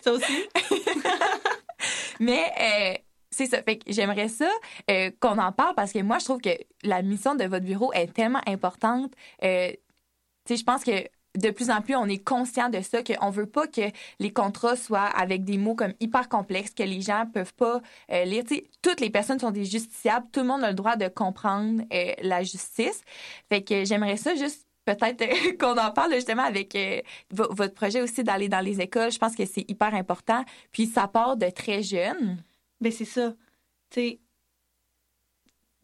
ça 0.00 0.12
aussi? 0.12 0.48
Mais 2.20 2.44
euh, 2.60 2.94
c'est 3.30 3.46
ça. 3.46 3.62
Fait 3.62 3.78
que 3.78 3.92
j'aimerais 3.92 4.28
ça 4.28 4.48
qu'on 5.20 5.38
en 5.38 5.52
parle 5.52 5.74
parce 5.74 5.92
que 5.92 5.98
moi, 5.98 6.18
je 6.18 6.24
trouve 6.24 6.40
que 6.40 6.56
la 6.82 7.02
mission 7.02 7.34
de 7.34 7.44
votre 7.44 7.64
bureau 7.64 7.92
est 7.92 8.12
tellement 8.12 8.42
importante 8.46 9.12
je 10.48 10.62
pense 10.62 10.84
que 10.84 11.08
de 11.38 11.50
plus 11.50 11.70
en 11.70 11.80
plus, 11.80 11.96
on 11.96 12.06
est 12.06 12.22
conscient 12.22 12.68
de 12.68 12.80
ça, 12.80 13.02
qu'on 13.02 13.30
veut 13.30 13.46
pas 13.46 13.66
que 13.66 13.90
les 14.18 14.32
contrats 14.32 14.76
soient 14.76 15.06
avec 15.06 15.44
des 15.44 15.56
mots 15.56 15.74
comme 15.74 15.94
hyper 16.00 16.28
complexes, 16.28 16.72
que 16.74 16.82
les 16.82 17.00
gens 17.00 17.26
peuvent 17.32 17.54
pas 17.54 17.80
euh, 18.10 18.24
lire. 18.24 18.44
toutes 18.82 19.00
les 19.00 19.10
personnes 19.10 19.38
sont 19.38 19.50
des 19.50 19.64
justiciables. 19.64 20.26
Tout 20.30 20.40
le 20.40 20.46
monde 20.46 20.62
a 20.64 20.68
le 20.68 20.74
droit 20.74 20.96
de 20.96 21.08
comprendre 21.08 21.82
euh, 21.92 22.12
la 22.22 22.42
justice. 22.42 23.02
Fait 23.48 23.62
que 23.62 23.84
j'aimerais 23.84 24.16
ça 24.16 24.34
juste 24.34 24.66
peut-être 24.84 25.56
qu'on 25.58 25.78
en 25.78 25.90
parle 25.90 26.14
justement 26.14 26.42
avec 26.42 26.74
euh, 26.74 27.00
votre 27.30 27.74
projet 27.74 28.02
aussi 28.02 28.22
d'aller 28.24 28.48
dans 28.48 28.60
les 28.60 28.80
écoles. 28.80 29.10
Je 29.10 29.18
pense 29.18 29.34
que 29.34 29.46
c'est 29.46 29.68
hyper 29.70 29.94
important. 29.94 30.44
Puis 30.70 30.86
ça 30.86 31.08
part 31.08 31.36
de 31.36 31.48
très 31.48 31.82
jeune. 31.82 32.42
Bien, 32.80 32.90
c'est 32.90 33.06
ça. 33.06 33.32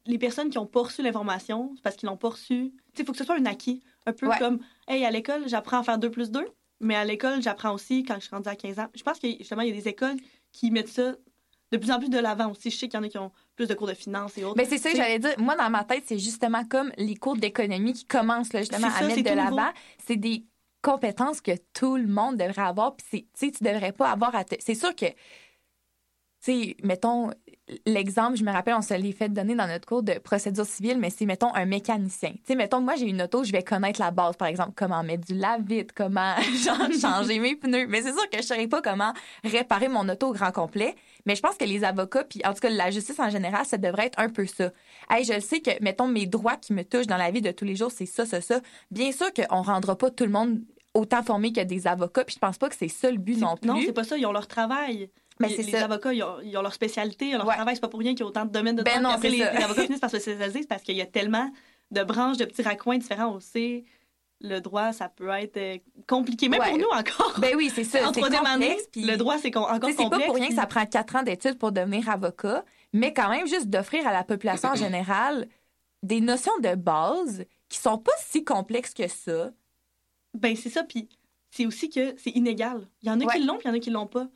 Les 0.07 0.19
personnes 0.19 0.51
qui 0.51 0.59
ont 0.59 0.67
pas 0.67 0.83
reçu 0.83 1.03
l'information, 1.03 1.73
c'est 1.77 1.83
parce 1.83 1.97
qu'ils 1.97 2.09
l'ont 2.09 2.17
pas 2.17 2.31
reçu. 2.31 2.73
Il 2.99 3.05
faut 3.05 3.13
que 3.13 3.19
ce 3.19 3.25
soit 3.25 3.37
un 3.37 3.47
acquis. 3.47 3.83
Un 4.07 4.13
peu 4.13 4.29
comme, 4.39 4.61
hey, 4.87 5.05
à 5.05 5.11
l'école, 5.11 5.49
j'apprends 5.49 5.81
à 5.81 5.83
faire 5.83 5.99
2 5.99 6.11
plus 6.11 6.31
2, 6.31 6.47
mais 6.81 6.95
à 6.95 7.05
l'école, 7.05 7.43
j'apprends 7.43 7.75
aussi 7.75 8.05
quand 8.05 8.15
je 8.15 8.21
suis 8.21 8.31
rendue 8.31 8.49
à 8.49 8.57
15 8.57 8.79
ans. 8.79 8.89
Je 8.95 9.03
pense 9.03 9.19
que 9.19 9.29
justement, 9.39 9.63
il 9.63 9.69
y 9.69 9.73
a 9.73 9.75
des 9.75 9.89
écoles 9.89 10.17
qui 10.53 10.71
mettent 10.71 10.89
ça 10.89 11.15
de 11.71 11.77
plus 11.77 11.91
en 11.91 11.99
plus 11.99 12.09
de 12.09 12.19
l'avant 12.19 12.51
aussi. 12.51 12.71
Je 12.71 12.77
sais 12.77 12.89
qu'il 12.89 12.99
y 12.99 13.03
en 13.03 13.05
a 13.05 13.09
qui 13.09 13.19
ont 13.19 13.33
plus 13.57 13.69
de 13.69 13.75
cours 13.75 13.87
de 13.87 13.95
finance 13.95 14.39
et 14.39 14.45
autres. 14.45 14.57
Mais 14.57 14.65
c'est 14.65 14.79
ça 14.79 14.91
que 14.91 14.97
j'allais 14.97 15.19
dire. 15.19 15.35
Moi, 15.39 15.57
dans 15.57 15.71
ma 15.71 15.85
tête, 15.85 16.05
c'est 16.07 16.19
justement 16.19 16.65
comme 16.65 16.91
les 16.97 17.17
cours 17.17 17.37
d'économie 17.37 17.93
qui 17.93 18.07
commencent 18.07 18.53
là, 18.53 18.61
justement 18.61 18.89
à 18.89 19.03
mettre 19.03 19.23
de 19.23 19.37
l'avant. 19.37 19.71
C'est 20.07 20.17
des 20.17 20.45
compétences 20.81 21.41
que 21.41 21.53
tout 21.75 21.97
le 21.97 22.07
monde 22.07 22.37
devrait 22.37 22.63
avoir. 22.63 22.97
Puis, 22.97 23.27
tu 23.39 23.51
devrais 23.61 23.93
pas 23.93 24.11
avoir 24.11 24.35
à 24.35 24.45
C'est 24.61 24.75
sûr 24.75 24.95
que, 24.95 25.07
tu 25.07 25.15
sais, 26.41 26.77
mettons, 26.83 27.31
l'exemple, 27.87 28.37
je 28.37 28.45
me 28.45 28.53
rappelle, 28.53 28.75
on 28.75 28.83
se 28.83 28.95
l'est 28.95 29.13
fait 29.13 29.29
donner 29.29 29.55
dans 29.55 29.67
notre 29.67 29.87
cours 29.87 30.03
de 30.03 30.15
procédure 30.15 30.65
civile, 30.65 30.99
mais 30.99 31.11
c'est, 31.11 31.27
mettons, 31.27 31.55
un 31.55 31.65
mécanicien. 31.65 32.31
Tu 32.31 32.41
sais, 32.47 32.55
mettons, 32.55 32.81
moi, 32.81 32.95
j'ai 32.97 33.07
une 33.07 33.23
auto, 33.23 33.45
je 33.45 33.53
vais 33.53 33.63
connaître 33.63 34.01
la 34.01 34.11
base, 34.11 34.37
par 34.37 34.49
exemple, 34.49 34.73
comment 34.77 35.03
mettre 35.03 35.27
du 35.27 35.35
lave-vide, 35.35 35.93
comment 35.95 36.35
changer 37.01 37.39
mes 37.39 37.57
pneus. 37.57 37.87
Mais 37.89 38.03
c'est 38.03 38.13
sûr 38.13 38.29
que 38.31 38.37
je 38.37 38.39
ne 38.39 38.43
saurais 38.43 38.69
pas 38.69 38.83
comment 38.83 39.13
réparer 39.45 39.89
mon 39.89 40.09
auto 40.09 40.29
au 40.29 40.33
grand 40.33 40.53
complet. 40.53 40.95
Mais 41.27 41.35
je 41.35 41.43
pense 41.43 41.57
que 41.57 41.65
les 41.65 41.85
avocats, 41.85 42.25
puis 42.25 42.41
en 42.45 42.55
tout 42.55 42.61
cas, 42.61 42.71
la 42.71 42.91
justice 42.91 43.19
en 43.19 43.31
général, 43.31 43.67
ça 43.67 43.77
devrait 43.77 44.07
être 44.07 44.19
un 44.19 44.29
peu 44.29 44.47
ça. 44.47 44.71
Hey, 45.11 45.25
je 45.25 45.39
sais 45.41 45.61
que, 45.61 45.71
mettons, 45.83 46.09
mes 46.09 46.27
droits 46.27 46.57
qui 46.57 46.73
me 46.73 46.85
touchent 46.85 47.07
dans 47.07 47.17
la 47.17 47.31
vie 47.31 47.43
de 47.43 47.51
tous 47.51 47.65
les 47.65 47.77
jours, 47.77 47.91
c'est 47.91 48.07
ça, 48.07 48.25
ça, 48.25 48.41
ça. 48.41 48.61
Bien 48.91 49.13
sûr 49.13 49.33
qu'on 49.33 49.61
ne 49.61 49.65
rendra 49.65 49.97
pas 49.97 50.11
tout 50.11 50.25
le 50.25 50.31
monde 50.31 50.61
autant 50.95 51.23
formés 51.23 51.53
que 51.53 51.61
des 51.61 51.87
avocats. 51.87 52.25
Puis 52.25 52.35
je 52.35 52.41
pense 52.41 52.59
pas 52.59 52.69
que 52.69 52.75
c'est 52.75 52.89
ça 52.89 53.11
le 53.11 53.19
but 53.19 53.39
non 53.39 53.57
plus. 53.57 53.69
Non, 53.69 53.81
c'est 53.85 53.93
pas 53.93 54.05
ça. 54.05 54.17
Ils 54.17 54.27
ont 54.27 54.33
leur 54.33 54.47
travail. 54.47 55.11
Mais 55.41 55.49
les, 55.49 55.63
les 55.63 55.75
avocats, 55.77 56.13
ils 56.13 56.23
ont, 56.23 56.63
leur 56.63 56.75
spécialité, 56.75 57.29
ils 57.29 57.35
ont 57.37 57.45
leur 57.45 57.55
travail. 57.55 57.75
C'est 57.75 57.81
pas 57.81 57.89
pour 57.89 58.01
rien 58.01 58.13
qu'il 58.13 58.21
y 58.21 58.23
a 58.25 58.27
autant 58.27 58.45
de 58.45 58.51
domaines 58.51 58.77
de 58.77 58.83
ben 58.83 59.01
droit. 59.01 59.03
Non, 59.03 59.11
après, 59.11 59.31
les, 59.31 59.43
avocats 59.43 59.83
finissent 59.87 60.01
par 60.01 60.11
se 60.11 60.19
spécialiser, 60.19 60.67
parce 60.69 60.83
qu'il 60.83 60.97
y 60.97 61.03
a 61.03 61.07
tellement 61.07 61.51
de 61.91 62.03
branches, 62.03 62.37
de 62.37 62.45
petits 62.45 62.63
raccoins 62.63 62.99
différents. 62.99 63.33
aussi 63.33 63.85
le 64.41 64.61
droit, 64.61 64.93
ça 64.93 65.09
peut 65.09 65.29
être 65.31 65.57
euh, 65.57 65.79
compliqué, 66.07 66.49
même 66.49 66.63
pour 66.63 66.79
nous 66.79 66.89
encore. 66.93 67.35
Ben 67.39 67.55
oui, 67.57 67.73
c'est 67.75 67.85
ça. 67.85 68.09
En 68.09 68.13
troisième 68.13 68.47
année, 68.47 68.77
le 68.95 69.17
droit, 69.17 69.37
c'est 69.39 69.49
encore 69.57 69.73
complexe. 69.73 69.97
C'est 69.99 70.11
pas 70.11 70.21
pour 70.21 70.37
rien 70.37 70.49
que 70.49 70.55
ça 70.55 70.67
prend 70.67 70.87
quatre 70.87 71.17
ans 71.17 71.23
d'études 71.23 71.59
pour 71.59 71.73
devenir 71.73 72.09
avocat, 72.09 72.65
mais 72.93 73.13
quand 73.13 73.29
même 73.31 73.47
juste 73.47 73.67
d'offrir 73.67 74.07
à 74.07 74.13
la 74.13 74.25
population 74.25 74.71
en 74.71 74.75
général 74.77 75.49
des 76.03 76.21
notions 76.21 76.57
de 76.63 76.75
base 76.75 77.45
qui 77.69 77.79
sont 77.79 77.99
pas 77.99 78.13
si 78.19 78.45
complexes 78.45 78.95
que 78.95 79.09
ça. 79.09 79.51
Ben 80.35 80.55
c'est 80.55 80.71
ça, 80.71 80.85
puis 80.85 81.09
c'est 81.51 81.67
aussi 81.67 81.91
que 81.91 82.15
c'est 82.17 82.31
inégal. 82.31 82.87
Il 83.03 83.09
y 83.09 83.11
en 83.11 83.21
a 83.21 83.27
qui 83.27 83.43
l'ont, 83.43 83.57
puis 83.57 83.65
il 83.65 83.69
y 83.69 83.71
en 83.73 83.77
a 83.77 83.81
qui 83.81 83.91
l'ont 83.91 84.07
pas. 84.07 84.29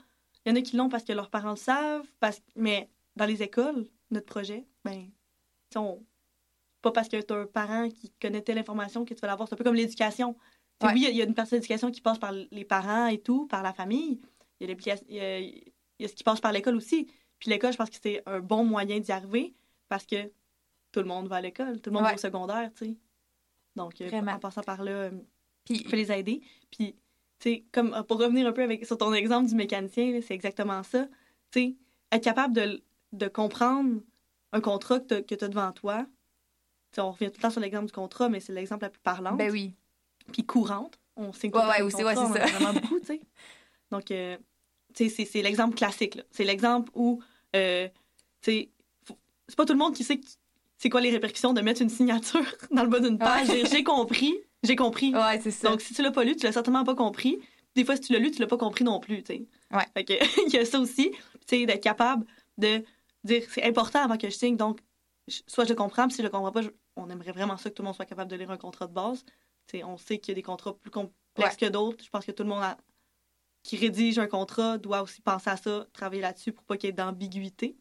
Il 0.44 0.50
y 0.50 0.52
en 0.52 0.56
a 0.56 0.62
qui 0.62 0.76
l'ont 0.76 0.88
parce 0.88 1.04
que 1.04 1.12
leurs 1.12 1.30
parents 1.30 1.50
le 1.50 1.56
savent, 1.56 2.06
parce... 2.20 2.42
mais 2.56 2.88
dans 3.16 3.26
les 3.26 3.42
écoles, 3.42 3.86
notre 4.10 4.26
projet, 4.26 4.66
ben, 4.84 5.10
on, 5.76 6.02
pas 6.82 6.90
parce 6.90 7.08
que 7.08 7.20
tu 7.20 7.32
as 7.32 7.36
un 7.36 7.46
parent 7.46 7.88
qui 7.88 8.10
connaît 8.20 8.42
telle 8.42 8.58
information 8.58 9.04
que 9.04 9.14
tu 9.14 9.20
vas 9.20 9.28
l'avoir. 9.28 9.48
C'est 9.48 9.54
un 9.54 9.56
peu 9.56 9.64
comme 9.64 9.76
l'éducation. 9.76 10.36
Oui, 10.82 11.06
il 11.08 11.16
y, 11.16 11.22
a 11.22 11.24
une 11.24 11.34
partie 11.34 11.52
de 11.52 11.56
l'éducation 11.56 11.92
qui 11.92 12.00
passe 12.00 12.18
par 12.18 12.32
les 12.32 12.64
parents 12.64 13.06
et 13.06 13.18
tout, 13.18 13.46
par 13.46 13.62
la 13.62 13.72
famille. 13.72 14.20
Il 14.58 14.68
y 14.68 14.90
a, 15.20 15.40
y 15.40 16.04
a, 16.04 16.08
ce 16.08 16.12
qui 16.12 16.24
passe 16.24 16.40
par 16.40 16.50
l'école 16.50 16.74
aussi. 16.74 17.06
Puis 17.38 17.50
l'école, 17.50 17.72
je 17.72 17.76
pense 17.78 17.90
que 17.90 17.96
c'est 18.02 18.22
un 18.26 18.40
bon 18.40 18.64
moyen 18.64 18.98
d'y 18.98 19.12
arriver 19.12 19.54
parce 19.88 20.04
que 20.04 20.32
tout 20.90 21.00
le 21.00 21.06
monde 21.06 21.28
va 21.28 21.36
à 21.36 21.40
l'école, 21.40 21.80
tout 21.80 21.90
le 21.90 21.94
monde 21.94 22.04
va 22.04 22.14
au 22.14 22.18
secondaire, 22.18 22.70
tu 22.74 22.86
sais. 22.86 22.96
Donc, 23.76 24.00
euh, 24.00 24.10
en 24.10 24.38
passant 24.38 24.62
par 24.62 24.82
là, 24.82 24.92
euh, 24.92 25.10
Puis... 25.64 25.82
peut 25.84 25.96
les 25.96 26.12
aider. 26.12 26.42
Puis, 26.70 26.96
comme 27.72 28.04
pour 28.08 28.18
revenir 28.18 28.46
un 28.46 28.52
peu 28.52 28.62
avec, 28.62 28.86
sur 28.86 28.98
ton 28.98 29.12
exemple 29.12 29.48
du 29.48 29.54
mécanicien, 29.54 30.20
c'est 30.26 30.34
exactement 30.34 30.82
ça. 30.82 31.06
Être 31.56 32.22
capable 32.22 32.54
de, 32.54 32.82
de 33.12 33.28
comprendre 33.28 34.00
un 34.52 34.60
contrat 34.60 35.00
que 35.00 35.34
tu 35.34 35.44
as 35.44 35.48
devant 35.48 35.72
toi, 35.72 36.06
on 36.98 37.10
revient 37.10 37.30
tout 37.30 37.38
le 37.38 37.42
temps 37.42 37.50
sur 37.50 37.60
l'exemple 37.60 37.86
du 37.86 37.92
contrat, 37.92 38.28
mais 38.28 38.40
c'est 38.40 38.52
l'exemple 38.52 38.82
la 38.82 38.90
plus 38.90 39.00
parlante. 39.00 39.38
Ben 39.38 39.50
oui. 39.50 39.74
Puis 40.32 40.44
courante. 40.44 40.98
On 41.16 41.32
sait 41.32 41.50
que 41.50 41.56
ouais, 41.56 41.82
ouais, 41.82 41.90
c'est 41.90 42.02
ça. 42.02 42.46
vraiment 42.46 42.80
beaucoup. 42.80 43.00
Donc, 43.90 44.10
euh, 44.10 44.36
c'est 44.94 45.42
l'exemple 45.42 45.74
classique, 45.74 46.16
là. 46.16 46.22
C'est 46.30 46.44
l'exemple 46.44 46.90
où, 46.94 47.22
euh, 47.56 47.88
c'est 48.40 48.70
pas 49.56 49.66
tout 49.66 49.72
le 49.72 49.78
monde 49.78 49.94
qui 49.94 50.04
sait 50.04 50.20
c'est 50.78 50.90
quoi 50.90 51.00
les 51.00 51.10
répercussions 51.10 51.52
de 51.52 51.60
mettre 51.60 51.80
une 51.80 51.90
signature 51.90 52.44
dans 52.72 52.82
le 52.82 52.88
bas 52.88 52.98
d'une 52.98 53.18
page. 53.18 53.46
J'ai 53.70 53.84
compris. 53.84 54.34
J'ai 54.62 54.76
compris. 54.76 55.14
Ouais, 55.14 55.40
c'est 55.40 55.50
ça. 55.50 55.70
Donc, 55.70 55.80
si 55.80 55.94
tu 55.94 56.02
l'as 56.02 56.10
pas 56.10 56.24
lu, 56.24 56.36
tu 56.36 56.44
l'as 56.44 56.52
certainement 56.52 56.84
pas 56.84 56.94
compris. 56.94 57.38
Des 57.74 57.84
fois, 57.84 57.96
si 57.96 58.02
tu 58.02 58.12
l'as 58.12 58.18
lu, 58.18 58.30
tu 58.30 58.40
l'as 58.40 58.46
pas 58.46 58.58
compris 58.58 58.84
non 58.84 59.00
plus, 59.00 59.22
tu 59.22 59.34
sais. 59.34 59.46
Ouais. 59.72 59.86
Fait 59.94 60.04
que, 60.04 60.12
il 60.46 60.52
y 60.52 60.58
a 60.58 60.64
ça 60.64 60.78
aussi. 60.78 61.10
Tu 61.10 61.58
sais, 61.58 61.66
d'être 61.66 61.82
capable 61.82 62.26
de 62.58 62.84
dire 63.24 63.42
c'est 63.48 63.64
important 63.64 64.00
avant 64.00 64.16
que 64.16 64.28
je 64.28 64.34
signe. 64.34 64.56
Donc, 64.56 64.80
soit 65.46 65.64
je 65.64 65.74
comprends, 65.74 66.06
puis 66.06 66.16
si 66.16 66.22
je 66.22 66.28
comprends 66.28 66.52
pas, 66.52 66.62
on 66.96 67.08
aimerait 67.10 67.32
vraiment 67.32 67.56
ça 67.56 67.70
que 67.70 67.74
tout 67.74 67.82
le 67.82 67.86
monde 67.86 67.96
soit 67.96 68.06
capable 68.06 68.30
de 68.30 68.36
lire 68.36 68.50
un 68.50 68.56
contrat 68.56 68.86
de 68.86 68.92
base. 68.92 69.24
on 69.84 69.96
sait 69.96 70.18
qu'il 70.18 70.32
y 70.32 70.34
a 70.34 70.36
des 70.36 70.42
contrats 70.42 70.76
plus 70.76 70.90
complexes 70.90 71.56
que 71.56 71.68
d'autres. 71.68 72.04
Je 72.04 72.10
pense 72.10 72.24
que 72.24 72.32
tout 72.32 72.42
le 72.42 72.48
monde 72.48 72.62
qui 73.62 73.76
rédige 73.76 74.18
un 74.18 74.26
contrat 74.26 74.78
doit 74.78 75.02
aussi 75.02 75.20
penser 75.20 75.50
à 75.50 75.56
ça, 75.56 75.86
travailler 75.92 76.22
là-dessus 76.22 76.52
pour 76.52 76.64
pas 76.64 76.76
qu'il 76.76 76.88
y 76.88 76.90
ait 76.90 76.92
d'ambiguïté. 76.92 77.76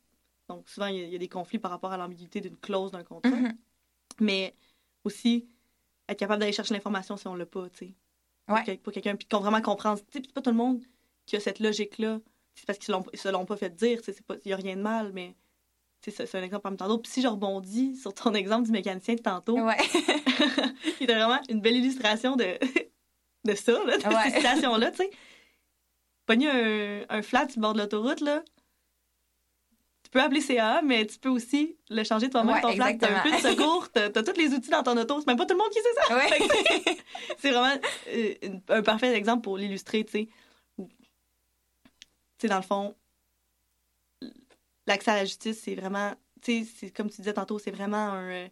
Donc, 0.48 0.70
souvent, 0.70 0.88
il 0.88 1.10
y, 1.10 1.16
a, 1.16 1.18
des 1.18 1.30
conflits 1.30 1.60
par 1.60 1.72
rapport 1.72 1.92
à 1.92 1.98
l'ambiguïté 1.98 2.42
d'une 2.42 2.58
clause 2.58 2.92
d'un 2.92 3.04
contrat. 3.04 3.32
Mm-hmm. 3.32 3.56
Mais 4.20 4.56
aussi, 5.04 5.48
être 6.12 6.20
capable 6.20 6.39
d'aller 6.39 6.51
chercher 6.51 6.74
l'information 6.74 7.18
si 7.18 7.28
on 7.28 7.36
l'a 7.36 7.45
pas, 7.45 7.70
tu 7.70 7.88
sais. 7.88 8.78
Pour, 8.84 8.91
quelqu'un, 8.91 9.16
puis 9.16 9.28
qu'on 9.28 9.39
vraiment 9.39 9.62
comprendre. 9.62 9.99
Tu 9.99 10.20
sais, 10.20 10.24
c'est 10.26 10.34
pas 10.34 10.41
tout 10.41 10.49
le 10.49 10.55
monde 10.57 10.82
qui 11.26 11.36
a 11.36 11.39
cette 11.39 11.59
logique-là. 11.59 12.20
C'est 12.55 12.66
parce 12.66 12.78
qu'ils 12.80 12.93
se 13.14 13.30
l'ont 13.30 13.45
pas 13.45 13.55
fait 13.55 13.74
dire, 13.74 14.01
il 14.07 14.41
n'y 14.45 14.53
a 14.53 14.57
rien 14.57 14.76
de 14.76 14.82
mal, 14.82 15.12
mais 15.14 15.36
c'est 16.01 16.36
un 16.36 16.43
exemple 16.43 16.64
parmi 16.64 16.78
tant 16.78 16.88
d'autres. 16.88 17.03
Puis 17.03 17.12
si 17.12 17.22
je 17.22 17.28
rebondis 17.28 17.95
sur 17.95 18.14
ton 18.14 18.34
exemple 18.34 18.66
du 18.66 18.72
mécanicien 18.72 19.16
de 19.16 19.22
tantôt, 19.22 19.57
ouais. 19.59 19.78
il 20.99 21.03
était 21.03 21.16
vraiment 21.16 21.39
une 21.49 21.62
belle 21.62 21.78
illustration 21.78 22.36
de, 22.36 22.57
de 23.45 23.55
ça, 23.55 23.86
de 23.86 23.91
cette 24.01 24.34
situation-là, 24.36 24.91
tu 24.91 24.97
sais. 24.97 25.12
Pogner 26.26 26.49
un, 26.49 27.05
un 27.09 27.22
flat 27.22 27.47
sur 27.49 27.59
le 27.59 27.62
bord 27.62 27.74
de 27.74 27.80
l'autoroute, 27.80 28.22
là, 28.22 28.43
tu 30.12 30.18
peux 30.18 30.24
appeler 30.26 30.41
CA, 30.41 30.82
mais 30.82 31.05
tu 31.05 31.18
peux 31.18 31.30
aussi 31.30 31.78
le 31.89 32.03
changer 32.03 32.30
toi-même, 32.30 32.59
ton 32.62 32.74
flat. 32.74 32.95
T'as 32.95 33.20
un 33.20 33.24
peu 33.24 33.32
de 33.32 33.38
secours, 33.38 33.89
t'as 33.93 34.07
as 34.07 34.24
tous 34.24 34.38
les 34.38 34.53
outils 34.53 34.70
dans 34.70 34.84
ton 34.84 34.97
auto. 34.97 35.22
C'est 35.22 35.28
même 35.28 35.38
pas 35.38 35.45
tout 35.45 35.53
le 35.53 35.59
monde 35.59 35.70
qui 35.70 35.80
sait 35.80 35.93
ça. 35.95 36.93
c'est 37.38 37.51
vraiment 37.51 37.80
euh, 38.09 38.34
un 38.68 38.82
parfait 38.82 39.16
exemple 39.16 39.43
pour 39.43 39.57
l'illustrer, 39.57 40.03
tu 40.03 40.12
sais. 40.12 40.30
Tu 40.78 40.88
sais, 42.39 42.47
dans 42.49 42.57
le 42.57 42.62
fond, 42.62 42.93
l'accès 44.86 45.12
à 45.12 45.16
la 45.16 45.24
justice, 45.24 45.62
c'est 45.64 45.76
vraiment, 45.76 46.14
tu 46.41 46.66
sais, 46.66 46.91
comme 46.91 47.09
tu 47.09 47.22
disais 47.22 47.34
tantôt, 47.34 47.57
c'est 47.57 47.72
vraiment 47.72 47.95
un, 47.95 48.32
euh, 48.32 48.47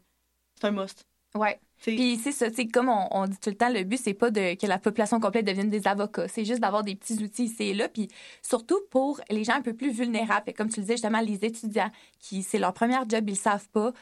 c'est 0.56 0.68
un 0.68 0.72
must. 0.72 1.06
Ouais. 1.36 1.60
Puis 1.82 2.20
c'est 2.22 2.32
ça, 2.32 2.48
comme 2.74 2.90
on, 2.90 3.28
dit 3.28 3.38
tout 3.40 3.50
le 3.50 3.56
temps, 3.56 3.70
le 3.70 3.84
but, 3.84 4.00
c'est 4.02 4.14
pas 4.14 4.32
de, 4.32 4.56
que 4.56 4.68
la 4.68 4.80
population 4.80 5.20
complète 5.20 5.46
devienne 5.46 5.70
des 5.70 5.88
avocats. 5.88 6.28
C'est 6.28 6.46
juste 6.46 6.60
d'avoir 6.60 6.84
des 6.84 6.96
petits 6.96 7.24
outils 7.24 7.46
ici 7.46 7.64
et 7.64 7.74
là. 7.74 7.88
Puis 7.88 8.08
surtout 8.42 8.80
pour 8.92 9.22
les 9.30 9.44
gens 9.44 9.54
un 9.54 9.62
peu 9.62 9.74
plus 9.74 9.92
vulnérables. 9.92 10.54
comme 10.54 10.70
tu 10.70 10.80
le 10.80 10.84
disais, 10.84 10.96
justement, 10.96 11.22
les 11.22 11.46
étudiants 11.46 11.92
qui, 12.20 12.44
c'est 12.44 12.60
leur 12.60 12.74
première 12.74 13.10
job, 13.10 13.30
ils 13.30 13.36
savent 13.36 13.70
pas 13.70 13.94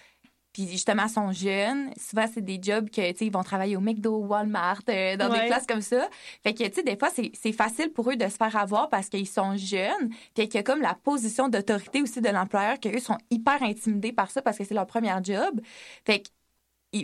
puis 0.57 0.67
justement 0.67 1.07
sont 1.07 1.31
jeunes. 1.31 1.91
Souvent, 1.97 2.25
c'est 2.33 2.41
des 2.41 2.59
jobs 2.59 2.89
que, 2.89 3.11
tu 3.11 3.25
ils 3.25 3.31
vont 3.31 3.43
travailler 3.43 3.77
au 3.77 3.79
McDo, 3.79 4.17
Walmart, 4.25 4.81
euh, 4.89 5.15
dans 5.15 5.29
des 5.29 5.45
places 5.45 5.67
comme 5.67 5.81
ça. 5.81 6.09
Fait 6.41 6.55
que, 6.55 6.63
tu 6.63 6.73
sais, 6.73 6.83
des 6.83 6.97
fois, 6.97 7.09
c'est 7.11 7.51
facile 7.51 7.91
pour 7.93 8.09
eux 8.09 8.15
de 8.15 8.27
se 8.27 8.37
faire 8.37 8.55
avoir 8.55 8.89
parce 8.89 9.07
qu'ils 9.07 9.27
sont 9.27 9.55
jeunes. 9.55 10.09
Puis 10.33 10.47
qu'il 10.47 10.55
y 10.55 10.57
a 10.57 10.63
comme 10.63 10.81
la 10.81 10.95
position 10.95 11.47
d'autorité 11.47 12.01
aussi 12.01 12.21
de 12.21 12.29
l'employeur, 12.29 12.79
qu'eux 12.79 12.97
sont 12.97 13.19
hyper 13.29 13.61
intimidés 13.61 14.11
par 14.11 14.31
ça 14.31 14.41
parce 14.41 14.57
que 14.57 14.63
c'est 14.63 14.73
leur 14.73 14.87
premier 14.87 15.13
job. 15.23 15.61
Fait 16.05 16.21
que 16.21 16.29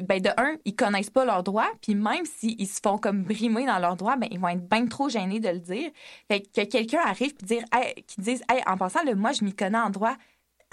ben 0.01 0.21
de 0.21 0.29
un, 0.37 0.55
ils 0.65 0.75
connaissent 0.75 1.09
pas 1.09 1.25
leurs 1.25 1.43
droits, 1.43 1.69
puis 1.81 1.95
même 1.95 2.25
s'ils 2.25 2.67
se 2.67 2.79
font 2.83 2.97
comme 2.97 3.23
brimer 3.23 3.65
dans 3.65 3.79
leurs 3.79 3.95
droits, 3.95 4.15
ben 4.15 4.27
ils 4.31 4.39
vont 4.39 4.49
être 4.49 4.67
bien 4.67 4.87
trop 4.87 5.09
gênés 5.09 5.39
de 5.39 5.49
le 5.49 5.59
dire. 5.59 5.91
Fait 6.27 6.41
que 6.41 6.63
quelqu'un 6.63 7.01
arrive 7.05 7.33
puis 7.35 7.45
dire, 7.45 7.63
qui 8.07 8.21
dise, 8.21 8.41
en 8.65 8.77
passant, 8.77 9.03
le 9.03 9.15
moi 9.15 9.31
je 9.31 9.43
m'y 9.43 9.53
connais 9.53 9.77
en 9.77 9.89
droit, 9.89 10.15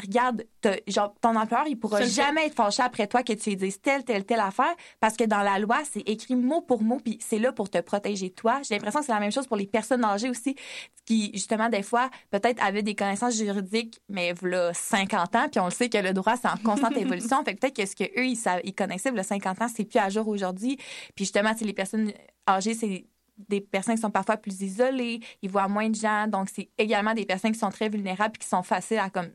regarde, 0.00 0.44
genre, 0.86 1.14
ton 1.20 1.36
employeur, 1.36 1.66
il 1.68 1.76
pourra 1.76 2.02
jamais 2.02 2.46
être 2.46 2.54
fâché 2.54 2.82
après 2.82 3.06
toi 3.06 3.22
que 3.22 3.32
tu 3.32 3.50
lui 3.50 3.56
dises 3.56 3.80
telle, 3.80 4.04
telle, 4.04 4.24
telle 4.24 4.40
affaire, 4.40 4.74
parce 5.00 5.16
que 5.16 5.24
dans 5.24 5.42
la 5.42 5.58
loi, 5.58 5.78
c'est 5.90 6.00
écrit 6.08 6.36
mot 6.36 6.60
pour 6.60 6.82
mot, 6.82 6.98
puis 6.98 7.18
c'est 7.20 7.38
là 7.38 7.52
pour 7.52 7.70
te 7.70 7.78
protéger 7.78 8.30
toi. 8.30 8.60
J'ai 8.62 8.74
l'impression 8.74 9.00
que 9.00 9.06
c'est 9.06 9.12
la 9.12 9.20
même 9.20 9.32
chose 9.32 9.46
pour 9.46 9.56
les 9.56 9.66
personnes 9.66 10.04
âgées 10.04 10.30
aussi, 10.30 10.56
qui, 11.04 11.30
justement, 11.34 11.68
des 11.68 11.82
fois, 11.82 12.10
peut-être 12.30 12.62
avaient 12.62 12.82
des 12.82 12.94
connaissances 12.94 13.36
juridiques, 13.36 14.00
mais 14.08 14.32
voilà 14.32 14.72
50 14.74 15.36
ans, 15.36 15.48
puis 15.50 15.60
on 15.60 15.66
le 15.66 15.70
sait 15.70 15.88
que 15.88 15.98
le 15.98 16.12
droit, 16.12 16.36
c'est 16.36 16.48
en 16.48 16.56
constante 16.56 16.96
évolution. 16.96 17.42
Fait 17.44 17.54
que 17.54 17.60
peut-être 17.60 17.76
que 17.76 17.86
ce 17.86 17.96
qu'eux, 17.96 18.26
ils, 18.26 18.38
ils 18.64 18.74
connaissaient, 18.74 19.10
le 19.10 19.22
50 19.22 19.62
ans, 19.62 19.68
c'est 19.74 19.84
plus 19.84 19.98
à 19.98 20.08
jour 20.08 20.28
aujourd'hui. 20.28 20.76
Puis 21.14 21.24
justement, 21.24 21.52
les 21.60 21.72
personnes 21.72 22.12
âgées, 22.48 22.74
c'est 22.74 23.06
des 23.48 23.60
personnes 23.60 23.94
qui 23.94 24.00
sont 24.00 24.10
parfois 24.10 24.36
plus 24.36 24.60
isolées, 24.62 25.20
ils 25.42 25.50
voient 25.50 25.68
moins 25.68 25.88
de 25.88 25.94
gens, 25.94 26.26
donc 26.26 26.48
c'est 26.54 26.68
également 26.78 27.14
des 27.14 27.24
personnes 27.24 27.52
qui 27.52 27.58
sont 27.58 27.70
très 27.70 27.88
vulnérables 27.88 28.32
puis 28.32 28.40
qui 28.40 28.48
sont 28.48 28.62
faciles 28.62 28.98
à 28.98 29.10
comme 29.10 29.30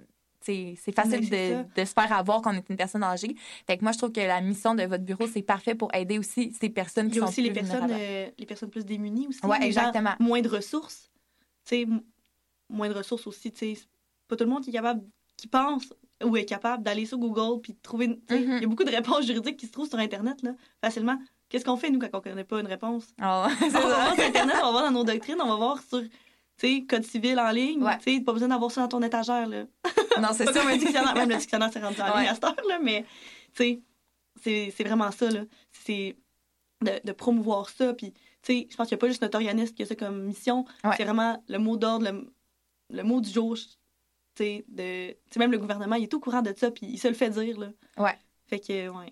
c'est 0.45 0.91
facile 0.91 1.29
de, 1.29 1.85
se 1.85 1.93
faire 1.93 2.11
avoir 2.11 2.41
quand 2.41 2.53
on 2.53 2.57
est 2.57 2.69
une 2.69 2.75
personne 2.75 3.03
âgée. 3.03 3.35
Fait 3.67 3.77
que 3.77 3.83
moi, 3.83 3.91
je 3.91 3.97
trouve 3.97 4.11
que 4.11 4.21
la 4.21 4.41
mission 4.41 4.75
de 4.75 4.83
votre 4.83 5.03
bureau, 5.03 5.27
c'est 5.27 5.41
parfait 5.41 5.75
pour 5.75 5.93
aider 5.93 6.19
aussi 6.19 6.53
ces 6.59 6.69
personnes 6.69 7.09
qui 7.09 7.19
sont 7.19 7.25
aussi 7.25 7.41
plus 7.41 7.49
les 7.49 7.53
personnes, 7.53 7.89
euh, 7.91 8.29
les 8.37 8.45
personnes 8.45 8.69
plus 8.69 8.85
démunies 8.85 9.27
aussi. 9.27 9.45
Ouais, 9.45 9.65
exactement. 9.65 10.15
moins 10.19 10.41
de 10.41 10.49
ressources. 10.49 11.11
sais 11.63 11.85
moins 12.69 12.89
de 12.89 12.93
ressources 12.93 13.27
aussi. 13.27 13.51
sais 13.55 13.77
pas 14.27 14.35
tout 14.35 14.43
le 14.43 14.49
monde 14.49 14.63
qui 14.63 14.69
est 14.69 14.73
capable, 14.73 15.03
qui 15.37 15.47
pense 15.47 15.93
ou 16.23 16.37
est 16.37 16.45
capable 16.45 16.83
d'aller 16.83 17.05
sur 17.05 17.17
Google 17.17 17.61
puis 17.61 17.73
de 17.73 17.79
trouver. 17.81 18.07
Mm-hmm. 18.07 18.57
Il 18.57 18.61
y 18.61 18.65
a 18.65 18.67
beaucoup 18.67 18.83
de 18.83 18.91
réponses 18.91 19.25
juridiques 19.25 19.57
qui 19.57 19.67
se 19.67 19.71
trouvent 19.71 19.89
sur 19.89 19.99
Internet 19.99 20.41
là, 20.43 20.51
facilement. 20.81 21.17
Qu'est-ce 21.49 21.63
qu'on 21.63 21.77
fait, 21.77 21.89
nous, 21.89 21.99
quand 21.99 22.09
on 22.13 22.17
ne 22.17 22.23
connaît 22.23 22.43
pas 22.43 22.59
une 22.59 22.67
réponse? 22.67 23.07
Oh, 23.21 23.45
on 23.61 23.69
va 23.69 23.79
voir 23.79 24.15
sur 24.15 24.23
Internet, 24.23 24.55
on 24.61 24.65
va 24.65 24.71
voir 24.71 24.83
dans 24.83 24.91
nos 24.91 25.03
doctrines, 25.03 25.39
on 25.39 25.47
va 25.47 25.55
voir 25.55 25.81
sur 25.83 26.01
sais, 26.57 26.85
code 26.87 27.03
civil 27.03 27.39
en 27.39 27.51
ligne. 27.51 27.85
Tu 28.03 28.15
sais, 28.15 28.21
pas 28.21 28.33
besoin 28.33 28.47
d'avoir 28.47 28.71
ça 28.71 28.81
dans 28.81 28.87
ton 28.87 29.01
étagère, 29.01 29.47
là. 29.47 29.65
Non, 30.21 30.29
c'est 30.31 30.45
ça. 30.45 30.63
Même, 30.63 30.77
dictionnaire, 30.77 31.13
même 31.13 31.29
le 31.29 31.35
dictionnaire, 31.35 31.69
c'est 31.73 31.83
rendu 31.83 31.99
en 31.99 32.17
ligne 32.17 32.29
à 32.29 32.35
cette 32.35 32.43
heure, 32.45 32.55
là, 32.69 32.79
mais, 32.81 33.05
tu 33.53 33.81
sais, 34.41 34.71
c'est 34.75 34.83
vraiment 34.83 35.11
ça, 35.11 35.29
là. 35.29 35.41
C'est 35.71 36.15
de, 36.81 37.01
de, 37.03 37.11
promouvoir 37.11 37.69
ça, 37.69 37.93
puis, 37.93 38.13
tu 38.13 38.21
sais, 38.43 38.67
je 38.69 38.75
pense 38.77 38.87
qu'il 38.87 38.95
n'y 38.95 38.99
a 38.99 39.01
pas 39.01 39.07
juste 39.07 39.21
notre 39.21 39.37
organisme 39.37 39.73
qui 39.73 39.83
a 39.83 39.85
ça 39.85 39.95
comme 39.95 40.23
mission. 40.23 40.65
C'est 40.95 41.03
vraiment 41.03 41.43
le 41.49 41.57
mot 41.57 41.75
d'ordre, 41.75 42.09
le, 42.09 42.31
le, 42.91 43.03
mot 43.03 43.19
du 43.19 43.29
jour, 43.29 43.55
tu 43.55 43.65
sais, 44.37 44.65
de... 44.69 45.15
même 45.37 45.51
le 45.51 45.57
gouvernement, 45.57 45.95
il 45.95 46.03
est 46.03 46.13
au 46.13 46.19
courant 46.19 46.41
de 46.41 46.53
ça, 46.55 46.71
puis 46.71 46.85
il 46.85 46.97
se 46.97 47.07
le 47.07 47.13
fait 47.13 47.29
dire, 47.29 47.59
là. 47.59 47.67
Ouais. 47.97 48.17
Fait 48.47 48.59
que, 48.59 48.87
ouais. 48.89 49.11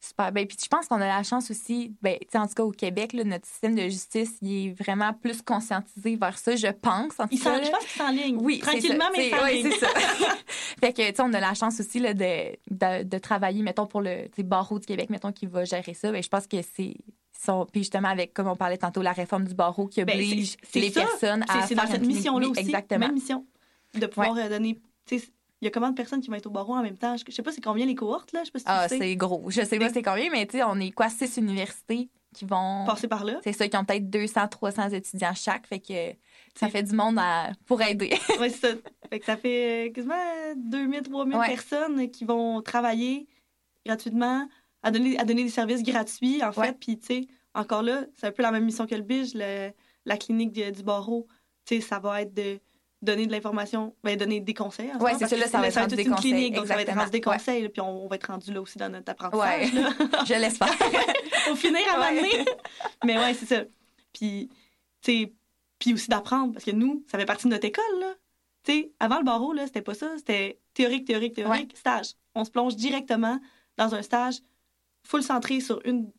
Super. 0.00 0.30
Ben, 0.30 0.46
puis 0.46 0.56
je 0.62 0.68
pense 0.68 0.86
qu'on 0.86 1.00
a 1.00 1.06
la 1.08 1.22
chance 1.24 1.50
aussi, 1.50 1.92
ben, 2.02 2.16
en 2.34 2.46
tout 2.46 2.54
cas 2.54 2.62
au 2.62 2.70
Québec, 2.70 3.12
là, 3.12 3.24
notre 3.24 3.46
système 3.46 3.74
de 3.74 3.82
justice, 3.82 4.36
il 4.42 4.68
est 4.68 4.70
vraiment 4.82 5.12
plus 5.12 5.42
conscientisé 5.42 6.16
vers 6.16 6.38
ça, 6.38 6.54
je 6.54 6.68
pense. 6.68 7.18
En 7.18 7.26
il 7.30 7.40
cas, 7.40 7.62
je 7.62 7.70
pense 7.70 7.80
qu'il 7.84 8.00
s'enligne. 8.02 8.38
Oui, 8.40 8.60
tranquillement, 8.60 9.08
mais 9.16 9.30
Oui, 9.44 9.62
c'est 9.62 9.78
ça. 9.80 9.88
fait 10.80 10.92
que, 10.92 11.08
tu 11.10 11.16
sais, 11.16 11.22
on 11.22 11.32
a 11.32 11.40
la 11.40 11.54
chance 11.54 11.80
aussi 11.80 11.98
là, 11.98 12.14
de, 12.14 12.56
de, 12.70 13.02
de, 13.02 13.18
travailler, 13.18 13.62
mettons, 13.62 13.86
pour 13.86 14.00
le 14.00 14.28
barreau 14.44 14.78
du 14.78 14.86
Québec, 14.86 15.10
mettons, 15.10 15.32
qui 15.32 15.46
va 15.46 15.64
gérer 15.64 15.94
ça. 15.94 16.12
Ben, 16.12 16.22
je 16.22 16.28
pense 16.28 16.46
que 16.46 16.58
c'est 16.76 16.94
sont, 17.40 17.66
puis 17.70 17.82
justement, 17.82 18.08
avec, 18.08 18.34
comme 18.34 18.48
on 18.48 18.56
parlait 18.56 18.78
tantôt, 18.78 19.02
la 19.02 19.12
réforme 19.12 19.46
du 19.46 19.54
barreau 19.54 19.86
qui 19.86 20.02
Ben, 20.04 20.14
oblige 20.14 20.50
c'est- 20.50 20.56
c'est 20.72 20.80
les 20.80 20.90
ça. 20.90 21.02
personnes 21.02 21.44
à. 21.48 21.66
C'est 21.66 21.74
dans 21.74 21.86
cette 21.86 22.06
mission-là 22.06 22.48
aussi. 22.48 22.60
Exactement. 22.60 23.06
Même 23.06 23.14
mission. 23.14 23.46
De 23.94 24.06
pouvoir 24.06 24.36
euh, 24.36 24.48
donner. 24.48 24.78
Il 25.60 25.64
y 25.64 25.68
a 25.68 25.70
combien 25.70 25.90
de 25.90 25.94
personnes 25.96 26.20
qui 26.20 26.28
vont 26.30 26.36
être 26.36 26.46
au 26.46 26.50
barreau 26.50 26.74
en 26.74 26.82
même 26.82 26.96
temps? 26.96 27.16
Je 27.16 27.24
je 27.26 27.32
sais 27.34 27.42
pas 27.42 27.50
c'est 27.52 27.60
combien 27.64 27.84
les 27.86 27.94
cohortes, 27.94 28.32
là. 28.32 28.40
Je 28.40 28.46
sais 28.46 28.50
pas 28.52 28.58
si 28.60 28.64
tu 28.64 28.70
Ah, 28.70 28.88
c'est 28.88 29.16
gros. 29.16 29.50
Je 29.50 29.62
sais 29.62 29.78
pas 29.78 29.88
c'est 29.90 30.02
combien, 30.02 30.30
mais 30.30 30.46
tu 30.46 30.58
sais, 30.58 30.62
on 30.64 30.76
est 30.78 30.90
quoi, 30.92 31.08
six 31.08 31.36
universités 31.36 32.08
qui 32.34 32.44
vont. 32.44 32.84
Passer 32.86 33.08
par 33.08 33.24
là? 33.24 33.40
C'est 33.42 33.52
ça, 33.52 33.66
qui 33.68 33.76
ont 33.76 33.84
peut-être 33.84 34.08
200, 34.08 34.46
300 34.48 34.90
étudiants 34.90 35.34
chaque. 35.34 35.66
Fait 35.66 35.80
que 35.80 36.12
ça 36.54 36.68
fait 36.68 36.82
du 36.84 36.94
monde 36.94 37.18
à- 37.18 37.50
pour 37.66 37.82
aider. 37.82 38.10
Ouais, 38.40 38.50
c'est 38.50 38.70
ça. 38.72 38.74
Fait 39.10 39.18
que 39.18 39.24
ça 39.24 39.36
fait 39.36 39.88
euh, 39.88 39.92
quasiment 39.92 40.14
2000, 40.56 41.02
3000 41.02 41.36
Ouais. 41.36 41.48
personnes 41.48 42.10
qui 42.10 42.24
vont 42.24 42.60
travailler 42.62 43.26
gratuitement, 43.86 44.46
à 44.82 44.90
donner, 44.90 45.18
à 45.18 45.24
donner 45.24 45.44
des 45.44 45.50
services 45.50 45.82
gratuits, 45.82 46.42
en 46.44 46.52
fait. 46.52 46.60
Ouais. 46.60 46.72
Puis, 46.72 46.98
tu 46.98 47.06
sais, 47.06 47.26
encore 47.54 47.82
là, 47.82 48.04
c'est 48.14 48.26
un 48.26 48.32
peu 48.32 48.42
la 48.42 48.52
même 48.52 48.64
mission 48.64 48.86
que 48.86 48.94
le 48.94 49.02
BIJ, 49.02 49.34
le- 49.34 49.70
la 50.04 50.16
clinique 50.16 50.52
du, 50.52 50.70
du 50.70 50.82
barreau. 50.82 51.26
Tu 51.64 51.76
sais, 51.76 51.80
ça 51.80 51.98
va 51.98 52.22
être 52.22 52.34
de 52.34 52.60
donner 53.00 53.26
de 53.26 53.32
l'information, 53.32 53.94
ben, 54.02 54.16
donner 54.16 54.40
des 54.40 54.54
conseils. 54.54 54.90
Ouais, 55.00 55.12
fait, 55.12 55.18
c'est 55.20 55.28
ça, 55.28 55.36
là, 55.36 55.46
ça 55.46 55.60
va 55.60 55.68
être 55.68 55.94
des 55.94 56.02
une 56.02 56.10
conseils, 56.14 56.32
clinique, 56.32 56.54
donc 56.54 56.66
ça 56.66 56.74
va 56.74 56.82
être 56.82 57.10
des 57.10 57.18
Ouais. 57.18 57.20
conseils, 57.22 57.68
puis 57.68 57.80
on, 57.80 58.04
on 58.04 58.08
va 58.08 58.16
être 58.16 58.26
rendu 58.26 58.52
là 58.52 58.60
aussi 58.60 58.76
dans 58.78 58.88
notre 58.88 59.10
apprentissage. 59.12 59.72
là. 59.72 59.90
Je 60.26 60.34
l'espère. 60.34 60.68
Faut 61.46 61.54
finir 61.56 61.80
à 61.94 62.00
Ouais. 62.10 62.44
Mais 63.04 63.16
ouais, 63.18 63.34
c'est 63.34 63.46
ça. 63.46 63.62
Puis, 64.12 64.48
tu 65.00 65.12
sais, 65.12 65.32
puis 65.78 65.94
aussi 65.94 66.08
d'apprendre, 66.08 66.52
parce 66.54 66.64
que 66.64 66.72
nous, 66.72 67.04
ça 67.10 67.18
fait 67.18 67.24
partie 67.24 67.44
de 67.46 67.50
notre 67.52 67.64
école, 67.66 68.00
là. 68.00 68.14
Tu 68.64 68.72
sais, 68.72 68.92
avant 68.98 69.18
le 69.18 69.24
barreau, 69.24 69.52
là, 69.52 69.66
c'était 69.66 69.82
pas 69.82 69.94
ça. 69.94 70.10
C'était 70.16 70.58
théorique, 70.74 71.06
théorique, 71.06 71.34
théorique, 71.34 71.76
stage. 71.76 72.14
On 72.34 72.44
se 72.44 72.50
plonge 72.50 72.74
directement 72.74 73.38
dans 73.76 73.94
un 73.94 74.02
stage 74.02 74.40
full 75.04 75.22
centré 75.22 75.60
sur 75.60 75.80
une, 75.84 76.10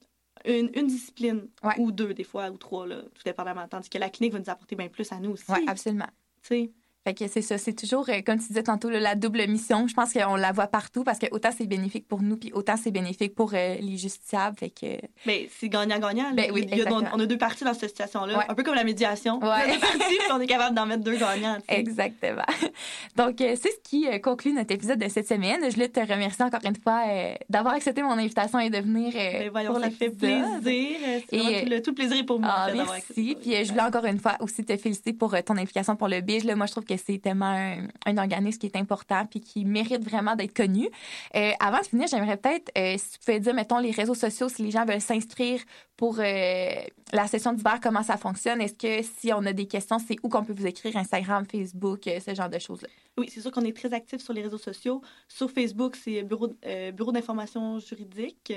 une, 0.46 0.72
une 0.74 0.88
discipline, 0.88 1.50
Ouais. 1.62 1.74
ou 1.78 1.92
deux, 1.92 2.14
des 2.14 2.24
fois, 2.24 2.50
ou 2.50 2.58
trois, 2.58 2.88
là, 2.88 3.02
tout 3.14 3.24
dépendamment. 3.26 3.68
Tandis 3.68 3.90
que 3.90 3.98
la 3.98 4.10
clinique 4.10 4.32
va 4.34 4.40
nous 4.40 4.50
apporter 4.50 4.78
bien 4.78 4.88
plus 4.88 5.12
à 5.12 5.20
nous 5.20 5.32
aussi. 5.32 5.44
Oui, 5.50 5.66
absolument. 5.68 6.08
Tu 6.44 6.48
sais. 6.48 6.79
Fait 7.06 7.14
que 7.14 7.28
c'est 7.28 7.42
ça, 7.42 7.58
c'est 7.58 7.74
toujours, 7.74 8.08
euh, 8.10 8.22
comme 8.26 8.40
tu 8.40 8.48
disais 8.48 8.64
tantôt, 8.64 8.90
là, 8.90 9.00
la 9.00 9.16
double 9.16 9.48
mission. 9.48 9.88
Je 9.88 9.94
pense 9.94 10.14
qu'on 10.14 10.36
la 10.36 10.52
voit 10.52 10.68
partout 10.68 11.04
parce 11.04 11.18
que 11.18 11.28
autant 11.32 11.50
c'est 11.56 11.66
bénéfique 11.66 12.08
pour 12.08 12.22
nous, 12.22 12.36
puis 12.36 12.52
autant 12.54 12.76
c'est 12.76 12.92
bénéfique 12.92 13.36
pour 13.36 13.54
euh, 13.54 13.76
les 13.80 13.98
justiciables. 13.98 14.58
Fait 14.58 14.70
que. 14.70 14.98
Mais 15.26 15.50
c'est 15.58 15.70
gagnant-gagnant. 15.70 16.34
Ben 16.34 16.52
oui, 16.54 16.68
on, 16.90 17.20
a 17.20 17.26
deux 17.26 17.38
parties 17.38 17.64
dans 17.64 17.74
cette 17.74 17.90
situation-là. 17.90 18.38
Ouais. 18.38 18.46
Un 18.48 18.54
peu 18.54 18.64
comme 18.64 18.76
la 18.76 18.84
médiation. 18.84 19.40
Ouais. 19.40 19.48
On 19.48 19.80
parties, 19.80 20.18
puis 20.20 20.32
on 20.34 20.42
est 20.42 20.48
capable 20.48 20.76
d'en 20.76 20.86
mettre 20.86 21.04
deux 21.04 21.16
gagnants. 21.16 21.58
Exactement. 21.68 22.44
Donc, 23.16 23.42
euh, 23.42 23.56
c'est 23.62 23.72
ce 23.72 23.80
qui 23.84 24.08
conclut 24.22 24.54
notre 24.54 24.74
épisode 24.74 25.00
de 25.00 25.08
cette 25.08 25.28
semaine. 25.28 25.62
Je 25.64 25.74
voulais 25.74 25.90
te 25.90 26.00
remercier 26.00 26.44
encore 26.44 26.62
une 26.66 26.76
fois 26.76 27.04
euh, 27.08 27.34
d'avoir 27.50 27.76
accepté 27.76 28.02
mon 28.04 28.12
invitation 28.12 28.60
et 28.60 28.70
de 28.70 28.78
venir 28.78 29.14
euh, 29.16 29.40
Ben 29.40 29.50
voyons, 29.52 29.74
pour 29.74 29.82
ça 29.82 29.90
fait 29.90 30.10
plaisir. 30.10 30.46
Et, 30.66 31.24
tout, 31.30 31.38
le, 31.38 31.80
tout 31.82 31.92
le 31.92 31.96
plaisir 31.96 32.18
est 32.18 32.24
pour 32.24 32.40
moi. 32.40 32.54
Ah, 32.54 32.70
merci. 32.74 33.38
Puis 33.42 33.66
je 33.66 33.70
voulais 33.70 33.84
encore 33.84 34.06
une 34.06 34.20
fois 34.20 34.36
aussi 34.42 34.64
te 34.64 34.76
féliciter 34.78 35.14
pour 35.14 35.36
ton 35.44 35.58
implication 35.58 35.96
pour 35.96 36.08
le 36.08 36.22
BIJ. 36.22 36.44
Là, 36.44 36.56
moi, 36.56 36.66
je 36.66 36.72
trouve 36.72 36.86
que 36.90 36.98
c'est 36.98 37.20
tellement 37.20 37.46
un, 37.46 37.88
un 38.06 38.18
organisme 38.18 38.60
qui 38.60 38.66
est 38.66 38.76
important 38.76 39.26
puis 39.26 39.40
qui 39.40 39.66
mérite 39.66 40.04
vraiment 40.04 40.36
d'être 40.36 40.56
connu. 40.56 40.90
Euh, 41.36 41.52
avant 41.60 41.80
de 41.80 41.86
finir, 41.86 42.08
j'aimerais 42.08 42.38
peut-être, 42.38 42.72
euh, 42.78 42.96
si 42.98 43.12
tu 43.12 43.20
pouvais 43.20 43.40
dire, 43.40 43.54
mettons, 43.54 43.80
les 43.80 43.92
réseaux 43.92 44.16
sociaux, 44.16 44.50
si 44.50 44.64
les 44.64 44.72
gens 44.72 44.86
veulent 44.86 45.02
s'inscrire 45.02 45.62
pour 45.96 46.20
euh, 46.20 46.70
la 47.14 47.28
session 47.28 47.54
d'hiver, 47.54 47.80
comment 47.82 48.04
ça 48.04 48.18
fonctionne? 48.18 48.62
Est-ce 48.62 48.74
que 48.74 49.04
si 49.20 49.32
on 49.34 49.46
a 49.46 49.54
des 49.54 49.68
questions, 49.68 50.00
c'est 50.00 50.16
où 50.24 50.30
qu'on 50.30 50.44
peut 50.44 50.54
vous 50.54 50.68
écrire? 50.68 50.96
Instagram, 50.98 51.46
Facebook, 51.46 52.02
ce 52.06 52.34
genre 52.34 52.50
de 52.50 52.60
choses-là? 52.60 52.90
Oui, 53.18 53.30
c'est 53.32 53.42
sûr 53.42 53.52
qu'on 53.52 53.66
est 53.66 53.76
très 53.76 53.94
actifs 53.94 54.22
sur 54.22 54.34
les 54.34 54.42
réseaux 54.42 54.58
sociaux. 54.58 55.02
Sur 55.28 55.52
Facebook, 55.52 55.96
c'est 55.96 56.24
Bureau, 56.24 56.50
bureau 56.94 57.12
d'information 57.12 57.80
juridique. 57.80 58.52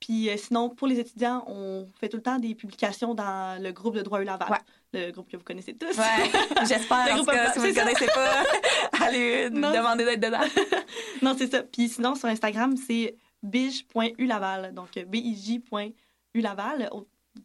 Puis 0.00 0.28
euh, 0.28 0.36
sinon, 0.36 0.70
pour 0.70 0.86
les 0.86 0.98
étudiants, 0.98 1.44
on 1.46 1.86
fait 1.98 2.08
tout 2.08 2.18
le 2.18 2.22
temps 2.22 2.38
des 2.38 2.54
publications 2.54 3.14
dans 3.14 3.60
le 3.62 3.72
groupe 3.72 3.96
de 3.96 4.02
droit 4.02 4.20
U 4.20 4.24
Laval. 4.24 4.50
Ouais. 4.50 4.58
Le 4.96 5.10
groupe 5.12 5.30
que 5.30 5.36
vous 5.36 5.44
connaissez 5.44 5.74
tous. 5.74 5.96
Ouais, 5.98 6.30
j'espère. 6.68 7.14
En 7.14 7.18
tout 7.18 7.24
cas, 7.26 7.52
si 7.52 7.58
vous 7.58 7.66
ne 7.66 7.72
connaissez 7.74 8.06
pas, 8.06 8.42
allez 9.06 9.50
Non. 9.50 9.72
demander 9.72 10.04
d'être 10.04 10.20
dedans. 10.20 10.40
non, 11.22 11.34
c'est 11.36 11.50
ça. 11.50 11.62
Puis 11.62 11.88
sinon, 11.88 12.14
sur 12.14 12.28
Instagram, 12.28 12.76
c'est 12.76 13.16
bige.ulaval. 13.42 14.72
Donc, 14.74 14.90
bij.ulaval. 15.06 16.90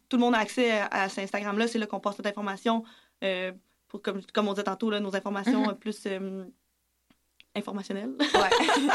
Tout 0.08 0.16
le 0.16 0.20
monde 0.22 0.34
a 0.34 0.38
accès 0.38 0.70
à, 0.90 1.08
cet 1.08 1.24
Instagram-là. 1.24 1.68
C'est 1.68 1.78
là 1.78 1.86
qu'on 1.86 2.00
passe 2.00 2.16
toute 2.16 2.24
l'information. 2.24 2.84
euh, 3.22 3.52
pour, 3.88 4.00
comme, 4.00 4.22
comme 4.32 4.48
on 4.48 4.52
disait 4.54 4.64
tantôt, 4.64 4.88
là, 4.90 5.00
nos 5.00 5.14
informations 5.14 5.60
Mhm. 5.64 5.68
euh, 5.68 5.74
plus 5.74 6.00
euh, 6.06 6.44
informationnelles. 7.54 8.14
Ouais, 8.18 8.94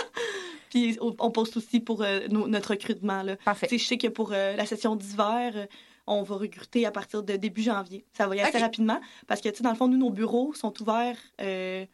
Puis 0.72 0.97
on, 0.99 1.32
poste 1.32 1.55
aussi 1.58 1.80
pour 1.80 2.01
euh, 2.01 2.28
nos- 2.30 2.47
notre 2.47 2.72
recrutement. 2.72 3.22
Là. 3.24 3.38
parfait. 3.45 3.68
Je 3.72 3.78
sais 3.78 3.97
que 3.97 4.08
pour 4.08 4.32
euh, 4.34 4.55
la 4.55 4.66
session 4.66 4.95
d'hiver, 4.95 5.51
euh, 5.55 5.66
on 6.08 6.24
va 6.24 6.36
recruter 6.36 6.86
à 6.86 6.91
partir 6.91 7.22
de 7.22 7.36
début 7.36 7.62
janvier. 7.62 8.05
Ça 8.14 8.28
va 8.28 8.36
y 8.36 8.39
aller 8.39 8.49
assez 8.49 8.58
rapidement 8.58 8.99
parce 9.28 9.41
que, 9.41 9.49
tu 9.49 9.58
sais, 9.58 9.64
dans 9.64 9.72
le 9.72 9.76
fond, 9.76 9.88
nous, 9.88 9.97
nos 9.97 10.10
bureaux 10.10 10.53
sont 10.53 10.74
ouverts 10.82 11.18
euh, 11.41 11.86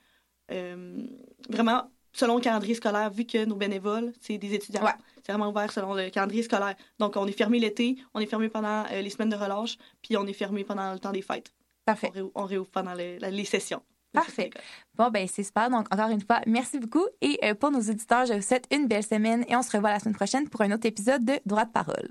euh, 0.51 1.07
vraiment 1.49 1.89
selon 2.13 2.35
le 2.35 2.41
calendrier 2.41 2.75
scolaire, 2.75 3.09
vu 3.09 3.25
que 3.25 3.43
nos 3.45 3.55
bénévoles, 3.55 4.13
c'est 4.21 4.37
des 4.37 4.53
étudiants. 4.53 4.83
Ouais. 4.83 4.91
C'est 5.23 5.31
vraiment 5.31 5.49
ouvert 5.49 5.71
selon 5.71 5.93
le 5.93 6.09
calendrier 6.09 6.43
scolaire. 6.43 6.75
Donc, 6.99 7.17
on 7.17 7.25
est 7.25 7.31
fermé 7.31 7.59
l'été, 7.59 7.97
on 8.13 8.19
est 8.19 8.25
fermé 8.25 8.49
pendant 8.49 8.85
euh, 8.91 9.01
les 9.01 9.09
semaines 9.09 9.29
de 9.29 9.35
relâche, 9.35 9.77
puis 10.01 10.15
on 10.15 10.25
est 10.27 10.33
fermé 10.33 10.63
pendant 10.63 10.93
le 10.93 10.99
temps 10.99 11.11
des 11.11 11.21
fêtes. 11.21 11.51
Parfait. 11.85 12.09
On, 12.09 12.13
réouvre, 12.13 12.31
on 12.35 12.45
réouvre 12.45 12.69
pendant 12.69 12.93
les, 12.93 13.45
sessions. 13.45 13.81
Parfait. 14.13 14.51
Bon, 14.95 15.09
ben 15.09 15.27
c'est 15.27 15.43
super. 15.43 15.71
Donc, 15.71 15.91
encore 15.91 16.09
une 16.09 16.21
fois, 16.21 16.39
merci 16.45 16.79
beaucoup. 16.79 17.05
Et 17.21 17.39
euh, 17.43 17.55
pour 17.55 17.71
nos 17.71 17.81
auditeurs, 17.81 18.27
je 18.27 18.33
vous 18.33 18.41
souhaite 18.41 18.67
une 18.71 18.87
belle 18.87 19.03
semaine 19.03 19.43
et 19.47 19.55
on 19.55 19.63
se 19.63 19.75
revoit 19.75 19.89
la 19.89 19.99
semaine 19.99 20.15
prochaine 20.15 20.47
pour 20.49 20.61
un 20.61 20.71
autre 20.71 20.85
épisode 20.85 21.25
de 21.25 21.39
Droit 21.45 21.65
de 21.65 21.71
parole. 21.71 22.09